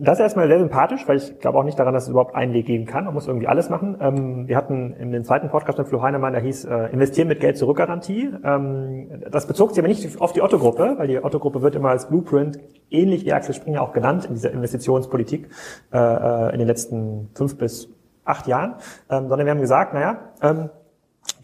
Das 0.05 0.19
ist 0.19 0.23
erstmal 0.25 0.49
sehr 0.49 0.59
sympathisch, 0.59 1.07
weil 1.07 1.19
ich 1.19 1.39
glaube 1.39 1.59
auch 1.59 1.63
nicht 1.63 1.79
daran, 1.79 1.95
dass 1.95 2.05
es 2.05 2.09
überhaupt 2.09 2.35
einen 2.35 2.53
Weg 2.55 2.67
geben 2.67 2.87
kann. 2.87 3.05
Man 3.05 3.15
muss 3.15 3.29
irgendwie 3.29 3.47
alles 3.47 3.71
machen. 3.71 3.97
Ähm, 4.01 4.49
wir 4.49 4.57
hatten 4.57 4.95
in 4.95 5.13
dem 5.13 5.23
zweiten 5.23 5.49
Podcast 5.49 5.79
mit 5.79 5.87
Flo 5.87 6.03
Heinemann, 6.03 6.33
der 6.33 6.43
hieß 6.43 6.65
äh, 6.65 6.87
Investieren 6.87 7.29
mit 7.29 7.39
Geld 7.39 7.57
zur 7.57 7.69
Rückgarantie. 7.69 8.35
Ähm, 8.43 9.23
das 9.31 9.47
bezog 9.47 9.71
sich 9.71 9.79
aber 9.79 9.87
nicht 9.87 10.21
auf 10.21 10.33
die 10.33 10.43
Otto-Gruppe, 10.43 10.95
weil 10.97 11.07
die 11.07 11.23
Otto-Gruppe 11.23 11.63
wird 11.63 11.77
immer 11.77 11.91
als 11.91 12.09
Blueprint, 12.09 12.59
ähnlich 12.91 13.25
wie 13.25 13.33
Axel 13.33 13.55
Springer 13.55 13.81
auch 13.81 13.93
genannt 13.93 14.25
in 14.25 14.35
dieser 14.35 14.51
Investitionspolitik 14.51 15.49
äh, 15.93 15.99
äh, 15.99 16.53
in 16.53 16.59
den 16.59 16.67
letzten 16.67 17.31
fünf 17.35 17.57
bis 17.57 17.89
acht 18.25 18.49
Jahren. 18.49 18.75
Ähm, 19.09 19.29
sondern 19.29 19.47
wir 19.47 19.53
haben 19.53 19.61
gesagt, 19.61 19.95
naja, 19.95 20.33
ähm, 20.43 20.71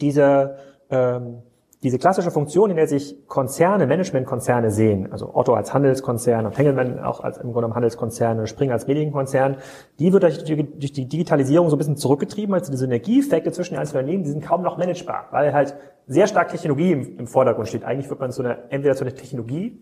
diese 0.00 0.56
ähm, 0.90 1.42
diese 1.82 1.98
klassische 1.98 2.32
Funktion, 2.32 2.70
in 2.70 2.76
der 2.76 2.88
sich 2.88 3.28
Konzerne, 3.28 3.86
Managementkonzerne 3.86 4.70
sehen, 4.70 5.12
also 5.12 5.34
Otto 5.34 5.54
als 5.54 5.72
Handelskonzern 5.72 6.44
und 6.44 6.58
Hengelmann 6.58 6.98
auch 6.98 7.20
als 7.20 7.38
im 7.38 7.52
Grunde 7.52 7.72
Handelskonzern 7.72 8.40
und 8.40 8.48
Spring 8.48 8.72
als 8.72 8.88
Medienkonzern, 8.88 9.58
die 10.00 10.12
wird 10.12 10.24
durch 10.24 10.42
die, 10.42 10.56
durch 10.56 10.92
die 10.92 11.06
Digitalisierung 11.06 11.70
so 11.70 11.76
ein 11.76 11.78
bisschen 11.78 11.96
zurückgetrieben, 11.96 12.52
also 12.52 12.72
die 12.72 12.78
Synergieeffekte 12.78 13.52
zwischen 13.52 13.74
den 13.74 13.80
einzelnen 13.80 14.04
Unternehmen, 14.04 14.24
die 14.24 14.30
sind 14.30 14.44
kaum 14.44 14.62
noch 14.62 14.76
managebar, 14.76 15.28
weil 15.30 15.52
halt 15.52 15.76
sehr 16.08 16.26
stark 16.26 16.48
Technologie 16.48 16.92
im, 16.92 17.18
im 17.18 17.26
Vordergrund 17.28 17.68
steht. 17.68 17.84
Eigentlich 17.84 18.10
wird 18.10 18.18
man 18.18 18.32
zu 18.32 18.42
einer, 18.42 18.58
entweder 18.70 18.96
zu 18.96 19.04
einer 19.04 19.14
Technologie 19.14 19.78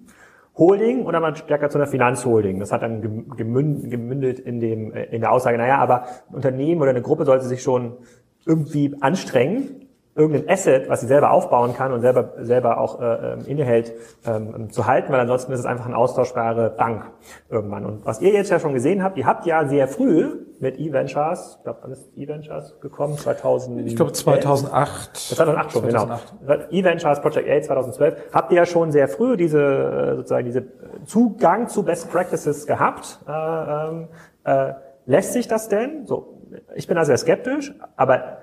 Holding 0.58 1.04
oder 1.04 1.20
man 1.20 1.36
stärker 1.36 1.70
zu 1.70 1.78
einer 1.78 1.86
Finanzholding. 1.86 2.60
Das 2.60 2.72
hat 2.72 2.82
dann 2.82 3.26
gemündet 3.36 4.38
in 4.38 4.60
dem, 4.60 4.92
in 4.92 5.20
der 5.20 5.30
Aussage, 5.30 5.58
naja, 5.58 5.78
aber 5.78 6.04
ein 6.28 6.34
Unternehmen 6.34 6.80
oder 6.80 6.90
eine 6.90 7.02
Gruppe 7.02 7.26
sollte 7.26 7.44
sich 7.44 7.62
schon 7.62 7.98
irgendwie 8.46 8.96
anstrengen, 9.00 9.85
irgendein 10.16 10.48
Asset, 10.48 10.88
was 10.88 11.02
sie 11.02 11.06
selber 11.06 11.30
aufbauen 11.30 11.74
kann 11.74 11.92
und 11.92 12.00
selber, 12.00 12.32
selber 12.40 12.78
auch 12.78 13.00
äh, 13.00 13.04
ähm, 13.04 13.40
innehält, 13.46 13.92
ähm, 14.26 14.70
zu 14.70 14.86
halten, 14.86 15.12
weil 15.12 15.20
ansonsten 15.20 15.52
ist 15.52 15.60
es 15.60 15.66
einfach 15.66 15.86
eine 15.86 15.96
austauschbare 15.96 16.70
Bank 16.70 17.10
irgendwann. 17.50 17.84
Und 17.84 18.06
was 18.06 18.20
ihr 18.22 18.32
jetzt 18.32 18.50
ja 18.50 18.58
schon 18.58 18.72
gesehen 18.72 19.02
habt, 19.02 19.18
ihr 19.18 19.26
habt 19.26 19.44
ja 19.44 19.66
sehr 19.66 19.86
früh 19.88 20.46
mit 20.58 20.78
E-Ventures, 20.80 21.56
ich 21.58 21.64
glaube, 21.64 21.80
wann 21.82 21.92
ist 21.92 22.08
E-Ventures 22.16 22.80
gekommen? 22.80 23.18
2000? 23.18 23.86
Ich 23.86 23.94
glaube 23.94 24.12
2008. 24.12 25.16
2008 25.16 25.72
schon, 25.72 25.90
2008. 25.90 26.34
genau. 26.40 26.54
E-Ventures, 26.70 27.20
Project 27.20 27.48
A 27.50 27.62
2012, 27.62 28.16
habt 28.32 28.52
ihr 28.52 28.56
ja 28.56 28.66
schon 28.66 28.92
sehr 28.92 29.08
früh 29.08 29.36
diese, 29.36 29.60
äh, 29.60 30.16
sozusagen 30.16 30.46
diese 30.46 30.64
Zugang 31.04 31.68
zu 31.68 31.82
Best 31.82 32.10
Practices 32.10 32.66
gehabt. 32.66 33.18
Äh, 33.28 33.32
ähm, 33.32 34.08
äh, 34.44 34.72
lässt 35.04 35.34
sich 35.34 35.46
das 35.46 35.68
denn? 35.68 36.06
So, 36.06 36.40
ich 36.74 36.86
bin 36.86 36.96
da 36.96 37.04
sehr 37.04 37.18
skeptisch, 37.18 37.74
aber 37.96 38.38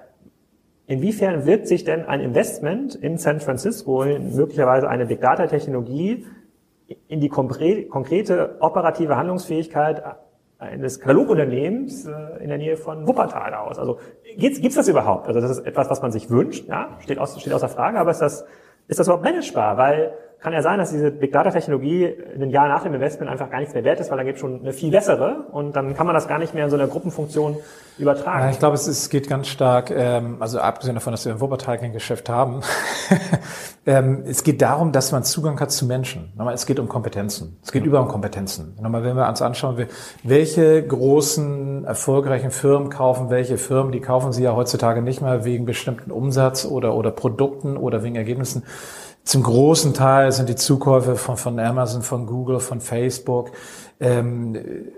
Inwiefern 0.86 1.46
wird 1.46 1.68
sich 1.68 1.86
denn 1.86 2.06
ein 2.06 2.20
Investment 2.20 2.96
in 2.96 3.18
San 3.18 3.40
Francisco, 3.40 4.04
möglicherweise 4.06 4.90
eine 4.90 5.06
Big 5.06 5.22
Data 5.22 5.48
Technologie, 5.48 6.26
in 7.08 7.22
die 7.22 7.30
konkrete 7.30 8.58
operative 8.60 9.16
Handlungsfähigkeit 9.16 10.04
eines 10.60 11.00
Katalogunternehmens 11.00 12.06
äh, 12.06 12.44
in 12.44 12.50
der 12.50 12.58
Nähe 12.58 12.78
von 12.78 13.08
Wuppertal 13.08 13.54
aus? 13.54 13.78
Also 13.78 14.00
gibt's, 14.38 14.62
gibt's 14.62 14.76
das 14.76 14.88
überhaupt? 14.88 15.28
Also 15.28 15.40
das 15.40 15.52
ist 15.52 15.66
etwas, 15.66 15.90
was 15.90 16.02
man 16.02 16.12
sich 16.12 16.30
wünscht, 16.30 16.68
ja, 16.68 16.98
steht, 17.00 17.20
aus, 17.20 17.40
steht 17.40 17.54
außer 17.54 17.70
Frage, 17.70 18.00
aber 18.00 18.12
ist 18.12 18.22
das, 18.22 18.46
ist 18.88 19.00
das 19.00 19.08
überhaupt 19.08 19.24
managebar? 19.24 19.78
Weil 19.78 20.14
kann 20.44 20.52
ja 20.52 20.62
sein, 20.62 20.78
dass 20.78 20.92
diese 20.92 21.10
Big 21.10 21.32
Data 21.32 21.52
Technologie 21.52 22.04
in 22.04 22.42
den 22.42 22.50
Jahren 22.50 22.68
nach 22.68 22.84
dem 22.84 22.94
Investment 22.94 23.32
einfach 23.32 23.50
gar 23.50 23.60
nichts 23.60 23.74
mehr 23.74 23.86
wert 23.86 24.02
ist, 24.02 24.12
weil 24.12 24.18
dann 24.18 24.26
gibt 24.26 24.36
es 24.36 24.42
schon 24.42 24.60
eine 24.60 24.74
viel 24.74 24.92
bessere 24.92 25.46
und 25.54 25.74
dann 25.74 25.96
kann 25.96 26.06
man 26.06 26.14
das 26.14 26.28
gar 26.28 26.38
nicht 26.38 26.54
mehr 26.54 26.66
in 26.66 26.70
so 26.70 26.76
einer 26.76 26.88
Gruppenfunktion 26.88 27.56
übertragen. 27.98 28.44
Ja, 28.44 28.50
ich 28.50 28.60
glaube, 28.60 28.76
es, 28.76 28.86
ist, 28.86 29.10
geht 29.10 29.30
ganz 29.30 29.48
stark, 29.48 29.90
ähm, 29.90 30.38
also 30.42 30.60
abgesehen 30.60 30.96
davon, 30.96 31.12
dass 31.12 31.24
wir 31.24 31.32
in 31.32 31.40
Wuppertal 31.40 31.78
kein 31.78 31.94
Geschäft 31.94 32.28
haben, 32.28 32.60
ähm, 33.86 34.24
es 34.26 34.44
geht 34.44 34.62
darum, 34.62 34.92
dass 34.92 35.14
man 35.14 35.24
Zugang 35.24 35.58
hat 35.62 35.72
zu 35.72 35.86
Menschen. 35.86 36.34
Nochmal, 36.36 36.56
es 36.56 36.66
geht 36.66 36.78
um 36.78 36.90
Kompetenzen. 36.90 37.58
Es 37.64 37.72
geht 37.72 37.84
ja. 37.84 37.88
über 37.88 38.02
um 38.02 38.10
Kompetenzen. 38.10 38.76
Nochmal, 38.82 39.06
wenn 39.06 39.16
wir 39.16 39.30
uns 39.30 39.42
anschauen, 39.42 39.88
welche 40.24 40.86
großen, 40.86 41.86
erfolgreichen 41.86 42.52
Firmen 42.52 42.90
kaufen 42.90 43.30
welche 43.30 43.58
Firmen, 43.58 43.94
die 43.94 44.02
kaufen 44.02 44.34
sie 44.34 44.44
ja 44.44 44.54
heutzutage 44.56 45.02
nicht 45.02 45.22
mehr 45.22 45.46
wegen 45.46 45.66
bestimmten 45.66 46.12
Umsatz 46.12 46.66
oder, 46.66 46.96
oder 46.96 47.12
Produkten 47.12 47.78
oder 47.78 48.04
wegen 48.04 48.18
Ergebnissen 48.18 48.64
zum 49.24 49.44
großen 49.44 49.94
Teil 49.94 50.32
sind 50.32 50.50
die 50.50 50.56
Zukäufe 50.56 51.16
von, 51.16 51.38
von 51.38 51.60
Amazon, 51.60 52.02
von 52.02 52.26
Google, 52.26 52.60
von 52.60 52.82
Facebook, 52.82 53.52
ähm, 54.00 54.58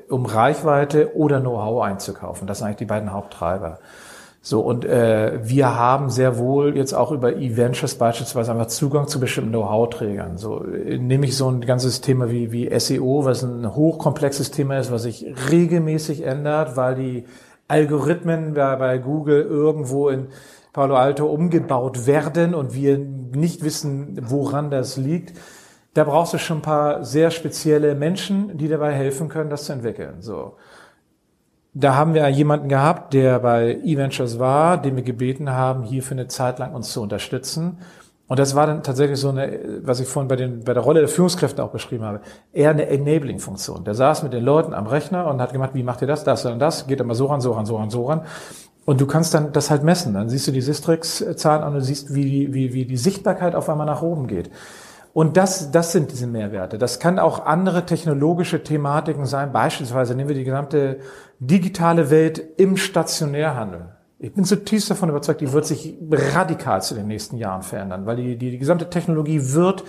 um 0.09 0.25
Reichweite 0.25 1.15
oder 1.15 1.39
Know-how 1.39 1.83
einzukaufen. 1.83 2.47
Das 2.47 2.57
sind 2.57 2.67
eigentlich 2.67 2.77
die 2.77 2.85
beiden 2.85 3.13
Haupttreiber. 3.13 3.79
So, 4.41 4.61
und 4.61 4.85
äh, 4.85 5.39
wir 5.43 5.75
haben 5.75 6.11
sehr 6.11 6.37
wohl 6.37 6.77
jetzt 6.77 6.93
auch 6.93 7.11
über 7.11 7.35
E-Ventures 7.35 7.95
beispielsweise 7.95 8.51
einfach 8.51 8.67
Zugang 8.67 9.07
zu 9.07 9.19
bestimmten 9.19 9.49
Know-how-Trägern. 9.49 10.37
So 10.37 10.63
äh, 10.63 10.99
nehme 10.99 11.25
ich 11.25 11.35
so 11.35 11.49
ein 11.49 11.61
ganzes 11.61 12.01
Thema 12.01 12.29
wie, 12.29 12.51
wie 12.51 12.79
SEO, 12.79 13.25
was 13.25 13.43
ein 13.43 13.75
hochkomplexes 13.75 14.51
Thema 14.51 14.77
ist, 14.77 14.91
was 14.91 15.03
sich 15.03 15.25
regelmäßig 15.51 16.21
ändert, 16.23 16.77
weil 16.77 16.93
die 16.93 17.25
Algorithmen 17.67 18.53
bei, 18.53 18.75
bei 18.75 18.97
Google 18.99 19.41
irgendwo 19.41 20.09
in 20.09 20.27
Palo 20.75 20.97
Alto 20.97 21.25
umgebaut 21.25 22.05
werden 22.05 22.53
und 22.53 22.73
wir 22.75 22.97
nicht 22.97 23.63
wissen, 23.63 24.19
woran 24.21 24.69
das 24.69 24.97
liegt, 24.97 25.31
da 25.93 26.03
brauchst 26.03 26.33
du 26.33 26.37
schon 26.37 26.57
ein 26.57 26.63
paar 26.63 27.05
sehr 27.05 27.31
spezielle 27.31 27.95
Menschen, 27.95 28.57
die 28.57 28.67
dabei 28.67 28.91
helfen 28.91 29.29
können, 29.29 29.49
das 29.49 29.63
zu 29.63 29.71
entwickeln. 29.71 30.15
So. 30.19 30.57
Da 31.73 31.95
haben 31.95 32.13
wir 32.13 32.27
jemanden 32.27 32.67
gehabt, 32.67 33.13
der 33.13 33.39
bei 33.39 33.79
eVentures 33.85 34.37
war, 34.37 34.77
den 34.77 34.97
wir 34.97 35.03
gebeten 35.03 35.49
haben, 35.49 35.83
hier 35.83 36.03
für 36.03 36.11
eine 36.11 36.27
Zeit 36.27 36.59
lang 36.59 36.75
uns 36.75 36.91
zu 36.91 37.01
unterstützen. 37.01 37.77
Und 38.27 38.37
das 38.37 38.53
war 38.53 38.67
dann 38.67 38.83
tatsächlich 38.83 39.17
so 39.17 39.29
eine, 39.29 39.79
was 39.81 40.01
ich 40.01 40.09
vorhin 40.09 40.27
bei, 40.27 40.35
den, 40.35 40.65
bei 40.65 40.73
der 40.73 40.83
Rolle 40.83 40.99
der 40.99 41.07
Führungskräfte 41.07 41.63
auch 41.63 41.71
beschrieben 41.71 42.03
habe, 42.03 42.19
eher 42.51 42.71
eine 42.71 42.87
Enabling-Funktion. 42.87 43.85
Der 43.85 43.93
saß 43.93 44.23
mit 44.23 44.33
den 44.33 44.43
Leuten 44.43 44.73
am 44.73 44.87
Rechner 44.87 45.27
und 45.27 45.39
hat 45.39 45.53
gemacht, 45.53 45.69
wie 45.73 45.83
macht 45.83 46.01
ihr 46.01 46.07
das, 46.07 46.25
das 46.25 46.45
und 46.45 46.59
das, 46.59 46.85
geht 46.85 46.99
immer 46.99 47.15
so 47.15 47.27
ran, 47.27 47.39
so 47.39 47.53
ran, 47.53 47.65
so 47.65 47.77
ran, 47.77 47.89
so 47.89 48.05
ran. 48.07 48.25
Und 48.85 49.01
du 49.01 49.07
kannst 49.07 49.33
dann 49.33 49.51
das 49.51 49.71
halt 49.71 49.83
messen. 49.83 50.13
Dann 50.13 50.29
siehst 50.29 50.47
du 50.47 50.51
die 50.51 50.61
Sistrix-Zahlen 50.61 51.63
an 51.63 51.75
und 51.75 51.81
siehst, 51.81 52.13
wie, 52.13 52.53
wie, 52.53 52.73
wie 52.73 52.85
die 52.85 52.97
Sichtbarkeit 52.97 53.55
auf 53.55 53.67
einmal 53.67 53.87
nach 53.87 54.03
oben 54.03 54.27
geht. 54.27 54.51
Und 55.11 55.37
das, 55.37 55.71
das 55.71 55.91
sind 55.91 56.11
diese 56.11 56.27
Mehrwerte. 56.27 56.77
Das 56.77 56.99
kann 56.99 57.19
auch 57.19 57.45
andere 57.45 57.85
technologische 57.85 58.63
Thematiken 58.63 59.25
sein. 59.25 59.51
Beispielsweise 59.51 60.13
nehmen 60.13 60.27
wir 60.27 60.35
die 60.35 60.43
gesamte 60.43 60.99
digitale 61.39 62.09
Welt 62.09 62.43
im 62.57 62.77
Stationärhandel. 62.77 63.87
Ich 64.19 64.33
bin 64.33 64.43
zutiefst 64.43 64.89
davon 64.89 65.09
überzeugt, 65.09 65.41
die 65.41 65.51
wird 65.51 65.65
sich 65.65 65.97
radikal 66.11 66.81
zu 66.81 66.95
den 66.95 67.07
nächsten 67.07 67.37
Jahren 67.37 67.63
verändern, 67.63 68.05
weil 68.05 68.17
die, 68.17 68.37
die, 68.37 68.51
die 68.51 68.57
gesamte 68.57 68.89
Technologie 68.89 69.53
wird 69.53 69.83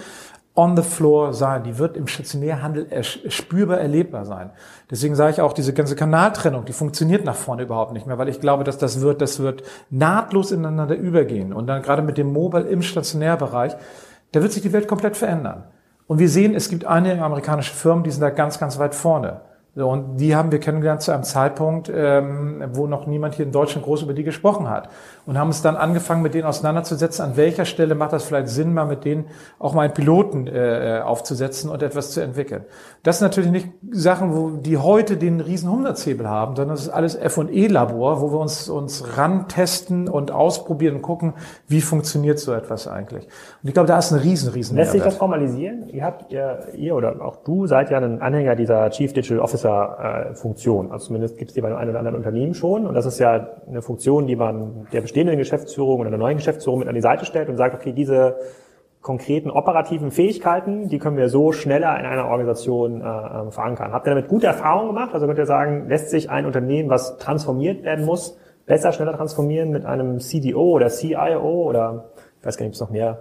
on 0.57 0.77
the 0.77 0.83
floor 0.83 1.33
sein. 1.33 1.63
Die 1.63 1.79
wird 1.79 1.97
im 1.97 2.07
Stationärhandel 2.07 2.89
spürbar 3.05 3.79
erlebbar 3.79 4.25
sein. 4.25 4.51
Deswegen 4.91 5.15
sage 5.15 5.33
ich 5.33 5.41
auch, 5.41 5.53
diese 5.53 5.73
ganze 5.73 5.95
Kanaltrennung, 5.95 6.65
die 6.65 6.73
funktioniert 6.73 7.25
nach 7.25 7.35
vorne 7.35 7.63
überhaupt 7.63 7.93
nicht 7.93 8.07
mehr, 8.07 8.19
weil 8.19 8.29
ich 8.29 8.41
glaube, 8.41 8.65
dass 8.65 8.79
das 8.79 9.01
wird, 9.01 9.21
das 9.21 9.39
wird 9.39 9.63
nahtlos 9.91 10.51
ineinander 10.51 10.97
übergehen. 10.97 11.53
Und 11.53 11.67
dann 11.67 11.83
gerade 11.83 12.03
mit 12.03 12.19
dem 12.19 12.33
Mobile 12.33 12.65
im 12.65 12.83
Stationärbereich, 12.83 13.77
da 14.33 14.43
wird 14.43 14.53
sich 14.53 14.63
die 14.63 14.73
Welt 14.73 14.89
komplett 14.89 15.17
verändern. 15.17 15.65
Und 16.07 16.19
wir 16.19 16.29
sehen, 16.29 16.55
es 16.55 16.69
gibt 16.69 16.85
einige 16.85 17.23
amerikanische 17.23 17.75
Firmen, 17.75 18.05
die 18.05 18.11
sind 18.11 18.23
da 18.23 18.31
ganz, 18.31 18.59
ganz 18.59 18.79
weit 18.79 18.95
vorne. 18.95 19.41
So, 19.79 19.91
und 19.91 20.17
die 20.17 20.35
haben 20.35 20.51
wir 20.53 20.59
kennengelernt 20.59 21.03
zu 21.03 21.13
einem 21.13 21.23
Zeitpunkt, 21.23 21.93
ähm, 21.95 22.65
wo 22.73 22.87
noch 22.87 23.07
niemand 23.07 23.35
hier 23.35 23.45
in 23.45 23.53
Deutschland 23.53 23.85
groß 23.85 24.05
über 24.05 24.15
die 24.15 24.25
gesprochen 24.25 24.71
hat. 24.71 24.89
Und 25.27 25.37
haben 25.37 25.49
uns 25.49 25.61
dann 25.61 25.77
angefangen, 25.77 26.23
mit 26.23 26.33
denen 26.33 26.47
auseinanderzusetzen, 26.47 27.23
an 27.23 27.37
welcher 27.37 27.67
Stelle 27.67 27.95
macht 27.95 28.15
das 28.15 28.25
vielleicht 28.25 28.49
Sinn, 28.49 28.73
mal 28.73 28.87
mit 28.87 29.05
denen 29.05 29.27
auch 29.59 29.75
mal 29.75 29.83
einen 29.83 29.93
Piloten 29.93 30.47
äh, 30.47 31.03
aufzusetzen 31.05 31.69
und 31.69 31.83
etwas 31.83 32.13
zu 32.13 32.23
entwickeln. 32.23 32.65
Das 33.03 33.19
sind 33.19 33.27
natürlich 33.27 33.51
nicht 33.51 33.69
Sachen, 33.91 34.35
wo 34.35 34.49
die 34.49 34.79
heute 34.79 35.19
den 35.19 35.41
riesen 35.43 35.69
Umsatzhebel 35.69 36.27
haben, 36.27 36.57
sondern 36.57 36.75
das 36.75 36.87
ist 36.87 36.89
alles 36.89 37.15
F&E-Labor, 37.15 38.23
wo 38.23 38.33
wir 38.33 38.41
uns, 38.41 38.71
uns 38.71 39.19
rantesten 39.19 40.09
und 40.09 40.31
ausprobieren 40.31 40.97
und 40.97 41.03
gucken, 41.03 41.35
wie 41.69 41.83
funktioniert 41.83 42.39
so 42.39 42.55
etwas 42.55 42.89
eigentlich. 42.89 43.25
Und 43.63 43.69
ich 43.69 43.75
glaube, 43.75 43.89
da 43.89 43.99
ist 43.99 44.11
ein 44.11 44.21
riesen, 44.21 44.51
riesen 44.53 44.75
Lässt 44.75 44.93
sich 44.93 45.03
das 45.03 45.17
formalisieren? 45.17 45.91
Ihr 45.91 46.03
habt, 46.03 46.33
ihr, 46.33 46.61
ihr 46.75 46.95
oder 46.97 47.21
auch 47.23 47.37
du 47.45 47.67
seid 47.67 47.91
ja 47.91 47.99
ein 47.99 48.23
Anhänger 48.23 48.57
dieser 48.57 48.89
Chief 48.89 49.13
Digital 49.13 49.41
Officer 49.41 49.66
Officer-Funktion. 49.67 50.93
Also 50.93 51.07
zumindest 51.07 51.39
gibt 51.39 51.51
es 51.51 51.55
die 51.55 51.61
bei 51.61 51.75
einem 51.75 51.91
oder 51.91 51.99
anderen 51.99 52.17
Unternehmen 52.17 52.55
schon. 52.55 52.87
Und 52.87 52.95
das 52.95 53.07
ist 53.07 53.19
ja 53.19 53.49
eine 53.69 53.83
Funktion, 53.83 54.27
die 54.27 54.37
man 54.37 54.87
der 54.93 55.01
bestehenden 55.01 55.37
Geschäftsführung 55.37 56.01
oder 56.01 56.11
der 56.11 56.19
neuen 56.19 56.37
Geschäftsführung 56.37 56.81
mit 56.81 56.89
an 56.89 56.95
die 56.95 57.01
Seite 57.01 57.25
stellt 57.25 57.49
und 57.49 57.57
sagt, 57.57 57.75
okay, 57.75 57.93
diese 57.93 58.37
konkreten 59.01 59.51
operativen 59.51 60.11
Fähigkeiten, 60.11 60.89
die 60.89 60.99
können 60.99 61.17
wir 61.17 61.29
so 61.29 61.53
schneller 61.53 61.99
in 61.99 62.07
einer 62.07 62.27
Organisation 62.27 63.01
äh, 63.01 63.05
ähm, 63.05 63.53
verankern. 63.53 63.93
Habt 63.93 64.07
ihr 64.07 64.11
damit 64.11 64.29
gute 64.29 64.49
Erfahrungen 64.49 64.89
gemacht? 64.89 65.11
Also 65.15 65.27
könnt 65.27 65.39
ihr 65.39 65.47
sagen, 65.47 65.89
lässt 65.89 66.11
sich 66.11 66.29
ein 66.29 66.45
Unternehmen, 66.45 66.91
was 66.91 67.17
transformiert 67.19 67.85
werden 67.85 68.05
muss, 68.05 68.37
besser, 68.67 68.91
schneller 68.91 69.13
transformieren 69.17 69.71
mit 69.71 69.85
einem 69.85 70.19
CDO 70.19 70.73
oder 70.73 70.89
CIO 70.89 71.69
oder 71.69 72.07
weiß 72.47 72.57
gar 72.57 72.65
nicht, 72.65 72.71
ob 72.71 72.75
es 72.75 72.81
noch 72.81 72.91
mehr 72.91 73.19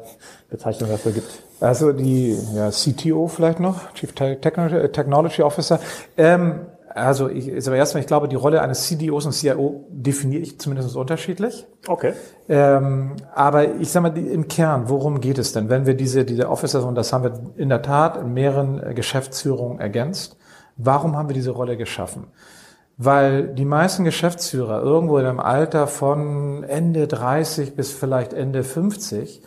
Bezeichnungen 0.50 0.92
dafür 0.92 1.12
gibt. 1.12 1.28
Also 1.60 1.92
die 1.92 2.38
ja, 2.54 2.70
CTO 2.70 3.28
vielleicht 3.28 3.60
noch, 3.60 3.94
Chief 3.94 4.14
Technology 4.14 5.42
Officer. 5.42 5.80
Ähm, 6.18 6.68
also 6.96 7.28
ich, 7.28 7.52
also 7.52 7.74
erstmal, 7.74 8.02
ich 8.02 8.08
glaube, 8.08 8.30
die 8.30 8.38
Rolle 8.38 8.62
eines 8.62 8.88
CDOs 8.88 9.26
und 9.26 9.34
CIO 9.34 9.86
definiere 9.90 10.44
ich 10.44 10.60
zumindest 10.60 10.96
unterschiedlich. 10.96 11.66
Okay. 11.88 12.14
Ähm, 12.48 13.18
aber 13.34 13.76
ich 13.76 13.90
sage 13.92 14.10
mal, 14.10 14.18
im 14.18 14.48
Kern, 14.48 14.88
worum 14.88 15.20
geht 15.20 15.38
es 15.38 15.52
denn, 15.52 15.68
wenn 15.68 15.86
wir 15.86 15.96
diese, 15.96 16.24
diese 16.24 16.50
Officers, 16.50 16.86
und 16.86 16.96
das 16.96 17.12
haben 17.12 17.26
wir 17.26 17.34
in 17.58 17.68
der 17.68 17.82
Tat 17.82 18.16
in 18.16 18.34
mehreren 18.34 18.96
Geschäftsführungen 18.96 19.80
ergänzt, 19.80 20.38
warum 20.78 21.18
haben 21.18 21.28
wir 21.28 21.34
diese 21.34 21.52
Rolle 21.52 21.76
geschaffen? 21.76 22.28
Weil 22.98 23.50
die 23.50 23.66
meisten 23.66 24.06
Geschäftsführer 24.06 24.82
irgendwo 24.82 25.18
in 25.18 25.26
einem 25.26 25.40
Alter 25.40 25.88
von 25.88 26.64
Ende 26.64 27.08
30 27.08 27.76
bis 27.76 27.92
vielleicht 27.92 28.34
Ende 28.34 28.64
50 28.64 29.42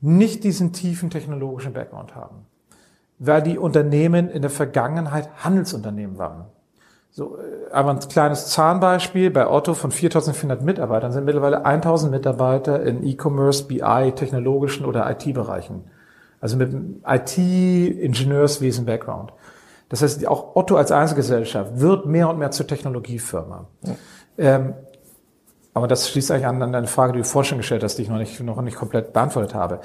nicht 0.00 0.42
diesen 0.42 0.72
tiefen 0.72 1.10
technologischen 1.10 1.72
Background 1.72 2.16
haben. 2.16 2.46
Weil 3.18 3.42
die 3.42 3.56
Unternehmen 3.56 4.28
in 4.28 4.42
der 4.42 4.50
Vergangenheit 4.50 5.28
Handelsunternehmen 5.44 6.18
waren. 6.18 6.46
So, 7.12 7.36
äh, 7.36 7.70
aber 7.70 7.90
ein 7.90 8.00
kleines 8.00 8.48
Zahnbeispiel. 8.48 9.30
Bei 9.30 9.48
Otto 9.48 9.74
von 9.74 9.92
4400 9.92 10.62
Mitarbeitern 10.62 11.12
sind 11.12 11.24
mittlerweile 11.24 11.64
1000 11.64 12.10
Mitarbeiter 12.10 12.82
in 12.82 13.06
E-Commerce, 13.06 13.62
BI, 13.64 14.12
technologischen 14.16 14.84
oder 14.86 15.08
IT-Bereichen. 15.10 15.84
Also 16.40 16.56
mit 16.56 16.74
IT-Ingenieurswesen-Background. 17.06 19.32
Das 19.92 20.00
heißt, 20.00 20.26
auch 20.26 20.56
Otto 20.56 20.76
als 20.76 20.90
Einzelgesellschaft 20.90 21.78
wird 21.78 22.06
mehr 22.06 22.30
und 22.30 22.38
mehr 22.38 22.50
zur 22.50 22.66
Technologiefirma. 22.66 23.66
Ja. 23.84 23.94
Ähm, 24.38 24.72
aber 25.74 25.86
das 25.86 26.08
schließt 26.08 26.30
eigentlich 26.30 26.46
an, 26.46 26.62
an 26.62 26.74
eine 26.74 26.86
Frage, 26.86 27.12
die 27.12 27.18
du 27.18 27.24
vorhin 27.26 27.58
gestellt 27.58 27.82
hast, 27.82 27.98
die 27.98 28.02
ich 28.02 28.08
noch 28.08 28.16
nicht, 28.16 28.40
noch 28.40 28.62
nicht 28.62 28.78
komplett 28.78 29.12
beantwortet 29.12 29.54
habe. 29.54 29.80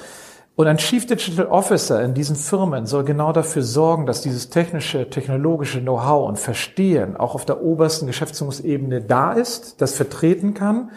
Und 0.55 0.67
ein 0.67 0.77
Chief 0.77 1.05
Digital 1.05 1.47
Officer 1.47 2.01
in 2.01 2.13
diesen 2.13 2.37
Firmen 2.37 2.85
soll 2.85 3.03
genau 3.03 3.33
dafür 3.33 3.63
sorgen, 3.63 4.05
dass 4.05 4.21
dieses 4.21 4.49
technische, 4.49 5.09
technologische 5.09 5.81
Know-how 5.81 6.29
und 6.29 6.39
Verstehen 6.39 7.17
auch 7.17 7.35
auf 7.35 7.43
der 7.43 7.61
obersten 7.61 8.07
Geschäftsführungsebene 8.07 9.01
da 9.01 9.33
ist, 9.33 9.81
das 9.81 9.93
vertreten 9.93 10.53
kann, 10.53 10.91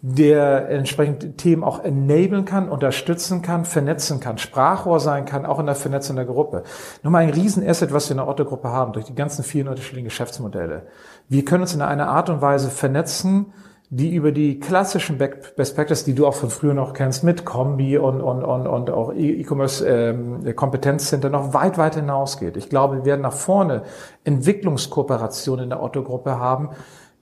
der 0.00 0.68
entsprechend 0.70 1.38
Themen 1.38 1.64
auch 1.64 1.82
enablen 1.82 2.44
kann, 2.44 2.68
unterstützen 2.68 3.42
kann, 3.42 3.64
vernetzen 3.64 4.20
kann, 4.20 4.38
Sprachrohr 4.38 5.00
sein 5.00 5.24
kann, 5.24 5.44
auch 5.44 5.58
in 5.58 5.66
der 5.66 5.74
Vernetzung 5.74 6.16
der 6.16 6.24
Gruppe. 6.24 6.62
Nochmal 7.02 7.24
ein 7.24 7.30
Riesenasset, 7.30 7.92
was 7.92 8.08
wir 8.08 8.12
in 8.12 8.18
der 8.18 8.28
Otto-Gruppe 8.28 8.68
haben, 8.68 8.92
durch 8.92 9.06
die 9.06 9.14
ganzen 9.14 9.42
vielen 9.42 9.68
unterschiedlichen 9.68 10.04
Geschäftsmodelle. 10.04 10.86
Wir 11.28 11.44
können 11.44 11.62
uns 11.62 11.74
in 11.74 11.82
einer 11.82 12.08
Art 12.08 12.30
und 12.30 12.40
Weise 12.40 12.70
vernetzen, 12.70 13.46
die 13.90 14.14
über 14.14 14.32
die 14.32 14.60
klassischen 14.60 15.16
Best 15.16 15.74
Practices, 15.74 16.04
die 16.04 16.14
du 16.14 16.26
auch 16.26 16.34
von 16.34 16.50
früher 16.50 16.74
noch 16.74 16.92
kennst, 16.92 17.24
mit 17.24 17.46
Kombi 17.46 17.96
und, 17.96 18.20
und, 18.20 18.44
und, 18.44 18.66
und 18.66 18.90
auch 18.90 19.14
E-Commerce 19.14 19.86
ähm, 19.86 20.54
Kompetenzcenter 20.54 21.30
noch 21.30 21.54
weit, 21.54 21.78
weit 21.78 21.94
hinausgeht. 21.94 22.58
Ich 22.58 22.68
glaube, 22.68 22.98
wir 22.98 23.04
werden 23.06 23.22
nach 23.22 23.32
vorne 23.32 23.82
Entwicklungskooperationen 24.24 25.64
in 25.64 25.70
der 25.70 25.82
Otto-Gruppe 25.82 26.38
haben, 26.38 26.70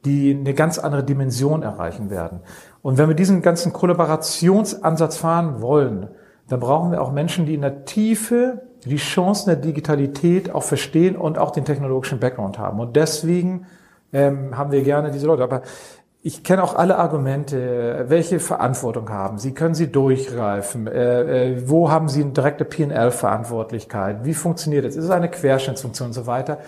die 0.04 0.36
eine 0.38 0.54
ganz 0.54 0.78
andere 0.78 1.04
Dimension 1.04 1.62
erreichen 1.62 2.10
werden. 2.10 2.40
Und 2.86 2.98
wenn 2.98 3.08
wir 3.08 3.16
diesen 3.16 3.42
ganzen 3.42 3.72
Kollaborationsansatz 3.72 5.16
fahren 5.16 5.60
wollen, 5.60 6.06
dann 6.46 6.60
brauchen 6.60 6.92
wir 6.92 7.02
auch 7.02 7.10
Menschen, 7.10 7.44
die 7.44 7.54
in 7.54 7.62
der 7.62 7.84
Tiefe 7.84 8.62
die 8.84 8.98
Chancen 8.98 9.46
der 9.48 9.56
Digitalität 9.56 10.54
auch 10.54 10.62
verstehen 10.62 11.16
und 11.16 11.36
auch 11.36 11.50
den 11.50 11.64
technologischen 11.64 12.20
Background 12.20 12.60
haben. 12.60 12.78
Und 12.78 12.94
deswegen 12.94 13.66
ähm, 14.12 14.56
haben 14.56 14.70
wir 14.70 14.82
gerne 14.82 15.10
diese 15.10 15.26
Leute. 15.26 15.42
Aber 15.42 15.62
ich 16.22 16.44
kenne 16.44 16.62
auch 16.62 16.76
alle 16.76 16.96
Argumente, 16.96 18.04
welche 18.06 18.38
Verantwortung 18.38 19.10
haben 19.10 19.38
Sie, 19.38 19.52
können 19.52 19.74
Sie 19.74 19.90
durchgreifen, 19.90 20.86
äh, 20.86 21.54
äh, 21.54 21.68
wo 21.68 21.90
haben 21.90 22.08
Sie 22.08 22.22
eine 22.22 22.30
direkte 22.30 22.64
P&L-Verantwortlichkeit, 22.64 24.24
wie 24.24 24.34
funktioniert 24.34 24.84
das, 24.84 24.94
ist 24.94 25.06
es 25.06 25.10
eine 25.10 25.28
Querschnittsfunktion 25.28 26.10
und 26.10 26.12
so 26.12 26.28
weiter. 26.28 26.58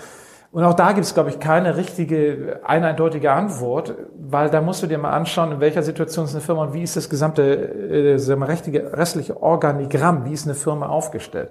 Und 0.50 0.64
auch 0.64 0.74
da 0.74 0.92
gibt 0.92 1.04
es, 1.04 1.12
glaube 1.12 1.28
ich, 1.28 1.40
keine 1.40 1.76
richtige, 1.76 2.60
eine 2.64 2.88
eindeutige 2.88 3.32
Antwort, 3.32 3.94
weil 4.18 4.48
da 4.48 4.62
musst 4.62 4.82
du 4.82 4.86
dir 4.86 4.96
mal 4.96 5.10
anschauen, 5.10 5.52
in 5.52 5.60
welcher 5.60 5.82
Situation 5.82 6.24
ist 6.24 6.32
eine 6.32 6.40
Firma 6.40 6.62
und 6.62 6.72
wie 6.72 6.82
ist 6.82 6.96
das 6.96 7.10
gesamte 7.10 7.42
äh, 7.42 8.18
sagen 8.18 8.40
wir, 8.40 8.48
rechtige, 8.48 8.92
restliche 8.94 9.42
Organigramm, 9.42 10.24
wie 10.24 10.32
ist 10.32 10.46
eine 10.46 10.54
Firma 10.54 10.88
aufgestellt. 10.88 11.50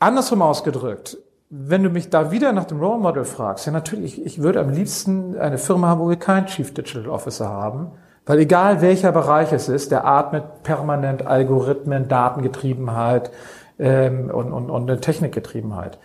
Andersrum 0.00 0.42
ausgedrückt, 0.42 1.18
wenn 1.48 1.82
du 1.82 1.90
mich 1.90 2.10
da 2.10 2.32
wieder 2.32 2.52
nach 2.52 2.64
dem 2.64 2.80
Role 2.80 3.00
Model 3.00 3.24
fragst, 3.24 3.66
ja 3.66 3.72
natürlich, 3.72 4.24
ich 4.24 4.42
würde 4.42 4.60
am 4.60 4.70
liebsten 4.70 5.38
eine 5.38 5.58
Firma 5.58 5.88
haben, 5.88 6.00
wo 6.00 6.08
wir 6.08 6.16
keinen 6.16 6.46
Chief 6.46 6.74
Digital 6.74 7.08
Officer 7.08 7.48
haben, 7.48 7.92
weil 8.26 8.38
egal 8.40 8.80
welcher 8.82 9.12
Bereich 9.12 9.52
es 9.52 9.68
ist, 9.68 9.92
der 9.92 10.04
atmet 10.04 10.62
permanent 10.62 11.26
Algorithmen, 11.26 12.08
Datengetriebenheit 12.08 13.30
ähm, 13.78 14.30
und, 14.30 14.52
und, 14.52 14.70
und 14.70 14.90
eine 14.90 15.00
Technikgetriebenheit. 15.00 15.98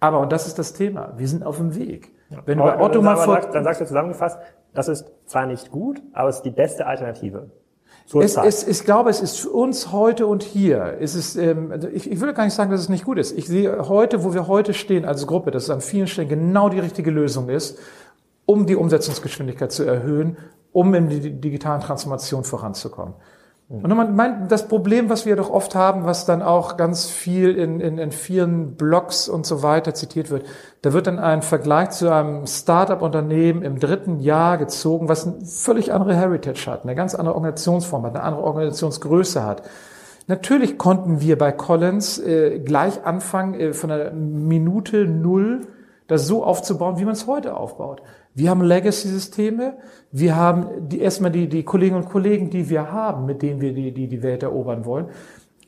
Aber, 0.00 0.20
und 0.20 0.32
das 0.32 0.46
ist 0.46 0.58
das 0.58 0.72
Thema, 0.72 1.12
wir 1.16 1.28
sind 1.28 1.44
auf 1.44 1.56
dem 1.56 1.74
Weg. 1.74 2.12
Ja. 2.30 2.38
Wenn 2.46 2.58
du 2.58 2.64
bei 2.64 2.78
Otto 2.78 3.02
mal 3.02 3.16
vor... 3.16 3.40
Dann 3.40 3.64
sagst 3.64 3.80
du 3.80 3.86
zusammengefasst, 3.86 4.38
das 4.74 4.88
ist 4.88 5.10
zwar 5.26 5.46
nicht 5.46 5.70
gut, 5.70 6.00
aber 6.12 6.28
es 6.28 6.36
ist 6.36 6.42
die 6.42 6.50
beste 6.50 6.86
Alternative. 6.86 7.50
Es, 8.14 8.36
es, 8.36 8.66
ich 8.66 8.84
glaube, 8.84 9.10
es 9.10 9.20
ist 9.20 9.38
für 9.38 9.50
uns 9.50 9.92
heute 9.92 10.26
und 10.26 10.42
hier. 10.42 10.96
Es 10.98 11.14
ist, 11.14 11.36
ähm, 11.36 11.72
also 11.72 11.88
ich, 11.88 12.10
ich 12.10 12.20
würde 12.20 12.32
gar 12.32 12.44
nicht 12.44 12.54
sagen, 12.54 12.70
dass 12.70 12.80
es 12.80 12.88
nicht 12.88 13.04
gut 13.04 13.18
ist. 13.18 13.36
Ich 13.36 13.46
sehe 13.46 13.86
heute, 13.88 14.24
wo 14.24 14.32
wir 14.32 14.48
heute 14.48 14.72
stehen 14.72 15.04
als 15.04 15.26
Gruppe, 15.26 15.50
dass 15.50 15.64
es 15.64 15.70
an 15.70 15.82
vielen 15.82 16.06
Stellen 16.06 16.28
genau 16.28 16.70
die 16.70 16.78
richtige 16.78 17.10
Lösung 17.10 17.50
ist, 17.50 17.78
um 18.46 18.64
die 18.64 18.76
Umsetzungsgeschwindigkeit 18.76 19.72
zu 19.72 19.84
erhöhen, 19.84 20.38
um 20.72 20.94
in 20.94 21.08
die 21.08 21.38
digitalen 21.38 21.82
Transformation 21.82 22.44
voranzukommen. 22.44 23.14
Und 23.70 23.94
man 23.94 24.16
meint, 24.16 24.50
das 24.50 24.66
Problem, 24.66 25.10
was 25.10 25.26
wir 25.26 25.36
doch 25.36 25.50
oft 25.50 25.74
haben, 25.74 26.06
was 26.06 26.24
dann 26.24 26.40
auch 26.40 26.78
ganz 26.78 27.10
viel 27.10 27.54
in, 27.54 27.80
in, 27.80 27.98
in 27.98 28.12
vielen 28.12 28.76
Blogs 28.76 29.28
und 29.28 29.44
so 29.44 29.62
weiter 29.62 29.92
zitiert 29.92 30.30
wird, 30.30 30.46
da 30.80 30.94
wird 30.94 31.06
dann 31.06 31.18
ein 31.18 31.42
Vergleich 31.42 31.90
zu 31.90 32.10
einem 32.10 32.46
Startup-Unternehmen 32.46 33.60
im 33.60 33.78
dritten 33.78 34.20
Jahr 34.20 34.56
gezogen, 34.56 35.10
was 35.10 35.26
eine 35.26 35.44
völlig 35.44 35.92
andere 35.92 36.14
Heritage 36.14 36.66
hat, 36.70 36.84
eine 36.84 36.94
ganz 36.94 37.14
andere 37.14 37.34
Organisationsform 37.34 38.06
hat, 38.06 38.14
eine 38.14 38.24
andere 38.24 38.44
Organisationsgröße 38.44 39.44
hat. 39.44 39.62
Natürlich 40.28 40.78
konnten 40.78 41.20
wir 41.20 41.36
bei 41.36 41.52
Collins 41.52 42.18
äh, 42.18 42.60
gleich 42.60 43.04
anfangen, 43.04 43.52
äh, 43.52 43.74
von 43.74 43.90
der 43.90 44.12
Minute 44.12 45.04
Null 45.04 45.66
das 46.06 46.26
so 46.26 46.42
aufzubauen, 46.42 46.98
wie 46.98 47.04
man 47.04 47.12
es 47.12 47.26
heute 47.26 47.54
aufbaut. 47.54 48.02
Wir 48.38 48.50
haben 48.50 48.62
Legacy-Systeme, 48.62 49.78
wir 50.12 50.36
haben 50.36 50.88
die, 50.88 51.00
erstmal 51.00 51.32
die, 51.32 51.48
die 51.48 51.64
Kolleginnen 51.64 52.04
und 52.04 52.08
Kollegen, 52.08 52.50
die 52.50 52.70
wir 52.70 52.92
haben, 52.92 53.26
mit 53.26 53.42
denen 53.42 53.60
wir 53.60 53.74
die, 53.74 53.92
die, 53.92 54.06
die 54.06 54.22
Welt 54.22 54.44
erobern 54.44 54.84
wollen. 54.84 55.06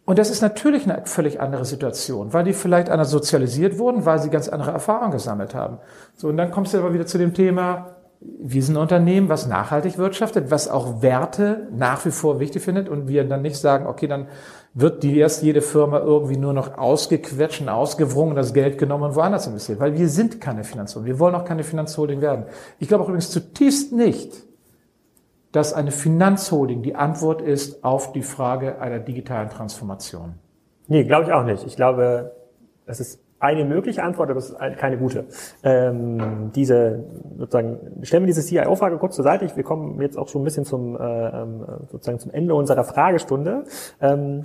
Und 0.05 0.21
das 0.21 0.31
ist 0.31 0.41
natürlich 0.41 0.89
eine 0.89 1.05
völlig 1.05 1.41
andere 1.41 1.65
Situation, 1.65 2.33
weil 2.33 2.45
die 2.45 2.53
vielleicht 2.53 2.89
anders 2.89 3.11
sozialisiert 3.11 3.77
wurden, 3.79 4.07
weil 4.07 4.21
sie 4.21 4.31
ganz 4.31 4.49
andere 4.49 4.71
Erfahrungen 4.71 5.11
gesammelt 5.11 5.53
haben. 5.53 5.79
So, 6.15 6.29
und 6.29 6.37
dann 6.37 6.53
kommst 6.53 6.73
du 6.73 6.79
aber 6.79 6.95
wieder 6.95 7.07
zu 7.07 7.19
dem 7.19 7.35
Thema, 7.35 7.97
wir 8.21 8.63
sind 8.63 8.77
ein 8.77 8.83
Unternehmen, 8.83 9.31
was 9.31 9.47
nachhaltig 9.47 9.97
wirtschaftet, 9.97 10.51
was 10.51 10.69
auch 10.69 11.01
Werte 11.01 11.69
nach 11.73 12.05
wie 12.05 12.11
vor 12.11 12.39
wichtig 12.39 12.63
findet 12.63 12.89
und 12.89 13.09
wir 13.09 13.27
dann 13.27 13.41
nicht 13.41 13.57
sagen, 13.57 13.87
okay, 13.87 14.09
dann 14.09 14.29
wird 14.75 15.03
die 15.03 15.19
erst 15.19 15.43
jede 15.43 15.63
Firma 15.63 15.99
irgendwie 16.01 16.37
nur 16.37 16.53
noch 16.53 16.77
ausgequetscht 16.77 17.63
und 17.63 17.71
ausgewrungen, 17.71 18.37
das 18.37 18.53
Geld 18.53 18.77
genommen 18.77 19.05
und 19.05 19.15
woanders 19.17 19.47
investiert. 19.47 19.81
Weil 19.81 19.99
wir 19.99 20.09
sind 20.09 20.41
keine 20.41 20.65
Finanzholding. 20.65 21.07
Wir 21.07 21.19
wollen 21.19 21.35
auch 21.35 21.45
keine 21.45 21.65
Finanzholding 21.65 22.21
werden. 22.21 22.45
Ich 22.79 22.89
glaube 22.89 23.05
auch 23.05 23.09
übrigens 23.09 23.31
zutiefst 23.31 23.93
nicht, 23.93 24.45
dass 25.51 25.73
eine 25.73 25.91
Finanzholding 25.91 26.83
die 26.83 26.95
Antwort 26.95 27.41
ist 27.41 27.83
auf 27.83 28.13
die 28.13 28.23
Frage 28.23 28.81
einer 28.81 28.99
digitalen 28.99 29.49
Transformation. 29.49 30.35
Nee, 30.89 31.05
glaube 31.05 31.25
ich 31.25 31.33
auch 31.33 31.45
nicht. 31.45 31.67
Ich 31.67 31.75
glaube, 31.75 32.37
es 32.85 33.01
ist 33.01 33.21
eine 33.41 33.65
mögliche 33.65 34.03
Antwort, 34.03 34.31
aber 34.31 34.39
es 34.39 34.51
ist 34.51 34.59
keine 34.77 34.99
gute. 34.99 35.25
Ähm, 35.63 36.53
diese 36.55 37.05
sozusagen 37.39 37.79
stellen 38.03 38.23
wir 38.23 38.27
diese 38.27 38.43
CIO-Frage 38.43 38.99
kurz 38.99 39.17
zur 39.17 39.25
Seite. 39.25 39.51
Wir 39.55 39.65
kommen 39.65 40.01
jetzt 40.01 40.17
auch 40.17 40.29
schon 40.29 40.43
ein 40.43 40.45
bisschen 40.45 40.65
zum 40.65 40.97
äh, 40.97 40.99
ähm, 41.01 41.65
sozusagen 41.91 42.19
zum 42.19 42.31
Ende 42.33 42.55
unserer 42.55 42.85
Fragestunde. 42.85 43.65
Ähm, 44.01 44.45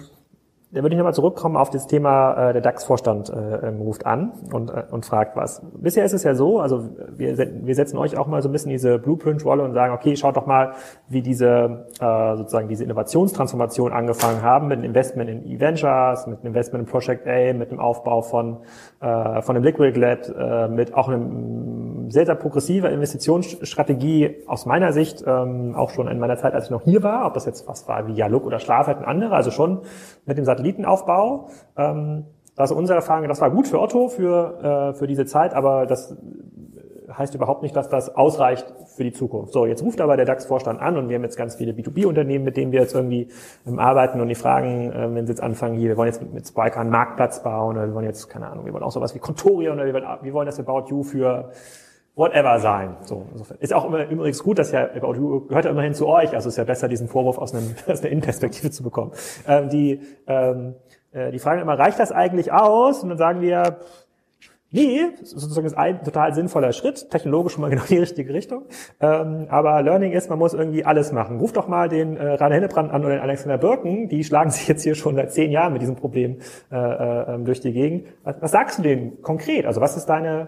da 0.76 0.82
würde 0.82 0.94
ich 0.94 0.98
nochmal 0.98 1.14
zurückkommen 1.14 1.56
auf 1.56 1.70
das 1.70 1.88
Thema, 1.88 2.50
äh, 2.50 2.54
der 2.54 2.62
DAX-Vorstand 2.62 3.30
äh, 3.30 3.68
ähm, 3.68 3.80
ruft 3.80 4.06
an 4.06 4.34
und, 4.52 4.70
äh, 4.70 4.84
und 4.92 5.06
fragt 5.06 5.38
was. 5.38 5.62
Bisher 5.78 6.04
ist 6.04 6.12
es 6.12 6.24
ja 6.24 6.36
so, 6.36 6.60
also 6.60 6.90
wir, 7.16 7.38
wir 7.38 7.76
setzen 7.76 7.98
euch 7.98 8.18
auch 8.18 8.28
mal 8.28 8.42
so 8.42 8.50
ein 8.50 8.52
bisschen 8.52 8.72
diese 8.72 9.00
Blueprint-Rolle 9.00 9.64
und 9.64 9.74
sagen, 9.74 9.94
okay, 9.94 10.18
schaut 10.18 10.36
doch 10.36 10.46
mal, 10.46 10.74
wie 11.08 11.22
diese 11.22 11.86
äh, 12.02 12.36
sozusagen 12.36 12.68
diese 12.68 12.84
Innovationstransformation 12.84 13.94
angefangen 13.94 14.42
haben 14.42 14.68
mit 14.68 14.80
einem 14.80 14.88
Investment 14.88 15.30
in 15.30 15.50
E-Ventures, 15.50 16.28
mit 16.28 16.40
einem 16.40 16.48
Investment 16.48 16.86
in 16.86 16.92
Project 16.92 17.26
A, 17.26 17.54
mit 17.54 17.72
dem 17.72 17.80
Aufbau 17.80 18.22
von, 18.22 18.58
äh, 19.00 19.42
von 19.42 19.56
einem 19.56 19.64
Liquid 19.64 19.98
Lab, 19.98 20.28
äh, 20.28 20.68
mit 20.68 20.94
auch 20.94 21.08
einem 21.08 22.12
sehr, 22.12 22.26
sehr 22.26 22.36
progressiver 22.36 22.90
Investitionsstrategie 22.90 24.44
aus 24.46 24.66
meiner 24.66 24.92
Sicht, 24.92 25.24
ähm, 25.26 25.74
auch 25.74 25.92
schon 25.92 26.10
in 26.10 26.20
meiner 26.20 26.36
Zeit, 26.36 26.54
als 26.54 26.66
ich 26.66 26.72
noch 26.72 26.84
hier 26.84 27.02
war, 27.02 27.28
ob 27.28 27.34
das 27.34 27.46
jetzt 27.46 27.66
was 27.66 27.88
war 27.88 28.08
wie 28.08 28.14
Jaluk 28.14 28.46
oder 28.46 28.60
Schlafheit 28.60 28.98
und 28.98 29.06
andere, 29.06 29.36
also 29.36 29.52
schon 29.52 29.80
mit 30.26 30.38
dem 30.38 30.44
Satelliten 30.44 30.65
Satellitenaufbau. 30.66 31.50
Ähm, 31.78 32.26
das 32.56 32.72
ist 32.72 32.78
unsere 32.78 32.98
Erfahrung, 32.98 33.28
das 33.28 33.42
war 33.42 33.52
gut 33.52 33.68
für 33.68 33.82
Otto 33.82 34.08
für, 34.08 34.94
äh, 34.94 34.98
für 34.98 35.08
diese 35.08 35.26
Zeit, 35.26 35.54
aber 35.54 35.86
das 35.86 36.16
heißt 37.12 37.36
überhaupt 37.36 37.64
nicht, 37.64 37.76
dass 37.76 37.90
das 37.90 38.16
ausreicht 38.16 38.66
für 38.96 39.04
die 39.04 39.12
Zukunft. 39.12 39.54
So, 39.54 39.66
jetzt 39.66 39.84
ruft 39.84 40.02
aber 40.02 40.18
der 40.18 40.26
DAX-Vorstand 40.26 40.82
an 40.82 40.98
und 40.98 41.10
wir 41.10 41.16
haben 41.16 41.24
jetzt 41.24 41.38
ganz 41.38 41.56
viele 41.56 41.74
B2B-Unternehmen, 41.74 42.46
mit 42.46 42.58
denen 42.58 42.72
wir 42.72 42.80
jetzt 42.80 42.96
irgendwie 42.96 43.28
ähm, 43.68 43.78
arbeiten 43.78 44.22
und 44.22 44.30
die 44.30 44.36
fragen, 44.36 44.92
äh, 44.92 45.14
wenn 45.14 45.26
sie 45.26 45.34
jetzt 45.34 45.44
anfangen, 45.44 45.76
hier, 45.78 45.90
wir 45.90 45.98
wollen 45.98 46.08
jetzt 46.08 46.22
mit, 46.22 46.34
mit 46.34 46.48
Spiker 46.48 46.80
einen 46.80 46.90
Marktplatz 46.90 47.44
bauen 47.44 47.76
oder 47.78 47.88
wir 47.88 47.94
wollen 47.94 48.06
jetzt, 48.06 48.30
keine 48.30 48.48
Ahnung, 48.48 48.66
wir 48.66 48.74
wollen 48.74 48.84
auch 48.84 48.92
sowas 48.92 49.14
wie 49.14 49.20
Contoria 49.20 49.74
oder 49.74 49.86
wir 49.86 49.94
wollen, 49.94 50.06
wir 50.22 50.34
wollen 50.34 50.46
das 50.46 50.60
About 50.60 50.86
You 50.90 51.04
für 51.04 51.52
whatever 52.16 52.60
sein. 52.60 52.98
So, 53.02 53.26
insofern. 53.32 53.58
Ist 53.60 53.74
auch 53.74 53.86
immer 53.86 54.08
übrigens 54.10 54.42
gut, 54.42 54.60
dass 54.60 54.72
ja 54.72 54.90
You 54.96 55.46
gehört 55.48 55.66
ja 55.66 55.72
immerhin 55.72 55.94
zu 55.94 56.08
euch, 56.08 56.34
also 56.34 56.50
ist 56.50 56.58
ja 56.58 56.64
besser, 56.64 56.88
diesen 56.88 57.08
Vorwurf 57.08 57.38
aus, 57.38 57.54
einem, 57.54 57.76
aus 57.88 58.02
einer 58.02 58.12
Innenperspektive 58.12 58.72
zu 58.72 58.84
bekommen. 58.84 59.12
Ähm, 59.48 59.70
die, 59.70 60.02
ähm, 60.28 60.76
äh, 61.12 61.32
die 61.32 61.40
fragen 61.40 61.62
immer, 61.62 61.78
reicht 61.78 62.00
das 62.00 62.12
eigentlich 62.12 62.52
aus? 62.52 63.04
Und 63.04 63.10
dann 63.10 63.18
sagen 63.18 63.42
wir, 63.42 63.80
nee, 64.72 65.08
sozusagen 65.24 65.68
ist 65.68 65.78
ein 65.78 66.04
total 66.04 66.34
sinnvoller 66.34 66.72
Schritt, 66.72 67.10
technologisch 67.10 67.54
schon 67.54 67.62
mal 67.62 67.70
genau 67.72 67.84
die 67.90 67.98
richtige 67.98 68.34
Richtung. 68.34 68.64
Ähm, 69.02 69.48
aber 69.50 69.82
Learning 69.82 70.14
ist, 70.14 70.30
man 70.30 70.40
muss 70.40 70.54
irgendwie 70.54 70.86
alles 70.86 71.12
machen. 71.12 71.40
Ruf 71.40 71.52
doch 71.52 71.68
mal 71.68 71.90
den 71.90 72.16
äh, 72.16 72.34
Rainer 72.34 72.56
Hennebrand 72.56 72.92
an 72.92 73.04
oder 73.04 73.16
den 73.16 73.22
Alexander 73.22 73.58
Birken, 73.58 74.08
die 74.08 74.24
schlagen 74.24 74.50
sich 74.52 74.70
jetzt 74.70 74.84
hier 74.84 74.96
schon 74.96 75.16
seit 75.16 75.34
zehn 75.34 75.52
Jahren 75.52 75.74
mit 75.74 75.82
diesem 75.82 75.96
Problem 75.96 76.38
äh, 76.72 76.78
äh, 76.78 77.34
ähm, 77.34 77.44
durch 77.44 77.60
die 77.60 77.74
Gegend. 77.74 78.08
Was, 78.24 78.42
was 78.42 78.52
sagst 78.52 78.80
du 78.80 78.84
denen 78.84 79.22
konkret? 79.22 79.66
Also 79.66 79.82
was 79.82 79.98
ist 79.98 80.06
deine 80.06 80.48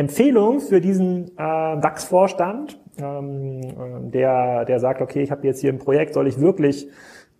Empfehlung 0.00 0.60
für 0.60 0.80
diesen 0.80 1.28
äh, 1.36 1.36
DAX-Vorstand, 1.36 2.78
ähm, 2.98 3.60
äh, 3.60 4.10
der, 4.10 4.64
der 4.64 4.80
sagt, 4.80 5.02
okay, 5.02 5.22
ich 5.22 5.30
habe 5.30 5.46
jetzt 5.46 5.60
hier 5.60 5.70
ein 5.70 5.78
Projekt, 5.78 6.14
soll 6.14 6.26
ich 6.26 6.40
wirklich 6.40 6.88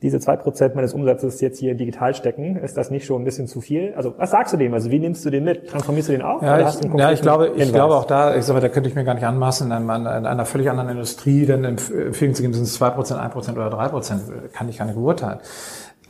diese 0.03 0.21
zwei 0.21 0.37
Prozent 0.37 0.75
meines 0.75 0.93
Umsatzes 0.95 1.41
jetzt 1.41 1.59
hier 1.59 1.75
digital 1.75 2.15
stecken? 2.15 2.57
Ist 2.57 2.77
das 2.77 2.91
nicht 2.91 3.07
schon 3.07 3.23
ein 3.23 3.25
bisschen 3.25 3.47
zu 3.47 3.61
viel? 3.61 3.95
Also 3.97 4.15
was 4.17 4.31
sagst 4.31 4.53
du 4.53 4.59
dem? 4.59 4.75
Also 4.75 4.91
wie 4.91 4.99
nimmst 4.99 5.25
du 5.25 5.31
den 5.31 5.45
mit? 5.45 5.69
Transformierst 5.69 6.09
du 6.09 6.13
den 6.13 6.23
auch? 6.23 6.43
Ja, 6.43 6.69
ich, 6.69 6.75
ja, 6.97 7.13
ich 7.13 7.23
glaube, 7.23 7.53
ich 7.55 7.73
glaube 7.73 7.95
auch 7.95 8.05
da, 8.05 8.37
ich 8.37 8.45
sage, 8.45 8.61
da 8.61 8.69
könnte 8.69 8.89
ich 8.89 8.95
mir 8.95 9.05
gar 9.05 9.15
nicht 9.15 9.27
anmaßen, 9.27 9.67
in, 9.67 9.73
einem, 9.73 9.91
in 9.91 10.27
einer 10.27 10.45
völlig 10.47 10.71
anderen 10.71 10.91
Industrie, 10.91 11.47
denn 11.47 11.65
empfehlen 11.65 12.35
zu 12.35 12.43
geben, 12.43 12.55
sind 12.55 12.65
es 12.65 12.75
zwei 12.75 12.91
Prozent, 12.91 13.21
ein 13.21 13.31
Prozent 13.31 13.59
oder 13.59 13.71
drei 13.71 13.89
Prozent, 13.89 14.23
kann 14.53 14.69
ich 14.69 14.79
gar 14.79 14.87
nicht 14.87 14.97
beurteilen. 14.97 15.41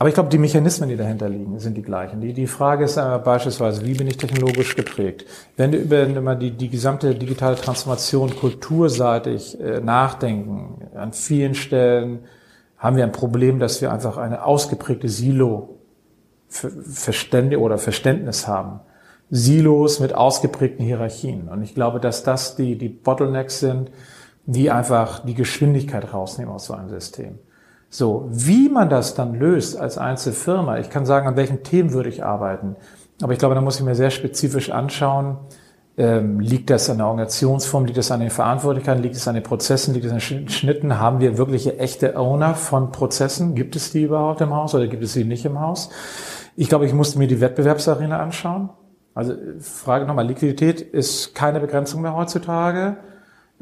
Aber 0.01 0.09
ich 0.09 0.15
glaube, 0.15 0.29
die 0.29 0.39
Mechanismen, 0.39 0.89
die 0.89 0.97
dahinter 0.97 1.29
liegen, 1.29 1.59
sind 1.59 1.77
die 1.77 1.83
gleichen. 1.83 2.21
Die, 2.21 2.33
die 2.33 2.47
Frage 2.47 2.85
ist 2.85 2.97
äh, 2.97 3.19
beispielsweise, 3.23 3.85
wie 3.85 3.93
bin 3.93 4.07
ich 4.07 4.17
technologisch 4.17 4.75
geprägt? 4.75 5.27
Wenn 5.57 5.71
wir 5.71 5.79
über 5.79 6.01
immer 6.01 6.35
die, 6.35 6.49
die 6.49 6.69
gesamte 6.69 7.13
digitale 7.13 7.55
Transformation 7.55 8.35
kulturseitig 8.35 9.61
äh, 9.61 9.79
nachdenken, 9.79 10.87
an 10.95 11.13
vielen 11.13 11.53
Stellen 11.53 12.21
haben 12.79 12.97
wir 12.97 13.03
ein 13.03 13.11
Problem, 13.11 13.59
dass 13.59 13.79
wir 13.79 13.91
einfach 13.91 14.17
eine 14.17 14.43
ausgeprägte 14.43 15.07
Silo 15.07 15.77
Verstände 16.49 17.59
oder 17.59 17.77
Verständnis 17.77 18.47
haben. 18.47 18.79
Silos 19.29 19.99
mit 19.99 20.15
ausgeprägten 20.15 20.83
Hierarchien. 20.83 21.47
Und 21.47 21.61
ich 21.61 21.75
glaube, 21.75 21.99
dass 21.99 22.23
das 22.23 22.55
die, 22.55 22.75
die 22.75 22.89
Bottlenecks 22.89 23.59
sind, 23.59 23.91
die 24.47 24.71
einfach 24.71 25.23
die 25.23 25.35
Geschwindigkeit 25.35 26.11
rausnehmen 26.11 26.51
aus 26.51 26.65
so 26.65 26.73
einem 26.73 26.89
System. 26.89 27.37
So, 27.93 28.29
wie 28.31 28.69
man 28.69 28.89
das 28.89 29.15
dann 29.15 29.35
löst 29.35 29.77
als 29.77 29.97
Einzelfirma, 29.97 30.79
ich 30.79 30.89
kann 30.89 31.05
sagen, 31.05 31.27
an 31.27 31.35
welchen 31.35 31.61
Themen 31.61 31.91
würde 31.91 32.07
ich 32.07 32.23
arbeiten. 32.23 32.77
Aber 33.21 33.33
ich 33.33 33.39
glaube, 33.39 33.53
da 33.53 33.59
muss 33.59 33.79
ich 33.79 33.85
mir 33.85 33.95
sehr 33.95 34.11
spezifisch 34.11 34.71
anschauen, 34.71 35.37
ähm, 35.97 36.39
liegt 36.39 36.69
das 36.69 36.89
an 36.89 36.99
der 36.99 37.07
Organisationsform, 37.07 37.83
liegt 37.83 37.97
das 37.97 38.09
an 38.09 38.21
den 38.21 38.29
Verantwortlichkeiten, 38.29 39.03
liegt 39.03 39.17
es 39.17 39.27
an 39.27 39.35
den 39.35 39.43
Prozessen, 39.43 39.93
liegt 39.93 40.05
es 40.05 40.11
an 40.13 40.19
den 40.19 40.47
Schnitten? 40.47 40.99
Haben 40.99 41.19
wir 41.19 41.37
wirkliche 41.37 41.79
echte 41.79 42.17
Owner 42.17 42.55
von 42.55 42.93
Prozessen? 42.93 43.55
Gibt 43.55 43.75
es 43.75 43.91
die 43.91 44.03
überhaupt 44.03 44.39
im 44.39 44.55
Haus 44.55 44.73
oder 44.73 44.87
gibt 44.87 45.03
es 45.03 45.11
sie 45.11 45.25
nicht 45.25 45.43
im 45.43 45.59
Haus? 45.59 45.89
Ich 46.55 46.69
glaube, 46.69 46.85
ich 46.85 46.93
musste 46.93 47.19
mir 47.19 47.27
die 47.27 47.41
Wettbewerbsarena 47.41 48.17
anschauen. 48.17 48.69
Also 49.13 49.33
Frage 49.59 50.05
nochmal, 50.05 50.27
Liquidität 50.27 50.79
ist 50.79 51.35
keine 51.35 51.59
Begrenzung 51.59 52.01
mehr 52.01 52.15
heutzutage. 52.15 52.95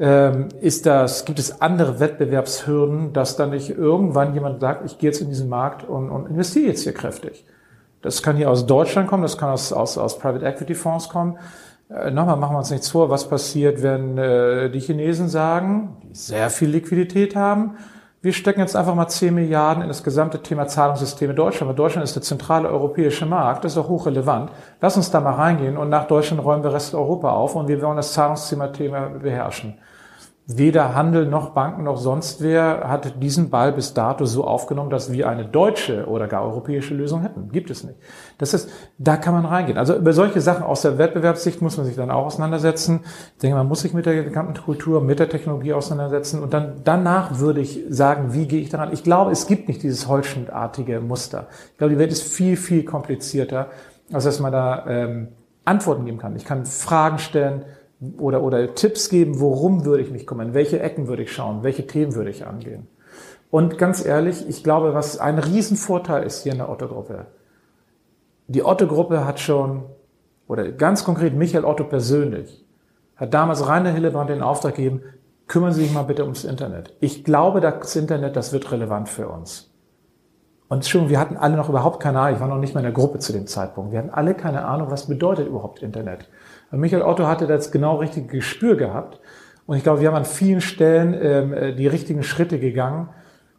Ähm, 0.00 0.48
ist 0.62 0.86
das, 0.86 1.26
gibt 1.26 1.38
es 1.38 1.60
andere 1.60 2.00
Wettbewerbshürden, 2.00 3.12
dass 3.12 3.36
dann 3.36 3.50
nicht 3.50 3.68
irgendwann 3.68 4.32
jemand 4.32 4.60
sagt, 4.60 4.86
ich 4.86 4.96
gehe 4.96 5.10
jetzt 5.10 5.20
in 5.20 5.28
diesen 5.28 5.50
Markt 5.50 5.86
und, 5.86 6.08
und 6.08 6.26
investiere 6.26 6.68
jetzt 6.68 6.84
hier 6.84 6.94
kräftig? 6.94 7.44
Das 8.00 8.22
kann 8.22 8.36
hier 8.36 8.50
aus 8.50 8.64
Deutschland 8.64 9.08
kommen, 9.08 9.22
das 9.22 9.36
kann 9.36 9.50
aus, 9.50 9.74
aus, 9.74 9.98
aus 9.98 10.18
Private 10.18 10.46
Equity 10.46 10.74
Fonds 10.74 11.10
kommen. 11.10 11.38
Äh, 11.90 12.10
nochmal, 12.10 12.36
machen 12.36 12.54
wir 12.54 12.60
uns 12.60 12.70
nichts 12.70 12.88
vor, 12.88 13.10
was 13.10 13.28
passiert, 13.28 13.82
wenn 13.82 14.16
äh, 14.16 14.70
die 14.70 14.80
Chinesen 14.80 15.28
sagen, 15.28 15.98
die 16.02 16.14
sehr 16.14 16.48
viel 16.48 16.70
Liquidität 16.70 17.36
haben, 17.36 17.76
wir 18.22 18.34
stecken 18.34 18.60
jetzt 18.60 18.76
einfach 18.76 18.94
mal 18.94 19.08
10 19.08 19.34
Milliarden 19.34 19.82
in 19.82 19.88
das 19.88 20.02
gesamte 20.02 20.42
Thema 20.42 20.66
Zahlungssysteme 20.66 21.34
Deutschland, 21.34 21.68
weil 21.68 21.76
Deutschland 21.76 22.04
ist 22.04 22.16
der 22.16 22.22
zentrale 22.22 22.68
europäische 22.68 23.24
Markt, 23.24 23.64
das 23.64 23.72
ist 23.72 23.78
auch 23.78 23.88
hochrelevant. 23.88 24.50
Lass 24.80 24.96
uns 24.96 25.10
da 25.10 25.20
mal 25.20 25.34
reingehen 25.34 25.78
und 25.78 25.88
nach 25.88 26.06
Deutschland 26.06 26.44
räumen 26.44 26.62
wir 26.62 26.72
Rest 26.72 26.94
Europa 26.94 27.32
auf 27.32 27.54
und 27.54 27.68
wir 27.68 27.80
wollen 27.80 27.96
das 27.96 28.12
Zahlungsthema 28.12 28.66
beherrschen. 28.66 29.78
Weder 30.56 30.94
Handel 30.94 31.26
noch 31.26 31.50
Banken 31.50 31.84
noch 31.84 31.98
sonst 31.98 32.40
wer 32.42 32.88
hat 32.88 33.22
diesen 33.22 33.50
Ball 33.50 33.72
bis 33.72 33.94
dato 33.94 34.24
so 34.24 34.44
aufgenommen, 34.44 34.90
dass 34.90 35.12
wir 35.12 35.28
eine 35.28 35.44
deutsche 35.44 36.06
oder 36.06 36.28
gar 36.28 36.42
europäische 36.42 36.94
Lösung 36.94 37.22
hätten. 37.22 37.50
Gibt 37.52 37.70
es 37.70 37.84
nicht. 37.84 37.98
Das 38.38 38.54
ist, 38.54 38.70
da 38.98 39.16
kann 39.16 39.34
man 39.34 39.44
reingehen. 39.44 39.78
Also 39.78 39.94
über 39.96 40.12
solche 40.12 40.40
Sachen 40.40 40.62
aus 40.62 40.82
der 40.82 40.98
Wettbewerbssicht 40.98 41.60
muss 41.62 41.76
man 41.76 41.86
sich 41.86 41.94
dann 41.94 42.10
auch 42.10 42.26
auseinandersetzen. 42.26 43.00
Ich 43.34 43.42
denke, 43.42 43.56
man 43.56 43.68
muss 43.68 43.80
sich 43.82 43.92
mit 43.92 44.06
der 44.06 44.24
gesamten 44.24 44.54
Kultur, 44.54 45.00
mit 45.00 45.18
der 45.18 45.28
Technologie 45.28 45.72
auseinandersetzen 45.72 46.42
und 46.42 46.52
dann 46.52 46.80
danach 46.84 47.38
würde 47.38 47.60
ich 47.60 47.84
sagen, 47.88 48.32
wie 48.32 48.46
gehe 48.46 48.60
ich 48.60 48.70
daran? 48.70 48.92
Ich 48.92 49.04
glaube, 49.04 49.30
es 49.32 49.46
gibt 49.46 49.68
nicht 49.68 49.82
dieses 49.82 50.08
holzschnittartige 50.08 51.00
Muster. 51.00 51.46
Ich 51.72 51.78
glaube, 51.78 51.92
die 51.92 51.98
Welt 51.98 52.12
ist 52.12 52.22
viel, 52.22 52.56
viel 52.56 52.84
komplizierter, 52.84 53.68
als 54.12 54.24
dass 54.24 54.40
man 54.40 54.52
da 54.52 54.86
ähm, 54.86 55.28
Antworten 55.64 56.04
geben 56.04 56.18
kann. 56.18 56.34
Ich 56.36 56.44
kann 56.44 56.66
Fragen 56.66 57.18
stellen, 57.18 57.64
oder, 58.18 58.42
oder 58.42 58.74
Tipps 58.74 59.08
geben, 59.08 59.40
worum 59.40 59.84
würde 59.84 60.02
ich 60.02 60.10
mich 60.10 60.26
kümmern, 60.26 60.54
welche 60.54 60.80
Ecken 60.80 61.06
würde 61.06 61.22
ich 61.22 61.32
schauen, 61.32 61.62
welche 61.62 61.86
Themen 61.86 62.14
würde 62.14 62.30
ich 62.30 62.46
angehen. 62.46 62.86
Und 63.50 63.78
ganz 63.78 64.04
ehrlich, 64.04 64.48
ich 64.48 64.62
glaube, 64.62 64.94
was 64.94 65.18
ein 65.18 65.38
Riesenvorteil 65.38 66.22
ist 66.22 66.42
hier 66.42 66.52
in 66.52 66.58
der 66.58 66.70
Otto-Gruppe. 66.70 67.26
Die 68.46 68.64
Otto-Gruppe 68.64 69.24
hat 69.24 69.40
schon, 69.40 69.82
oder 70.46 70.70
ganz 70.72 71.04
konkret 71.04 71.34
Michael 71.34 71.64
Otto 71.64 71.84
persönlich, 71.84 72.64
hat 73.16 73.34
damals 73.34 73.66
Rainer 73.66 73.92
Hillebrand 73.92 74.30
den 74.30 74.42
Auftrag 74.42 74.76
gegeben, 74.76 75.02
kümmern 75.46 75.72
Sie 75.72 75.82
sich 75.82 75.92
mal 75.92 76.04
bitte 76.04 76.22
ums 76.22 76.44
Internet. 76.44 76.94
Ich 77.00 77.24
glaube, 77.24 77.60
das 77.60 77.96
Internet, 77.96 78.36
das 78.36 78.52
wird 78.52 78.70
relevant 78.70 79.08
für 79.08 79.28
uns. 79.28 79.69
Und 80.70 80.86
schon, 80.86 81.08
wir 81.08 81.18
hatten 81.18 81.36
alle 81.36 81.56
noch 81.56 81.68
überhaupt 81.68 82.00
keine 82.00 82.20
Ahnung, 82.20 82.36
ich 82.36 82.40
war 82.40 82.46
noch 82.46 82.58
nicht 82.58 82.74
mal 82.74 82.80
in 82.80 82.84
der 82.84 82.92
Gruppe 82.92 83.18
zu 83.18 83.32
dem 83.32 83.48
Zeitpunkt, 83.48 83.90
wir 83.90 83.98
hatten 83.98 84.10
alle 84.10 84.34
keine 84.34 84.64
Ahnung, 84.64 84.88
was 84.88 85.08
bedeutet 85.08 85.48
überhaupt 85.48 85.82
Internet. 85.82 86.28
Michael 86.70 87.02
Otto 87.02 87.26
hatte 87.26 87.48
das 87.48 87.72
genau 87.72 87.96
richtige 87.96 88.28
Gespür 88.28 88.76
gehabt. 88.76 89.18
Und 89.66 89.76
ich 89.76 89.82
glaube, 89.82 90.00
wir 90.00 90.06
haben 90.06 90.14
an 90.14 90.24
vielen 90.24 90.60
Stellen 90.60 91.12
ähm, 91.20 91.52
äh, 91.52 91.74
die 91.74 91.88
richtigen 91.88 92.22
Schritte 92.22 92.60
gegangen 92.60 93.08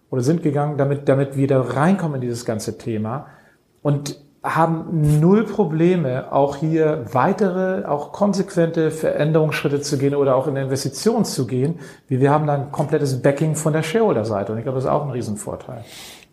oder 0.09 0.21
sind 0.21 0.41
gegangen, 0.41 0.77
damit, 0.77 1.09
damit 1.09 1.35
wir 1.35 1.47
da 1.47 1.61
reinkommen 1.61 2.15
in 2.15 2.21
dieses 2.21 2.45
ganze 2.45 2.77
Thema 2.77 3.27
und 3.81 4.17
haben 4.41 5.19
null 5.19 5.43
Probleme, 5.43 6.31
auch 6.31 6.55
hier 6.55 7.03
weitere, 7.11 7.85
auch 7.85 8.13
konsequente 8.13 8.89
Veränderungsschritte 8.89 9.81
zu 9.81 9.97
gehen 9.97 10.15
oder 10.15 10.37
auch 10.37 10.47
in 10.47 10.55
Investitionen 10.55 11.25
zu 11.25 11.45
gehen. 11.45 11.79
Wir 12.07 12.31
haben 12.31 12.47
dann 12.47 12.71
komplettes 12.71 13.21
Backing 13.21 13.55
von 13.55 13.73
der 13.73 13.83
Shareholder-Seite 13.83 14.53
und 14.53 14.57
ich 14.57 14.63
glaube, 14.63 14.77
das 14.77 14.85
ist 14.85 14.89
auch 14.89 15.03
ein 15.03 15.11
Riesenvorteil. 15.11 15.83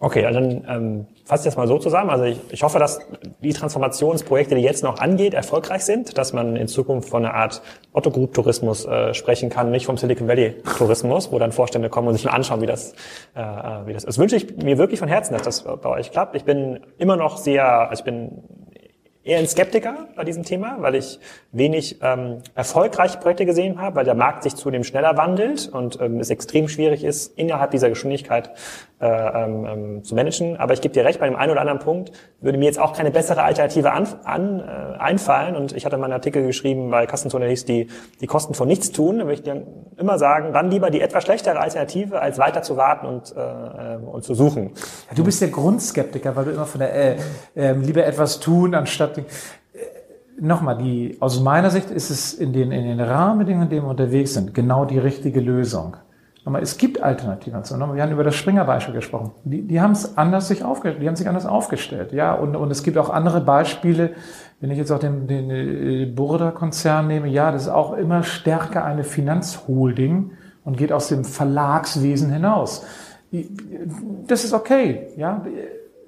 Okay, 0.00 0.24
also 0.24 0.38
dann 0.38 0.64
ähm, 0.68 1.06
fasse 1.24 1.42
ich 1.42 1.44
das 1.46 1.56
mal 1.56 1.66
so 1.66 1.76
zusammen. 1.78 2.10
Also 2.10 2.24
ich, 2.24 2.38
ich 2.50 2.62
hoffe, 2.62 2.78
dass 2.78 3.00
die 3.42 3.52
Transformationsprojekte, 3.52 4.54
die 4.54 4.60
jetzt 4.60 4.84
noch 4.84 5.00
angeht, 5.00 5.34
erfolgreich 5.34 5.84
sind, 5.84 6.16
dass 6.16 6.32
man 6.32 6.54
in 6.54 6.68
Zukunft 6.68 7.08
von 7.08 7.24
einer 7.24 7.34
Art 7.34 7.62
Otto 7.92 8.12
Group 8.12 8.32
Tourismus 8.32 8.84
äh, 8.84 9.12
sprechen 9.12 9.50
kann, 9.50 9.72
nicht 9.72 9.86
vom 9.86 9.96
Silicon 9.96 10.28
Valley 10.28 10.54
Tourismus, 10.78 11.32
wo 11.32 11.38
dann 11.40 11.50
Vorstände 11.50 11.88
kommen 11.88 12.06
und 12.06 12.14
sich 12.14 12.24
mal 12.24 12.30
anschauen, 12.30 12.60
wie 12.60 12.66
das, 12.66 12.92
äh, 13.34 13.40
äh 13.40 13.86
wie 13.86 13.92
das 13.92 14.04
ist. 14.04 14.08
Das 14.08 14.18
wünsche 14.18 14.36
ich 14.36 14.56
mir 14.56 14.78
wirklich 14.78 15.00
von 15.00 15.08
Herzen, 15.08 15.34
dass 15.34 15.42
das 15.42 15.64
bei 15.64 15.88
euch 15.88 16.12
klappt. 16.12 16.36
Ich 16.36 16.44
bin 16.44 16.78
immer 16.98 17.16
noch 17.16 17.36
sehr, 17.36 17.90
also 17.90 18.00
ich 18.00 18.04
bin 18.04 18.44
eher 19.28 19.38
ein 19.38 19.46
Skeptiker 19.46 20.08
bei 20.16 20.24
diesem 20.24 20.42
Thema, 20.42 20.76
weil 20.80 20.94
ich 20.94 21.20
wenig 21.52 21.98
ähm, 22.02 22.38
erfolgreiche 22.54 23.18
Projekte 23.18 23.44
gesehen 23.44 23.78
habe, 23.80 23.96
weil 23.96 24.04
der 24.06 24.14
Markt 24.14 24.42
sich 24.42 24.56
zunehmend 24.56 24.86
schneller 24.86 25.16
wandelt 25.18 25.68
und 25.68 26.00
ähm, 26.00 26.18
es 26.18 26.30
extrem 26.30 26.66
schwierig 26.66 27.04
ist, 27.04 27.38
innerhalb 27.38 27.70
dieser 27.70 27.90
Geschwindigkeit 27.90 28.50
äh, 29.00 29.06
ähm, 29.06 29.66
ähm, 29.66 30.04
zu 30.04 30.14
managen. 30.14 30.56
Aber 30.56 30.72
ich 30.72 30.80
gebe 30.80 30.94
dir 30.94 31.04
recht, 31.04 31.20
bei 31.20 31.26
dem 31.26 31.36
einen 31.36 31.52
oder 31.52 31.60
anderen 31.60 31.78
Punkt 31.78 32.10
würde 32.40 32.58
mir 32.58 32.64
jetzt 32.64 32.80
auch 32.80 32.94
keine 32.94 33.10
bessere 33.10 33.42
Alternative 33.42 33.92
an, 33.92 34.08
an, 34.24 34.60
äh, 34.60 34.98
einfallen. 34.98 35.56
Und 35.56 35.72
ich 35.72 35.84
hatte 35.84 35.98
mal 35.98 36.04
einen 36.04 36.14
Artikel 36.14 36.44
geschrieben 36.44 36.90
bei 36.90 37.06
Kassenzone, 37.06 37.46
hieß 37.48 37.66
die, 37.66 37.88
die 38.20 38.26
Kosten 38.26 38.54
von 38.54 38.66
nichts 38.66 38.90
tun. 38.90 39.18
Da 39.18 39.24
würde 39.24 39.34
ich 39.34 39.42
dir 39.42 39.66
immer 39.98 40.18
sagen, 40.18 40.52
dann 40.52 40.70
lieber 40.70 40.90
die 40.90 41.00
etwas 41.00 41.24
schlechtere 41.24 41.60
Alternative, 41.60 42.20
als 42.20 42.38
weiter 42.38 42.62
zu 42.62 42.76
warten 42.76 43.06
und, 43.06 43.34
äh, 43.36 43.40
äh 43.40 43.96
und 43.98 44.24
zu 44.24 44.34
suchen. 44.34 44.72
Ja, 45.10 45.14
du 45.14 45.22
bist 45.22 45.42
der 45.42 45.48
Grundskeptiker, 45.48 46.34
weil 46.34 46.46
du 46.46 46.50
immer 46.52 46.66
von 46.66 46.80
der 46.80 46.94
äh, 46.94 47.16
äh, 47.54 47.72
lieber 47.72 48.04
etwas 48.04 48.40
tun, 48.40 48.74
anstatt 48.74 49.17
äh, 49.20 50.40
nochmal, 50.40 50.78
die, 50.78 51.16
aus 51.20 51.40
meiner 51.40 51.70
Sicht 51.70 51.90
ist 51.90 52.10
es 52.10 52.34
in 52.34 52.52
den, 52.52 52.72
in 52.72 52.84
den 52.84 53.00
Rahmenbedingungen, 53.00 53.66
in 53.66 53.70
denen 53.70 53.86
wir 53.86 53.90
unterwegs 53.90 54.34
sind, 54.34 54.54
genau 54.54 54.84
die 54.84 54.98
richtige 54.98 55.40
Lösung. 55.40 55.96
Aber 56.48 56.62
es 56.62 56.78
gibt 56.78 57.02
Alternativen. 57.02 57.62
Wir 57.94 58.02
haben 58.02 58.12
über 58.12 58.24
das 58.24 58.34
Springer-Beispiel 58.34 58.94
gesprochen. 58.94 59.32
Die, 59.44 59.66
die 59.66 59.82
haben 59.82 59.92
es 59.92 60.16
anders 60.16 60.48
sich 60.48 60.64
aufgestellt, 60.64 61.02
die 61.02 61.06
haben 61.06 61.16
sich 61.16 61.28
anders 61.28 61.44
aufgestellt. 61.44 62.12
Ja, 62.12 62.32
und, 62.32 62.56
und 62.56 62.70
es 62.70 62.82
gibt 62.82 62.96
auch 62.96 63.10
andere 63.10 63.42
Beispiele. 63.42 64.12
Wenn 64.58 64.70
ich 64.70 64.78
jetzt 64.78 64.90
auch 64.90 64.98
den, 64.98 65.26
den 65.26 65.50
äh, 65.50 66.06
Burda-Konzern 66.06 67.06
nehme, 67.06 67.28
ja, 67.28 67.52
das 67.52 67.64
ist 67.64 67.68
auch 67.68 67.92
immer 67.92 68.22
stärker 68.22 68.82
eine 68.84 69.04
Finanzholding 69.04 70.30
und 70.64 70.78
geht 70.78 70.90
aus 70.90 71.08
dem 71.08 71.24
Verlagswesen 71.24 72.32
hinaus. 72.32 72.82
Das 74.26 74.44
ist 74.44 74.54
okay, 74.54 75.08
ja. 75.18 75.44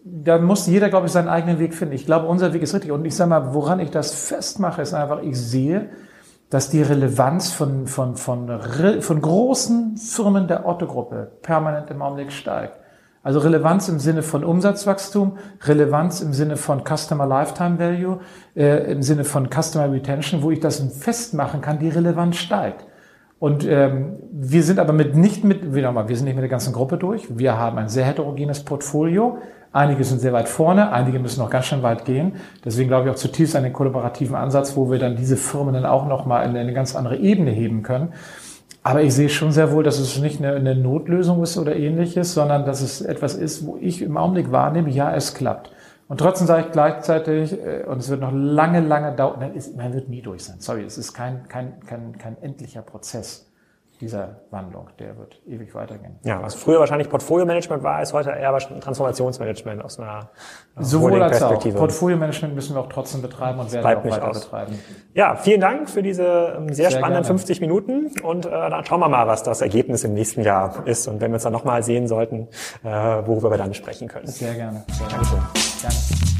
Da 0.04 0.38
muss 0.38 0.66
jeder, 0.66 0.88
glaube 0.88 1.06
ich, 1.06 1.12
seinen 1.12 1.28
eigenen 1.28 1.58
Weg 1.58 1.74
finden. 1.74 1.94
Ich 1.94 2.06
glaube, 2.06 2.26
unser 2.26 2.52
Weg 2.52 2.62
ist 2.62 2.74
richtig. 2.74 2.90
Und 2.90 3.04
ich 3.04 3.14
sage 3.14 3.30
mal, 3.30 3.54
woran 3.54 3.80
ich 3.80 3.90
das 3.90 4.14
festmache, 4.14 4.82
ist 4.82 4.94
einfach, 4.94 5.22
ich 5.22 5.38
sehe, 5.38 5.90
dass 6.48 6.68
die 6.68 6.82
Relevanz 6.82 7.52
von, 7.52 7.86
von, 7.86 8.16
von, 8.16 8.60
von 9.00 9.20
großen 9.20 9.96
Firmen 9.96 10.48
der 10.48 10.66
Otto-Gruppe 10.66 11.30
permanent 11.42 11.90
im 11.90 12.02
Augenblick 12.02 12.32
steigt. 12.32 12.74
Also 13.22 13.38
Relevanz 13.40 13.88
im 13.88 13.98
Sinne 13.98 14.22
von 14.22 14.44
Umsatzwachstum, 14.44 15.36
Relevanz 15.64 16.22
im 16.22 16.32
Sinne 16.32 16.56
von 16.56 16.82
Customer 16.84 17.26
Lifetime 17.26 17.78
Value, 17.78 18.20
äh, 18.56 18.90
im 18.90 19.02
Sinne 19.02 19.24
von 19.24 19.48
Customer 19.50 19.92
Retention, 19.92 20.42
wo 20.42 20.50
ich 20.50 20.60
das 20.60 20.80
festmachen 20.98 21.60
kann, 21.60 21.78
die 21.78 21.90
Relevanz 21.90 22.36
steigt. 22.36 22.86
Und 23.38 23.66
ähm, 23.66 24.16
wir 24.32 24.62
sind 24.62 24.78
aber 24.78 24.92
mit 24.92 25.16
nicht 25.16 25.44
mit, 25.44 25.74
wie 25.74 25.82
nochmal, 25.82 26.08
wir 26.08 26.16
sind 26.16 26.26
nicht 26.26 26.34
mit 26.34 26.42
der 26.42 26.50
ganzen 26.50 26.72
Gruppe 26.72 26.98
durch. 26.98 27.26
Wir 27.38 27.58
haben 27.58 27.78
ein 27.78 27.88
sehr 27.88 28.04
heterogenes 28.04 28.64
Portfolio. 28.64 29.38
Einige 29.72 30.02
sind 30.02 30.20
sehr 30.20 30.32
weit 30.32 30.48
vorne, 30.48 30.90
einige 30.92 31.20
müssen 31.20 31.38
noch 31.38 31.50
ganz 31.50 31.66
schön 31.66 31.82
weit 31.84 32.04
gehen. 32.04 32.32
Deswegen 32.64 32.88
glaube 32.88 33.08
ich 33.08 33.14
auch 33.14 33.18
zutiefst 33.18 33.54
an 33.54 33.62
den 33.62 33.72
kollaborativen 33.72 34.34
Ansatz, 34.34 34.76
wo 34.76 34.90
wir 34.90 34.98
dann 34.98 35.14
diese 35.14 35.36
Firmen 35.36 35.74
dann 35.74 35.86
auch 35.86 36.08
nochmal 36.08 36.48
in 36.48 36.56
eine 36.56 36.72
ganz 36.72 36.96
andere 36.96 37.16
Ebene 37.16 37.52
heben 37.52 37.84
können. 37.84 38.12
Aber 38.82 39.02
ich 39.02 39.14
sehe 39.14 39.28
schon 39.28 39.52
sehr 39.52 39.72
wohl, 39.72 39.84
dass 39.84 39.98
es 39.98 40.18
nicht 40.18 40.42
eine, 40.42 40.74
Notlösung 40.74 41.42
ist 41.42 41.58
oder 41.58 41.76
ähnliches, 41.76 42.34
sondern 42.34 42.64
dass 42.64 42.80
es 42.80 43.00
etwas 43.00 43.34
ist, 43.34 43.64
wo 43.64 43.76
ich 43.80 44.02
im 44.02 44.16
Augenblick 44.16 44.50
wahrnehme, 44.50 44.90
ja, 44.90 45.14
es 45.14 45.34
klappt. 45.34 45.70
Und 46.08 46.18
trotzdem 46.18 46.48
sage 46.48 46.66
ich 46.66 46.72
gleichzeitig, 46.72 47.52
äh, 47.52 47.84
und 47.84 47.98
es 47.98 48.08
wird 48.08 48.20
noch 48.20 48.32
lange, 48.32 48.80
lange 48.80 49.14
dauern, 49.14 49.52
man 49.76 49.94
wird 49.94 50.08
nie 50.08 50.22
durch 50.22 50.44
sein. 50.44 50.56
Sorry, 50.58 50.82
es 50.82 50.98
ist 50.98 51.12
kein, 51.12 51.46
kein, 51.46 51.78
kein, 51.86 52.18
kein 52.18 52.36
endlicher 52.42 52.82
Prozess. 52.82 53.49
Dieser 54.00 54.40
Wandlung, 54.50 54.88
der 54.98 55.18
wird 55.18 55.40
ewig 55.46 55.74
weitergehen. 55.74 56.18
Ja, 56.24 56.42
was 56.42 56.54
früher 56.54 56.80
wahrscheinlich 56.80 57.10
Portfolio-Management 57.10 57.82
war, 57.82 58.00
ist 58.00 58.12
heute 58.12 58.30
eher 58.30 58.56
Transformationsmanagement 58.58 59.84
aus 59.84 59.98
einer 59.98 60.30
Sowohl 60.78 61.22
als 61.22 61.42
auch. 61.42 61.62
Portfolio-Management 61.62 62.54
müssen 62.54 62.74
wir 62.74 62.80
auch 62.80 62.88
trotzdem 62.88 63.20
betreiben 63.20 63.58
und 63.58 63.72
werden 63.72 63.98
auch 63.98 64.04
weiter 64.04 64.28
aus. 64.28 64.44
betreiben. 64.44 64.78
Ja, 65.14 65.36
vielen 65.36 65.60
Dank 65.60 65.90
für 65.90 66.02
diese 66.02 66.54
ähm, 66.56 66.68
sehr, 66.68 66.90
sehr 66.90 66.98
spannenden 66.98 67.22
gerne. 67.22 67.38
50 67.38 67.60
Minuten 67.60 68.10
und 68.22 68.46
äh, 68.46 68.50
dann 68.50 68.84
schauen 68.84 69.00
wir 69.00 69.08
mal, 69.08 69.26
was 69.26 69.42
das 69.42 69.60
Ergebnis 69.60 70.04
im 70.04 70.14
nächsten 70.14 70.42
Jahr 70.42 70.86
ist 70.86 71.06
und 71.06 71.20
wenn 71.20 71.30
wir 71.30 71.34
uns 71.34 71.42
dann 71.42 71.52
nochmal 71.52 71.82
sehen 71.82 72.08
sollten, 72.08 72.48
äh, 72.82 72.88
worüber 72.88 73.50
wir 73.50 73.58
dann 73.58 73.74
sprechen 73.74 74.08
können. 74.08 74.26
Sehr 74.26 74.54
gerne. 74.54 74.84
Sehr 74.88 75.08
Dankeschön. 75.08 75.38
Gerne. 75.82 76.39